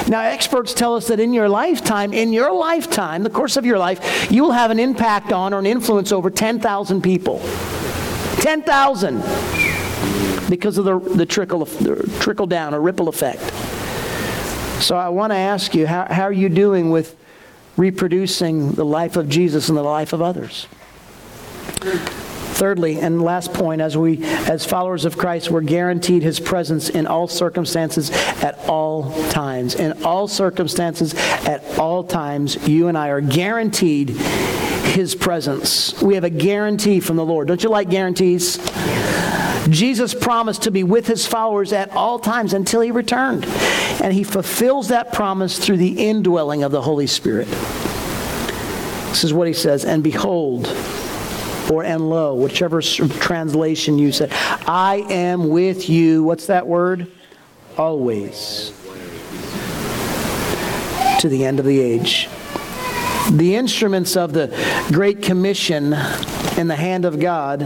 Now, 0.08 0.22
experts 0.22 0.74
tell 0.74 0.96
us 0.96 1.08
that 1.08 1.20
in 1.20 1.32
your 1.32 1.48
lifetime, 1.48 2.12
in 2.12 2.32
your 2.32 2.52
lifetime, 2.52 3.22
the 3.22 3.30
course 3.30 3.56
of 3.56 3.64
your 3.64 3.78
life, 3.78 4.30
you 4.30 4.42
will 4.42 4.52
have 4.52 4.70
an 4.70 4.78
impact 4.78 5.32
on 5.32 5.54
or 5.54 5.58
an 5.58 5.66
influence 5.66 6.10
over 6.12 6.30
10,000 6.30 7.02
people. 7.02 7.40
10,000 8.40 9.69
because 10.50 10.76
of 10.76 10.84
the, 10.84 10.98
the, 10.98 11.26
trickle, 11.26 11.64
the 11.64 12.18
trickle 12.20 12.46
down 12.46 12.74
or 12.74 12.80
ripple 12.80 13.08
effect. 13.08 13.40
So 14.82 14.96
I 14.96 15.08
want 15.10 15.32
to 15.32 15.36
ask 15.36 15.74
you, 15.74 15.86
how, 15.86 16.06
how 16.10 16.22
are 16.22 16.32
you 16.32 16.48
doing 16.48 16.90
with 16.90 17.16
reproducing 17.76 18.72
the 18.72 18.84
life 18.84 19.16
of 19.16 19.28
Jesus 19.28 19.68
in 19.68 19.74
the 19.74 19.82
life 19.82 20.12
of 20.12 20.20
others? 20.20 20.66
Thirdly, 22.60 23.00
and 23.00 23.22
last 23.22 23.54
point, 23.54 23.80
as 23.80 23.96
we, 23.96 24.22
as 24.22 24.66
followers 24.66 25.06
of 25.06 25.16
Christ, 25.16 25.50
we're 25.50 25.62
guaranteed 25.62 26.22
His 26.22 26.38
presence 26.38 26.90
in 26.90 27.06
all 27.06 27.26
circumstances 27.26 28.10
at 28.10 28.58
all 28.68 29.12
times. 29.30 29.74
In 29.74 30.02
all 30.02 30.28
circumstances 30.28 31.14
at 31.14 31.78
all 31.78 32.04
times, 32.04 32.68
you 32.68 32.88
and 32.88 32.98
I 32.98 33.08
are 33.08 33.22
guaranteed 33.22 34.10
His 34.10 35.14
presence. 35.14 36.02
We 36.02 36.16
have 36.16 36.24
a 36.24 36.30
guarantee 36.30 37.00
from 37.00 37.16
the 37.16 37.24
Lord. 37.24 37.48
Don't 37.48 37.62
you 37.62 37.70
like 37.70 37.88
guarantees? 37.88 38.58
Jesus 39.70 40.14
promised 40.14 40.62
to 40.62 40.70
be 40.70 40.82
with 40.82 41.06
his 41.06 41.26
followers 41.26 41.72
at 41.72 41.90
all 41.92 42.18
times 42.18 42.52
until 42.52 42.80
he 42.80 42.90
returned. 42.90 43.44
And 44.02 44.12
he 44.12 44.24
fulfills 44.24 44.88
that 44.88 45.12
promise 45.12 45.58
through 45.58 45.76
the 45.76 46.08
indwelling 46.08 46.62
of 46.62 46.72
the 46.72 46.82
Holy 46.82 47.06
Spirit. 47.06 47.48
This 49.08 49.24
is 49.24 49.34
what 49.34 49.48
he 49.48 49.54
says, 49.54 49.84
and 49.84 50.02
behold, 50.02 50.66
or 51.70 51.84
and 51.84 52.08
lo, 52.08 52.34
whichever 52.34 52.80
translation 52.80 53.98
you 53.98 54.12
said, 54.12 54.30
I 54.66 55.04
am 55.10 55.48
with 55.48 55.88
you. 55.88 56.22
What's 56.22 56.46
that 56.46 56.66
word? 56.66 57.10
Always. 57.76 58.72
To 61.20 61.28
the 61.28 61.44
end 61.44 61.58
of 61.58 61.64
the 61.64 61.80
age. 61.80 62.28
The 63.30 63.54
instruments 63.54 64.16
of 64.16 64.32
the 64.32 64.48
Great 64.92 65.22
Commission 65.22 65.92
in 66.56 66.66
the 66.66 66.76
hand 66.76 67.04
of 67.04 67.20
God 67.20 67.62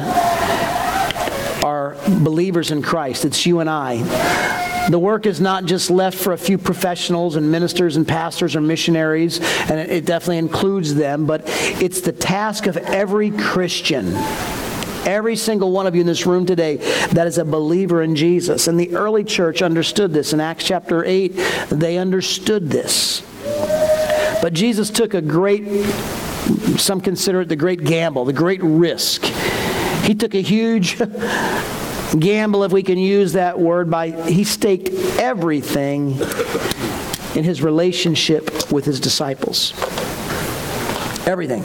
are 1.65 1.97
believers 2.21 2.71
in 2.71 2.83
Christ. 2.83 3.25
It's 3.25 3.47
you 3.47 3.61
and 3.61 3.71
I. 3.71 4.89
The 4.91 4.99
work 4.99 5.25
is 5.25 5.41
not 5.41 5.65
just 5.65 5.91
left 5.91 6.19
for 6.19 6.35
a 6.35 6.39
few 6.39 6.59
professionals 6.59 7.37
and 7.37 7.51
ministers 7.51 7.97
and 7.97 8.07
pastors 8.07 8.55
or 8.55 8.61
missionaries, 8.61 9.41
and 9.41 9.81
it 9.81 10.05
definitely 10.05 10.39
includes 10.39 10.95
them, 10.95 11.27
but 11.27 11.43
it's 11.47 12.03
the 12.03 12.13
task 12.13 12.67
of 12.67 12.77
every 12.77 13.31
Christian 13.31 14.15
Every 15.07 15.37
single 15.37 15.71
one 15.71 15.87
of 15.87 15.95
you 15.95 16.01
in 16.01 16.07
this 16.07 16.25
room 16.25 16.47
today 16.47 16.77
that 17.13 17.27
is 17.27 17.37
a 17.37 17.45
believer 17.45 18.03
in 18.03 18.17
Jesus. 18.17 18.69
And 18.69 18.81
the 18.81 18.97
early 18.97 19.23
church 19.23 19.61
understood 19.61 20.15
this. 20.15 20.33
In 20.33 20.41
Acts 20.41 20.65
chapter 20.65 21.05
8, 21.05 21.29
they 21.69 21.99
understood 21.99 22.71
this. 22.71 23.23
But 24.41 24.55
Jesus 24.55 24.89
took 24.89 25.13
a 25.13 25.21
great, 25.21 25.85
some 26.79 27.03
consider 27.03 27.43
it 27.43 27.51
the 27.51 27.57
great 27.57 27.85
gamble, 27.85 28.25
the 28.25 28.33
great 28.33 28.63
risk. 28.63 29.25
He 30.05 30.15
took 30.15 30.35
a 30.35 30.43
huge 30.43 30.99
gamble, 32.19 32.65
if 32.65 32.73
we 32.73 32.83
can 32.83 32.99
use 32.99 33.33
that 33.33 33.59
word, 33.59 33.91
by 33.91 34.11
he 34.31 34.45
staked 34.45 34.91
everything 35.19 36.19
in 37.35 37.43
his 37.43 37.63
relationship 37.63 38.71
with 38.71 38.85
his 38.85 39.01
disciples. 39.01 39.73
Everything. 41.27 41.63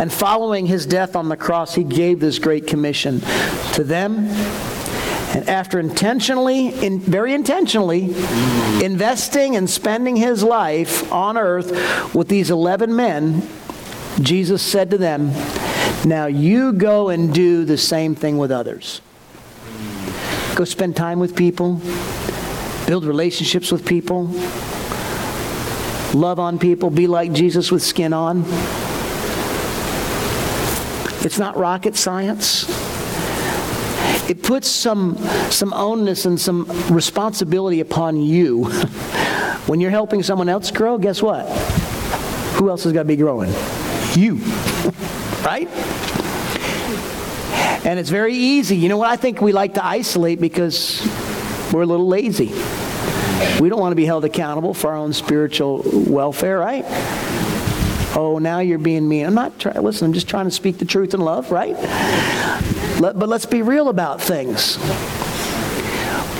And 0.00 0.12
following 0.12 0.66
his 0.66 0.84
death 0.84 1.16
on 1.16 1.28
the 1.28 1.36
cross, 1.36 1.74
he 1.74 1.84
gave 1.84 2.20
this 2.20 2.38
great 2.38 2.66
commission 2.66 3.20
to 3.74 3.84
them. 3.84 4.26
And 5.34 5.48
after 5.48 5.80
intentionally, 5.80 6.68
in, 6.84 7.00
very 7.00 7.32
intentionally, 7.32 8.14
investing 8.84 9.56
and 9.56 9.68
spending 9.70 10.16
his 10.16 10.42
life 10.42 11.10
on 11.10 11.38
earth 11.38 12.14
with 12.14 12.28
these 12.28 12.50
11 12.50 12.94
men, 12.94 13.48
Jesus 14.20 14.62
said 14.62 14.90
to 14.90 14.98
them, 14.98 15.30
Now 16.04 16.26
you 16.26 16.72
go 16.72 17.10
and 17.10 17.32
do 17.32 17.64
the 17.64 17.78
same 17.78 18.14
thing 18.14 18.36
with 18.36 18.50
others. 18.50 19.00
Go 20.56 20.64
spend 20.64 20.96
time 20.96 21.20
with 21.20 21.36
people, 21.36 21.80
build 22.86 23.04
relationships 23.04 23.70
with 23.70 23.86
people, 23.86 24.24
love 26.12 26.38
on 26.38 26.58
people, 26.58 26.90
be 26.90 27.06
like 27.06 27.32
Jesus 27.32 27.70
with 27.70 27.82
skin 27.82 28.12
on. 28.12 28.44
It's 31.24 31.38
not 31.38 31.56
rocket 31.56 31.94
science. 31.94 32.66
It 34.28 34.42
puts 34.42 34.68
some, 34.68 35.16
some 35.50 35.72
onus 35.72 36.26
and 36.26 36.40
some 36.40 36.64
responsibility 36.90 37.80
upon 37.80 38.20
you. 38.20 38.64
when 39.66 39.80
you're 39.80 39.90
helping 39.90 40.22
someone 40.24 40.48
else 40.48 40.70
grow, 40.72 40.98
guess 40.98 41.22
what? 41.22 41.48
Who 42.56 42.68
else 42.68 42.84
has 42.84 42.92
got 42.92 43.02
to 43.02 43.08
be 43.08 43.16
growing? 43.16 43.52
You. 44.14 44.36
right? 45.44 45.68
And 47.84 47.98
it's 47.98 48.10
very 48.10 48.34
easy. 48.34 48.76
You 48.76 48.88
know 48.88 48.96
what? 48.96 49.10
I 49.10 49.16
think 49.16 49.40
we 49.40 49.52
like 49.52 49.74
to 49.74 49.84
isolate 49.84 50.40
because 50.40 51.00
we're 51.72 51.82
a 51.82 51.86
little 51.86 52.06
lazy. 52.06 52.52
We 53.60 53.68
don't 53.68 53.80
want 53.80 53.92
to 53.92 53.96
be 53.96 54.04
held 54.04 54.24
accountable 54.24 54.72
for 54.72 54.90
our 54.90 54.96
own 54.96 55.12
spiritual 55.12 55.82
welfare, 55.84 56.58
right? 56.58 56.84
Oh, 58.14 58.38
now 58.40 58.60
you're 58.60 58.78
being 58.78 59.08
mean. 59.08 59.26
I'm 59.26 59.34
not 59.34 59.58
trying, 59.58 59.82
listen, 59.82 60.06
I'm 60.06 60.12
just 60.12 60.28
trying 60.28 60.44
to 60.44 60.50
speak 60.50 60.78
the 60.78 60.84
truth 60.84 61.14
in 61.14 61.20
love, 61.20 61.50
right? 61.50 61.74
Let, 63.00 63.18
but 63.18 63.28
let's 63.28 63.46
be 63.46 63.62
real 63.62 63.88
about 63.88 64.20
things. 64.20 64.76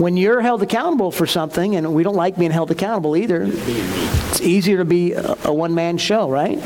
When 0.00 0.16
you're 0.16 0.40
held 0.40 0.62
accountable 0.62 1.10
for 1.10 1.26
something, 1.26 1.74
and 1.76 1.94
we 1.94 2.02
don't 2.02 2.14
like 2.14 2.36
being 2.36 2.50
held 2.50 2.70
accountable 2.70 3.16
either, 3.16 3.44
it's 3.46 4.40
easier 4.40 4.78
to 4.78 4.84
be 4.84 5.12
a, 5.12 5.36
a 5.44 5.52
one 5.52 5.74
man 5.74 5.98
show, 5.98 6.30
right? 6.30 6.58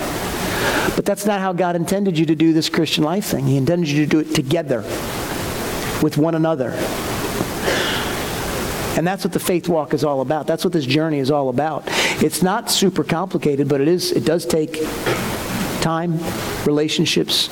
But 0.97 1.05
that's 1.05 1.26
not 1.26 1.40
how 1.40 1.53
God 1.53 1.76
intended 1.76 2.18
you 2.18 2.26
to 2.26 2.34
do 2.34 2.53
this 2.53 2.68
Christian 2.68 3.05
life 3.05 3.26
thing. 3.26 3.47
He 3.47 3.57
intended 3.57 3.88
you 3.88 4.07
to 4.07 4.11
do 4.11 4.18
it 4.18 4.34
together 4.34 4.80
with 6.03 6.16
one 6.16 6.34
another. 6.34 6.70
And 8.97 9.07
that's 9.07 9.22
what 9.24 9.34
the 9.34 9.40
faith 9.40 9.68
walk 9.68 9.92
is 9.92 10.05
all 10.05 10.22
about. 10.22 10.47
That's 10.47 10.64
what 10.64 10.72
this 10.72 10.86
journey 10.86 11.18
is 11.18 11.30
all 11.30 11.51
about. 11.51 11.84
It's 12.22 12.42
not 12.42 12.70
super 12.70 13.05
complicated, 13.05 13.68
but 13.68 13.82
it 13.82 13.88
is 13.88 14.11
it 14.11 14.24
does 14.24 14.47
take 14.47 14.80
time, 15.82 16.18
relationships 16.64 17.51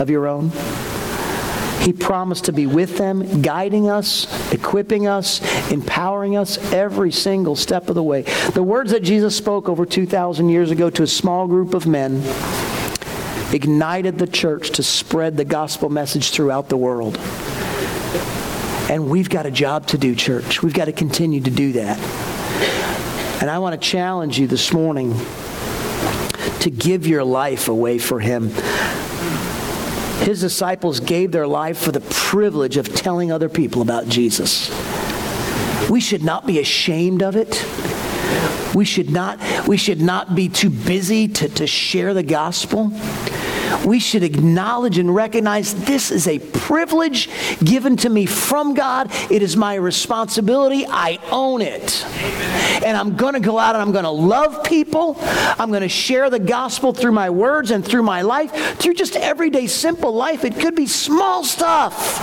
of 0.00 0.08
your 0.08 0.26
own. 0.26 0.50
He 1.82 1.92
promised 1.92 2.46
to 2.46 2.52
be 2.52 2.66
with 2.66 2.98
them, 2.98 3.42
guiding 3.42 3.88
us, 3.88 4.26
equipping 4.52 5.06
us, 5.06 5.40
empowering 5.70 6.36
us 6.36 6.58
every 6.72 7.12
single 7.12 7.54
step 7.54 7.88
of 7.88 7.94
the 7.94 8.02
way. 8.02 8.22
The 8.54 8.62
words 8.62 8.90
that 8.90 9.02
Jesus 9.02 9.36
spoke 9.36 9.68
over 9.68 9.86
2,000 9.86 10.48
years 10.48 10.70
ago 10.70 10.90
to 10.90 11.02
a 11.02 11.06
small 11.06 11.46
group 11.46 11.74
of 11.74 11.86
men 11.86 12.22
ignited 13.52 14.18
the 14.18 14.26
church 14.26 14.70
to 14.70 14.82
spread 14.82 15.36
the 15.36 15.44
gospel 15.44 15.88
message 15.88 16.30
throughout 16.30 16.68
the 16.68 16.76
world. 16.76 17.18
And 18.90 19.10
we've 19.10 19.28
got 19.28 19.46
a 19.46 19.50
job 19.50 19.86
to 19.88 19.98
do, 19.98 20.14
church. 20.14 20.62
We've 20.62 20.74
got 20.74 20.86
to 20.86 20.92
continue 20.92 21.40
to 21.40 21.50
do 21.50 21.72
that. 21.72 21.98
And 23.40 23.50
I 23.50 23.58
want 23.58 23.80
to 23.80 23.88
challenge 23.88 24.38
you 24.38 24.46
this 24.46 24.72
morning 24.72 25.14
to 26.60 26.70
give 26.70 27.06
your 27.06 27.22
life 27.22 27.68
away 27.68 27.98
for 27.98 28.18
Him. 28.18 28.50
His 30.24 30.40
disciples 30.40 31.00
gave 31.00 31.32
their 31.32 31.46
life 31.46 31.78
for 31.78 31.92
the 31.92 32.00
privilege 32.00 32.76
of 32.76 32.92
telling 32.94 33.30
other 33.30 33.48
people 33.48 33.82
about 33.82 34.08
Jesus. 34.08 34.68
We 35.88 36.00
should 36.00 36.24
not 36.24 36.46
be 36.46 36.58
ashamed 36.58 37.22
of 37.22 37.36
it. 37.36 37.64
We 38.74 38.84
should 38.84 39.10
not, 39.10 39.38
we 39.66 39.76
should 39.76 40.00
not 40.00 40.34
be 40.34 40.48
too 40.48 40.70
busy 40.70 41.28
to, 41.28 41.48
to 41.48 41.66
share 41.66 42.14
the 42.14 42.22
gospel 42.22 42.90
we 43.84 43.98
should 43.98 44.22
acknowledge 44.22 44.98
and 44.98 45.14
recognize 45.14 45.74
this 45.84 46.10
is 46.10 46.26
a 46.26 46.38
privilege 46.38 47.28
given 47.64 47.96
to 47.98 48.08
me 48.08 48.26
from 48.26 48.74
God. 48.74 49.10
It 49.30 49.42
is 49.42 49.56
my 49.56 49.74
responsibility. 49.74 50.84
I 50.86 51.18
own 51.30 51.62
it. 51.62 52.04
And 52.84 52.96
I'm 52.96 53.16
going 53.16 53.34
to 53.34 53.40
go 53.40 53.58
out 53.58 53.74
and 53.74 53.82
I'm 53.82 53.92
going 53.92 54.04
to 54.04 54.10
love 54.10 54.64
people. 54.64 55.16
I'm 55.20 55.70
going 55.70 55.82
to 55.82 55.88
share 55.88 56.30
the 56.30 56.38
gospel 56.38 56.92
through 56.92 57.12
my 57.12 57.30
words 57.30 57.70
and 57.70 57.84
through 57.84 58.02
my 58.02 58.22
life, 58.22 58.78
through 58.78 58.94
just 58.94 59.16
everyday 59.16 59.66
simple 59.66 60.12
life. 60.12 60.44
It 60.44 60.56
could 60.56 60.74
be 60.74 60.86
small 60.86 61.44
stuff. 61.44 62.18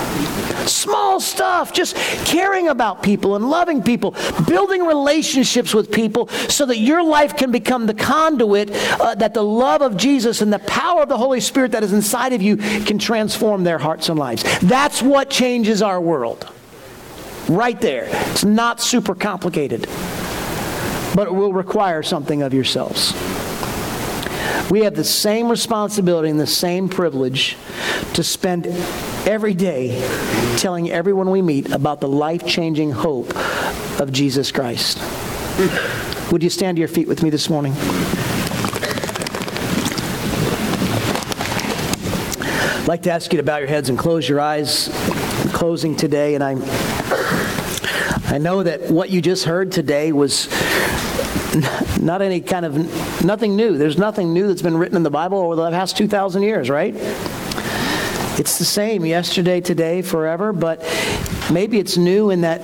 Small 0.67 1.19
stuff. 1.19 1.73
Just 1.73 1.95
caring 2.25 2.69
about 2.69 3.03
people 3.03 3.35
and 3.35 3.49
loving 3.49 3.83
people, 3.83 4.15
building 4.47 4.85
relationships 4.85 5.73
with 5.73 5.91
people 5.91 6.27
so 6.49 6.65
that 6.65 6.77
your 6.77 7.03
life 7.03 7.35
can 7.35 7.51
become 7.51 7.85
the 7.85 7.93
conduit 7.93 8.71
uh, 8.99 9.15
that 9.15 9.33
the 9.33 9.43
love 9.43 9.81
of 9.81 9.97
Jesus 9.97 10.41
and 10.41 10.51
the 10.51 10.59
power 10.59 11.03
of 11.03 11.09
the 11.09 11.17
Holy 11.17 11.34
Spirit 11.41 11.71
that 11.71 11.83
is 11.83 11.93
inside 11.93 12.33
of 12.33 12.41
you 12.41 12.57
can 12.57 12.99
transform 12.99 13.63
their 13.63 13.77
hearts 13.77 14.09
and 14.09 14.19
lives. 14.19 14.43
That's 14.59 15.01
what 15.01 15.29
changes 15.29 15.81
our 15.81 15.99
world. 16.01 16.47
Right 17.47 17.79
there. 17.79 18.07
It's 18.31 18.43
not 18.43 18.81
super 18.81 19.13
complicated, 19.13 19.87
but 21.15 21.27
it 21.27 21.33
will 21.33 21.53
require 21.53 22.01
something 22.01 22.41
of 22.41 22.53
yourselves. 22.53 23.13
We 24.71 24.81
have 24.81 24.95
the 24.95 25.03
same 25.03 25.49
responsibility 25.49 26.29
and 26.29 26.39
the 26.39 26.47
same 26.47 26.89
privilege 26.89 27.55
to 28.13 28.23
spend 28.23 28.65
every 29.27 29.53
day 29.53 29.99
telling 30.57 30.89
everyone 30.89 31.29
we 31.29 31.41
meet 31.41 31.71
about 31.71 32.01
the 32.01 32.07
life 32.07 32.47
changing 32.47 32.91
hope 32.91 33.35
of 33.99 34.11
Jesus 34.11 34.51
Christ. 34.51 34.99
Would 36.31 36.41
you 36.41 36.49
stand 36.49 36.77
to 36.77 36.79
your 36.79 36.87
feet 36.87 37.07
with 37.07 37.21
me 37.21 37.29
this 37.29 37.49
morning? 37.49 37.73
I'd 42.85 42.89
like 42.89 43.01
to 43.01 43.11
ask 43.11 43.33
you 43.33 43.37
to 43.37 43.43
bow 43.43 43.57
your 43.57 43.67
heads 43.67 43.89
and 43.89 43.97
close 43.97 44.29
your 44.29 44.39
eyes, 44.39 44.91
closing 45.53 45.95
today. 45.95 46.35
And 46.35 46.43
I, 46.43 46.51
I 48.27 48.37
know 48.37 48.61
that 48.61 48.91
what 48.91 49.09
you 49.09 49.23
just 49.23 49.45
heard 49.45 49.71
today 49.71 50.11
was 50.11 50.47
not 51.99 52.21
any 52.21 52.41
kind 52.41 52.63
of 52.63 53.25
nothing 53.25 53.55
new. 53.55 53.79
There's 53.79 53.97
nothing 53.97 54.35
new 54.35 54.47
that's 54.47 54.61
been 54.61 54.77
written 54.77 54.95
in 54.95 55.01
the 55.01 55.09
Bible 55.09 55.39
over 55.39 55.55
the 55.55 55.71
past 55.71 55.97
2,000 55.97 56.43
years, 56.43 56.69
right? 56.69 56.93
It's 58.37 58.59
the 58.59 58.65
same 58.65 59.03
yesterday, 59.03 59.61
today, 59.61 60.03
forever, 60.03 60.53
but 60.53 60.81
maybe 61.51 61.79
it's 61.79 61.97
new 61.97 62.29
in 62.29 62.41
that 62.41 62.61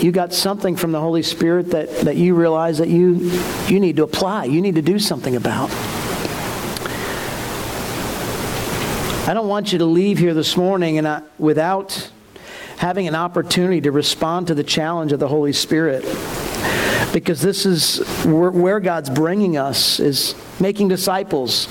you 0.00 0.12
got 0.12 0.32
something 0.32 0.76
from 0.76 0.92
the 0.92 1.00
Holy 1.00 1.24
Spirit 1.24 1.72
that, 1.72 1.90
that 2.02 2.14
you 2.14 2.36
realize 2.36 2.78
that 2.78 2.88
you, 2.88 3.32
you 3.66 3.80
need 3.80 3.96
to 3.96 4.04
apply, 4.04 4.44
you 4.44 4.60
need 4.60 4.76
to 4.76 4.82
do 4.82 5.00
something 5.00 5.34
about. 5.34 5.72
I 9.26 9.34
don't 9.34 9.48
want 9.48 9.72
you 9.72 9.78
to 9.78 9.84
leave 9.84 10.18
here 10.18 10.34
this 10.34 10.56
morning 10.56 10.98
and 10.98 11.08
I, 11.08 11.20
without 11.36 12.12
having 12.76 13.08
an 13.08 13.16
opportunity 13.16 13.80
to 13.80 13.90
respond 13.90 14.46
to 14.46 14.54
the 14.54 14.62
challenge 14.62 15.10
of 15.10 15.18
the 15.18 15.26
Holy 15.26 15.52
Spirit. 15.52 16.04
Because 17.12 17.40
this 17.40 17.66
is 17.66 18.06
where, 18.24 18.52
where 18.52 18.78
God's 18.78 19.10
bringing 19.10 19.56
us 19.56 19.98
is 19.98 20.36
making 20.60 20.86
disciples, 20.86 21.66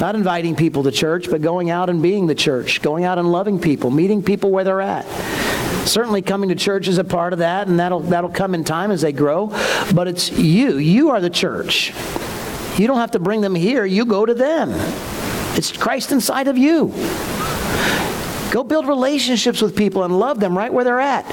not 0.00 0.14
inviting 0.14 0.54
people 0.54 0.84
to 0.84 0.92
church, 0.92 1.28
but 1.28 1.42
going 1.42 1.70
out 1.70 1.90
and 1.90 2.00
being 2.00 2.28
the 2.28 2.36
church, 2.36 2.80
going 2.82 3.02
out 3.02 3.18
and 3.18 3.32
loving 3.32 3.58
people, 3.58 3.90
meeting 3.90 4.22
people 4.22 4.52
where 4.52 4.62
they're 4.62 4.80
at. 4.80 5.06
Certainly 5.88 6.22
coming 6.22 6.50
to 6.50 6.54
church 6.54 6.86
is 6.86 6.98
a 6.98 7.04
part 7.04 7.32
of 7.32 7.40
that, 7.40 7.66
and 7.66 7.80
that'll, 7.80 7.98
that'll 7.98 8.30
come 8.30 8.54
in 8.54 8.62
time 8.62 8.92
as 8.92 9.00
they 9.00 9.12
grow. 9.12 9.48
But 9.92 10.06
it's 10.06 10.30
you. 10.30 10.78
You 10.78 11.10
are 11.10 11.20
the 11.20 11.30
church. 11.30 11.92
You 12.78 12.86
don't 12.86 12.98
have 12.98 13.10
to 13.12 13.18
bring 13.18 13.40
them 13.40 13.56
here. 13.56 13.84
You 13.84 14.04
go 14.04 14.24
to 14.24 14.34
them. 14.34 14.70
It's 15.56 15.76
Christ 15.76 16.12
inside 16.12 16.48
of 16.48 16.58
you. 16.58 16.92
Go 18.50 18.62
build 18.62 18.86
relationships 18.86 19.60
with 19.60 19.74
people 19.76 20.04
and 20.04 20.18
love 20.18 20.40
them 20.40 20.56
right 20.56 20.72
where 20.72 20.84
they're 20.84 21.00
at. 21.00 21.24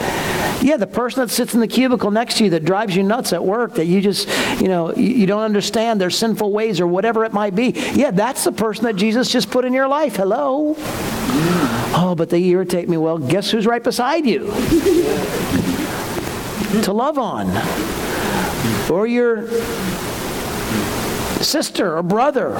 Yeah, 0.63 0.77
the 0.77 0.87
person 0.87 1.21
that 1.21 1.29
sits 1.29 1.53
in 1.53 1.59
the 1.59 1.67
cubicle 1.67 2.09
next 2.09 2.37
to 2.37 2.45
you 2.45 2.49
that 2.51 2.63
drives 2.63 2.95
you 2.95 3.03
nuts 3.03 3.33
at 3.33 3.43
work, 3.43 3.75
that 3.75 3.85
you 3.85 4.01
just, 4.01 4.29
you 4.61 4.67
know, 4.67 4.93
you 4.95 5.25
don't 5.25 5.43
understand 5.43 5.99
their 5.99 6.09
sinful 6.09 6.51
ways 6.51 6.79
or 6.79 6.87
whatever 6.87 7.25
it 7.25 7.33
might 7.33 7.53
be. 7.53 7.71
Yeah, 7.93 8.11
that's 8.11 8.45
the 8.45 8.51
person 8.51 8.85
that 8.85 8.95
Jesus 8.95 9.29
just 9.29 9.51
put 9.51 9.65
in 9.65 9.73
your 9.73 9.87
life. 9.87 10.15
Hello. 10.15 10.75
Oh, 11.95 12.15
but 12.17 12.29
they 12.29 12.43
irritate 12.43 12.87
me. 12.87 12.97
Well, 12.97 13.17
guess 13.17 13.51
who's 13.51 13.67
right 13.67 13.83
beside 13.83 14.25
you? 14.25 14.51
to 16.81 16.91
love 16.91 17.19
on. 17.19 17.49
Or 18.89 19.05
your 19.05 19.47
sister 21.43 21.97
or 21.97 22.03
brother, 22.03 22.55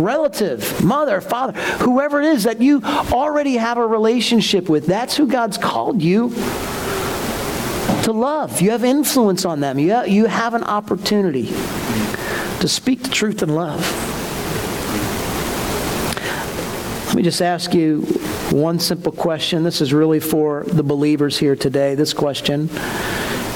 relative, 0.00 0.82
mother, 0.82 1.20
father, 1.20 1.52
whoever 1.78 2.20
it 2.20 2.26
is 2.26 2.44
that 2.44 2.60
you 2.60 2.82
already 2.84 3.56
have 3.56 3.78
a 3.78 3.86
relationship 3.86 4.68
with. 4.68 4.86
That's 4.86 5.16
who 5.16 5.26
God's 5.26 5.58
called 5.58 6.02
you 6.02 6.30
to 8.04 8.12
love. 8.12 8.60
You 8.60 8.70
have 8.70 8.84
influence 8.84 9.44
on 9.44 9.60
them. 9.60 9.78
You 9.78 9.90
have, 9.92 10.08
you 10.08 10.26
have 10.26 10.54
an 10.54 10.64
opportunity 10.64 11.46
to 11.46 12.68
speak 12.68 13.02
the 13.02 13.10
truth 13.10 13.42
in 13.42 13.54
love. 13.54 13.80
Let 17.06 17.16
me 17.16 17.22
just 17.22 17.42
ask 17.42 17.74
you 17.74 18.00
one 18.50 18.78
simple 18.78 19.12
question. 19.12 19.64
This 19.64 19.80
is 19.80 19.92
really 19.92 20.20
for 20.20 20.64
the 20.64 20.82
believers 20.82 21.38
here 21.38 21.54
today. 21.54 21.94
This 21.94 22.14
question. 22.14 22.70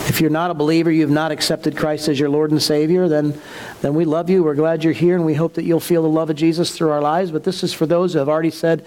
If 0.08 0.20
you're 0.20 0.30
not 0.30 0.50
a 0.50 0.54
believer, 0.54 0.90
you've 0.90 1.10
not 1.10 1.32
accepted 1.32 1.76
Christ 1.76 2.08
as 2.08 2.18
your 2.18 2.28
Lord 2.28 2.52
and 2.52 2.62
Savior, 2.62 3.08
then, 3.08 3.40
then 3.82 3.94
we 3.94 4.04
love 4.04 4.30
you. 4.30 4.44
We're 4.44 4.54
glad 4.54 4.84
you're 4.84 4.92
here, 4.92 5.16
and 5.16 5.26
we 5.26 5.34
hope 5.34 5.54
that 5.54 5.64
you'll 5.64 5.80
feel 5.80 6.02
the 6.02 6.08
love 6.08 6.30
of 6.30 6.36
Jesus 6.36 6.76
through 6.76 6.90
our 6.90 7.00
lives. 7.00 7.32
But 7.32 7.42
this 7.42 7.64
is 7.64 7.72
for 7.72 7.86
those 7.86 8.12
who 8.12 8.20
have 8.20 8.28
already 8.28 8.50
said 8.50 8.86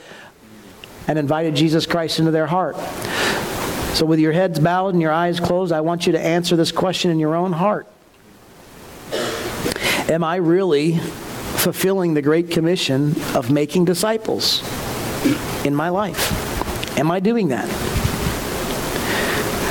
and 1.08 1.20
invited 1.20 1.56
Jesus 1.56 1.86
Christ 1.86 2.20
into 2.20 2.32
their 2.32 2.48
heart. 2.48 2.78
So, 3.96 4.06
with 4.06 4.20
your 4.20 4.32
heads 4.32 4.60
bowed 4.60 4.94
and 4.94 5.02
your 5.02 5.12
eyes 5.12 5.40
closed, 5.40 5.74
I 5.74 5.82
want 5.82 6.06
you 6.06 6.14
to 6.14 6.20
answer 6.20 6.56
this 6.56 6.72
question 6.72 7.12
in 7.12 7.20
your 7.20 7.36
own 7.36 7.52
heart 7.52 7.88
Am 10.10 10.24
I 10.24 10.38
really 10.38 10.98
fulfilling 10.98 12.14
the 12.14 12.22
Great 12.22 12.50
Commission 12.50 13.14
of 13.36 13.52
making 13.52 13.86
disciples 13.86 14.64
in 15.66 15.76
my 15.76 15.90
life? 15.90 16.98
Am 16.98 17.12
I 17.12 17.20
doing 17.20 17.50
that? 17.50 17.89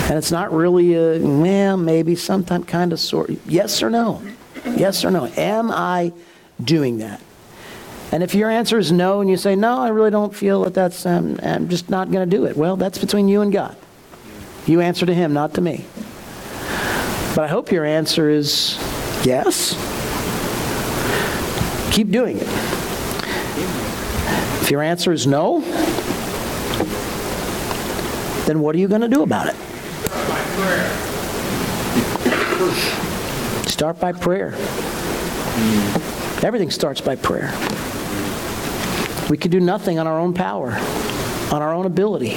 And 0.09 0.17
it's 0.17 0.33
not 0.33 0.53
really 0.53 0.95
a, 0.95 1.19
well, 1.21 1.77
maybe 1.77 2.17
sometime 2.17 2.65
kind 2.65 2.95
of 2.95 3.01
sort. 3.01 3.31
Yes 3.47 3.83
or 3.83 3.91
no? 3.91 4.23
Yes 4.65 5.05
or 5.05 5.11
no? 5.11 5.27
Am 5.37 5.71
I 5.71 6.15
doing 6.63 6.99
that? 6.99 7.21
And 8.11 8.23
if 8.23 8.35
your 8.35 8.51
answer 8.51 8.79
is 8.79 8.91
no, 8.91 9.21
and 9.21 9.29
you 9.29 9.37
say, 9.37 9.55
no, 9.55 9.81
I 9.81 9.89
really 9.89 10.11
don't 10.11 10.35
feel 10.35 10.65
that 10.65 10.73
that's, 10.73 11.05
um, 11.05 11.39
I'm 11.43 11.69
just 11.69 11.91
not 11.91 12.11
going 12.11 12.29
to 12.29 12.37
do 12.37 12.47
it, 12.47 12.57
well, 12.57 12.77
that's 12.77 12.97
between 12.97 13.29
you 13.29 13.43
and 13.43 13.53
God. 13.53 13.77
You 14.67 14.81
answer 14.81 15.05
to 15.05 15.13
Him, 15.13 15.35
not 15.35 15.53
to 15.55 15.61
me. 15.61 15.85
But 17.35 17.45
I 17.45 17.49
hope 17.49 17.71
your 17.71 17.85
answer 17.85 18.31
is 18.31 18.79
yes. 19.25 19.75
Keep 21.93 22.11
doing 22.11 22.39
it. 22.39 22.49
If 24.63 24.71
your 24.71 24.83
answer 24.83 25.13
is 25.13 25.27
no, 25.27 25.61
then 28.47 28.61
what 28.61 28.75
are 28.75 28.79
you 28.79 28.89
going 28.89 29.03
to 29.03 29.09
do 29.09 29.23
about 29.23 29.49
it? 29.49 29.57
Start 33.67 34.01
by 34.01 34.11
prayer. 34.11 34.55
Everything 36.43 36.71
starts 36.73 37.01
by 37.01 37.15
prayer. 37.15 37.53
We 39.31 39.37
can 39.39 39.53
do 39.53 39.61
nothing 39.61 40.01
on 40.01 40.09
our 40.09 40.19
own 40.19 40.35
power, 40.35 40.73
on 41.53 41.63
our 41.63 41.73
own 41.73 41.87
ability. 41.87 42.35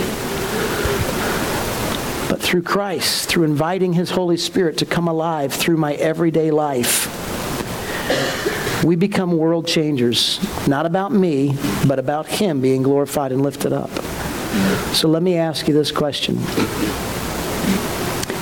But 2.30 2.40
through 2.40 2.62
Christ, 2.62 3.28
through 3.28 3.46
inviting 3.46 3.94
His 3.94 4.12
Holy 4.12 4.38
Spirit 4.38 4.78
to 4.78 4.86
come 4.86 5.08
alive 5.08 5.52
through 5.52 5.78
my 5.78 5.94
everyday 5.96 6.52
life, 6.52 7.08
we 8.84 8.96
become 8.96 9.36
world 9.36 9.68
changers. 9.68 10.40
Not 10.68 10.86
about 10.86 11.12
me, 11.12 11.58
but 11.88 11.98
about 11.98 12.28
Him 12.28 12.62
being 12.62 12.84
glorified 12.84 13.32
and 13.32 13.42
lifted 13.42 13.74
up. 13.74 13.90
So 14.94 15.08
let 15.08 15.24
me 15.24 15.38
ask 15.38 15.68
you 15.68 15.74
this 15.74 15.92
question. 15.92 16.38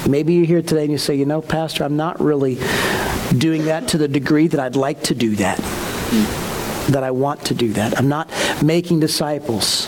Maybe 0.10 0.34
you're 0.34 0.45
here 0.45 0.62
today 0.62 0.84
and 0.84 0.91
you 0.91 0.97
say, 0.97 1.16
you 1.16 1.26
know, 1.26 1.41
Pastor, 1.41 1.84
I'm 1.84 1.97
not 1.97 2.20
really 2.20 2.57
doing 3.38 3.66
that 3.66 3.89
to 3.89 3.97
the 3.97 4.07
degree 4.07 4.47
that 4.47 4.60
I'd 4.60 4.76
like 4.76 5.03
to 5.03 5.16
do 5.16 5.36
that, 5.36 5.57
that 6.89 7.03
I 7.03 7.12
want 7.12 7.45
to 7.45 7.53
do 7.53 7.74
that. 7.74 7.97
I'm 7.97 8.10
not 8.10 8.30
making 8.64 8.99
disciples. 9.01 9.88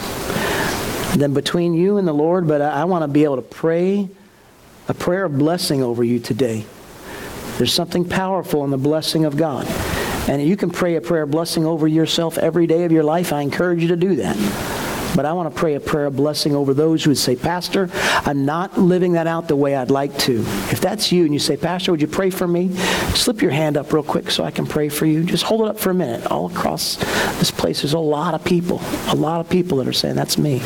Then 1.15 1.33
between 1.33 1.73
you 1.73 1.97
and 1.97 2.07
the 2.07 2.13
Lord, 2.13 2.47
but 2.47 2.61
I, 2.61 2.81
I 2.81 2.83
want 2.85 3.03
to 3.03 3.07
be 3.07 3.23
able 3.23 3.37
to 3.37 3.41
pray 3.41 4.09
a 4.87 4.93
prayer 4.93 5.25
of 5.25 5.37
blessing 5.37 5.81
over 5.81 6.03
you 6.03 6.19
today. 6.19 6.65
There's 7.57 7.73
something 7.73 8.07
powerful 8.07 8.63
in 8.63 8.69
the 8.69 8.77
blessing 8.77 9.25
of 9.25 9.37
God. 9.37 9.67
And 10.29 10.41
you 10.41 10.55
can 10.55 10.69
pray 10.69 10.95
a 10.95 11.01
prayer 11.01 11.23
of 11.23 11.31
blessing 11.31 11.65
over 11.65 11.87
yourself 11.87 12.37
every 12.37 12.67
day 12.67 12.83
of 12.85 12.91
your 12.91 13.03
life. 13.03 13.33
I 13.33 13.41
encourage 13.41 13.81
you 13.81 13.87
to 13.89 13.95
do 13.95 14.17
that. 14.17 14.37
But 15.21 15.29
I 15.29 15.33
want 15.33 15.53
to 15.53 15.59
pray 15.59 15.75
a 15.75 15.79
prayer 15.79 16.07
of 16.07 16.15
blessing 16.15 16.55
over 16.55 16.73
those 16.73 17.03
who 17.03 17.11
would 17.11 17.17
say, 17.19 17.35
Pastor, 17.35 17.91
I'm 18.25 18.43
not 18.43 18.79
living 18.79 19.11
that 19.11 19.27
out 19.27 19.47
the 19.47 19.55
way 19.55 19.75
I'd 19.75 19.91
like 19.91 20.17
to. 20.21 20.39
If 20.71 20.81
that's 20.81 21.11
you 21.11 21.25
and 21.25 21.31
you 21.31 21.37
say, 21.37 21.57
Pastor, 21.57 21.91
would 21.91 22.01
you 22.01 22.07
pray 22.07 22.31
for 22.31 22.47
me? 22.47 22.75
Slip 23.13 23.39
your 23.39 23.51
hand 23.51 23.77
up 23.77 23.93
real 23.93 24.01
quick 24.01 24.31
so 24.31 24.43
I 24.43 24.49
can 24.49 24.65
pray 24.65 24.89
for 24.89 25.05
you. 25.05 25.23
Just 25.23 25.43
hold 25.43 25.61
it 25.61 25.67
up 25.67 25.77
for 25.77 25.91
a 25.91 25.93
minute. 25.93 26.25
All 26.31 26.49
across 26.49 26.95
this 27.37 27.51
place, 27.51 27.83
there's 27.83 27.93
a 27.93 27.99
lot 27.99 28.33
of 28.33 28.43
people, 28.43 28.81
a 29.09 29.15
lot 29.15 29.41
of 29.41 29.47
people 29.47 29.77
that 29.77 29.87
are 29.87 29.93
saying, 29.93 30.15
That's 30.15 30.39
me. 30.39 30.59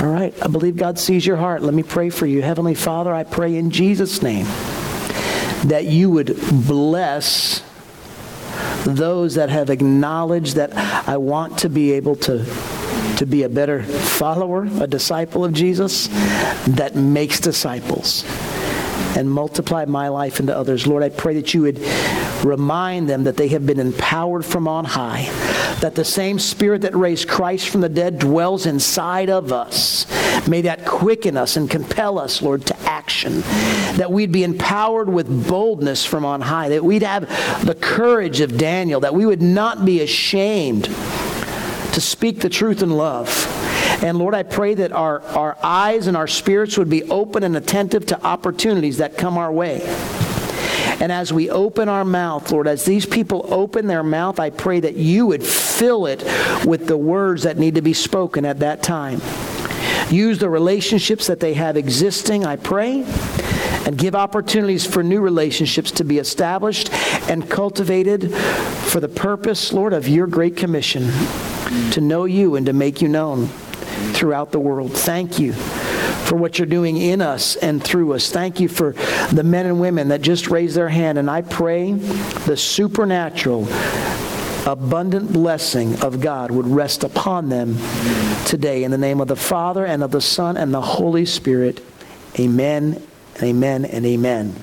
All 0.00 0.08
right, 0.08 0.32
I 0.42 0.46
believe 0.46 0.78
God 0.78 0.98
sees 0.98 1.26
your 1.26 1.36
heart. 1.36 1.60
Let 1.60 1.74
me 1.74 1.82
pray 1.82 2.08
for 2.08 2.24
you. 2.24 2.40
Heavenly 2.40 2.74
Father, 2.74 3.12
I 3.12 3.24
pray 3.24 3.56
in 3.56 3.70
Jesus' 3.70 4.22
name 4.22 4.46
that 5.66 5.84
you 5.84 6.08
would 6.08 6.34
bless 6.66 7.62
those 8.86 9.34
that 9.34 9.50
have 9.50 9.68
acknowledged 9.68 10.56
that 10.56 10.74
I 11.06 11.18
want 11.18 11.58
to 11.58 11.68
be 11.68 11.92
able 11.92 12.16
to 12.16 12.46
to 13.18 13.26
be 13.26 13.42
a 13.42 13.48
better 13.48 13.82
follower, 13.82 14.68
a 14.80 14.86
disciple 14.86 15.44
of 15.44 15.52
Jesus 15.52 16.06
that 16.68 16.94
makes 16.94 17.40
disciples 17.40 18.24
and 19.16 19.28
multiply 19.28 19.84
my 19.84 20.06
life 20.06 20.38
into 20.38 20.56
others. 20.56 20.86
Lord, 20.86 21.02
I 21.02 21.08
pray 21.08 21.34
that 21.34 21.52
you 21.52 21.62
would 21.62 21.80
remind 22.44 23.08
them 23.08 23.24
that 23.24 23.36
they 23.36 23.48
have 23.48 23.66
been 23.66 23.80
empowered 23.80 24.44
from 24.44 24.68
on 24.68 24.84
high, 24.84 25.24
that 25.80 25.96
the 25.96 26.04
same 26.04 26.38
Spirit 26.38 26.82
that 26.82 26.94
raised 26.94 27.28
Christ 27.28 27.70
from 27.70 27.80
the 27.80 27.88
dead 27.88 28.20
dwells 28.20 28.66
inside 28.66 29.30
of 29.30 29.52
us. 29.52 30.06
May 30.46 30.62
that 30.62 30.86
quicken 30.86 31.36
us 31.36 31.56
and 31.56 31.68
compel 31.68 32.20
us, 32.20 32.40
Lord, 32.40 32.66
to 32.66 32.78
action. 32.82 33.40
That 33.96 34.12
we'd 34.12 34.30
be 34.30 34.44
empowered 34.44 35.08
with 35.08 35.48
boldness 35.48 36.04
from 36.04 36.24
on 36.24 36.40
high, 36.40 36.68
that 36.68 36.84
we'd 36.84 37.02
have 37.02 37.28
the 37.66 37.74
courage 37.74 38.40
of 38.40 38.56
Daniel, 38.56 39.00
that 39.00 39.14
we 39.14 39.26
would 39.26 39.42
not 39.42 39.84
be 39.84 40.02
ashamed 40.02 40.88
to 41.98 42.02
speak 42.02 42.38
the 42.38 42.48
truth 42.48 42.80
in 42.80 42.90
love. 42.90 43.28
And 44.04 44.18
Lord, 44.18 44.32
I 44.32 44.44
pray 44.44 44.74
that 44.74 44.92
our, 44.92 45.20
our 45.20 45.58
eyes 45.64 46.06
and 46.06 46.16
our 46.16 46.28
spirits 46.28 46.78
would 46.78 46.88
be 46.88 47.02
open 47.10 47.42
and 47.42 47.56
attentive 47.56 48.06
to 48.06 48.24
opportunities 48.24 48.98
that 48.98 49.18
come 49.18 49.36
our 49.36 49.50
way. 49.50 49.80
And 51.00 51.10
as 51.10 51.32
we 51.32 51.50
open 51.50 51.88
our 51.88 52.04
mouth, 52.04 52.52
Lord, 52.52 52.68
as 52.68 52.84
these 52.84 53.04
people 53.04 53.46
open 53.52 53.88
their 53.88 54.04
mouth, 54.04 54.38
I 54.38 54.50
pray 54.50 54.78
that 54.78 54.94
you 54.94 55.26
would 55.26 55.42
fill 55.42 56.06
it 56.06 56.22
with 56.64 56.86
the 56.86 56.96
words 56.96 57.42
that 57.42 57.58
need 57.58 57.74
to 57.74 57.82
be 57.82 57.94
spoken 57.94 58.44
at 58.44 58.60
that 58.60 58.80
time. 58.80 59.20
Use 60.08 60.38
the 60.38 60.48
relationships 60.48 61.26
that 61.26 61.40
they 61.40 61.54
have 61.54 61.76
existing, 61.76 62.46
I 62.46 62.54
pray, 62.54 63.02
and 63.84 63.98
give 63.98 64.14
opportunities 64.14 64.86
for 64.86 65.02
new 65.02 65.20
relationships 65.20 65.90
to 65.92 66.04
be 66.04 66.18
established 66.18 66.92
and 67.28 67.50
cultivated 67.50 68.32
for 68.88 69.00
the 69.00 69.08
purpose, 69.08 69.72
Lord, 69.72 69.92
of 69.92 70.08
your 70.08 70.26
great 70.26 70.56
commission 70.56 71.10
to 71.92 72.00
know 72.00 72.24
you 72.24 72.56
and 72.56 72.64
to 72.66 72.72
make 72.72 73.02
you 73.02 73.08
known 73.08 73.48
throughout 74.14 74.50
the 74.50 74.58
world. 74.58 74.92
Thank 74.92 75.38
you 75.38 75.52
for 75.52 76.36
what 76.36 76.58
you're 76.58 76.66
doing 76.66 76.96
in 76.96 77.20
us 77.20 77.56
and 77.56 77.82
through 77.82 78.14
us. 78.14 78.30
Thank 78.30 78.60
you 78.60 78.68
for 78.68 78.92
the 79.32 79.42
men 79.42 79.66
and 79.66 79.80
women 79.80 80.08
that 80.08 80.22
just 80.22 80.48
raised 80.48 80.74
their 80.74 80.88
hand. 80.88 81.18
And 81.18 81.30
I 81.30 81.42
pray 81.42 81.92
the 81.92 82.56
supernatural, 82.56 83.68
abundant 84.66 85.32
blessing 85.32 86.00
of 86.00 86.20
God 86.20 86.50
would 86.50 86.66
rest 86.66 87.04
upon 87.04 87.50
them 87.50 87.76
today. 88.46 88.84
In 88.84 88.90
the 88.90 88.98
name 88.98 89.20
of 89.20 89.28
the 89.28 89.36
Father 89.36 89.84
and 89.84 90.02
of 90.02 90.10
the 90.10 90.20
Son 90.22 90.56
and 90.56 90.72
the 90.72 90.80
Holy 90.80 91.26
Spirit. 91.26 91.84
Amen, 92.38 93.02
amen, 93.42 93.84
and 93.84 94.06
amen. 94.06 94.54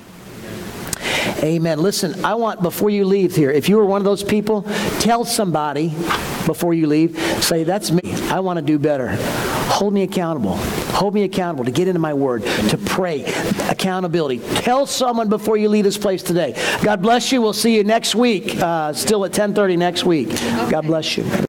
Amen. 1.46 1.78
Listen, 1.80 2.24
I 2.24 2.34
want, 2.34 2.60
before 2.60 2.90
you 2.90 3.04
leave 3.04 3.36
here, 3.36 3.52
if 3.52 3.68
you 3.68 3.76
were 3.76 3.86
one 3.86 4.00
of 4.00 4.04
those 4.04 4.24
people, 4.24 4.62
tell 4.98 5.24
somebody 5.24 5.90
before 6.44 6.74
you 6.74 6.88
leave, 6.88 7.16
say, 7.40 7.62
That's 7.62 7.92
me. 7.92 8.00
I 8.30 8.40
want 8.40 8.56
to 8.56 8.62
do 8.62 8.80
better. 8.80 9.16
Hold 9.70 9.94
me 9.94 10.02
accountable. 10.02 10.56
Hold 10.56 11.14
me 11.14 11.22
accountable 11.22 11.64
to 11.64 11.70
get 11.70 11.86
into 11.86 12.00
my 12.00 12.14
word, 12.14 12.42
to 12.42 12.78
pray. 12.78 13.24
Accountability. 13.70 14.40
Tell 14.56 14.86
someone 14.86 15.28
before 15.28 15.56
you 15.56 15.68
leave 15.68 15.84
this 15.84 15.98
place 15.98 16.24
today. 16.24 16.60
God 16.82 17.00
bless 17.00 17.30
you. 17.30 17.40
We'll 17.40 17.52
see 17.52 17.76
you 17.76 17.84
next 17.84 18.16
week, 18.16 18.56
uh, 18.60 18.92
still 18.92 19.24
at 19.24 19.30
1030 19.30 19.76
next 19.76 20.04
week. 20.04 20.30
God 20.68 20.82
bless 20.82 21.16
you. 21.16 21.46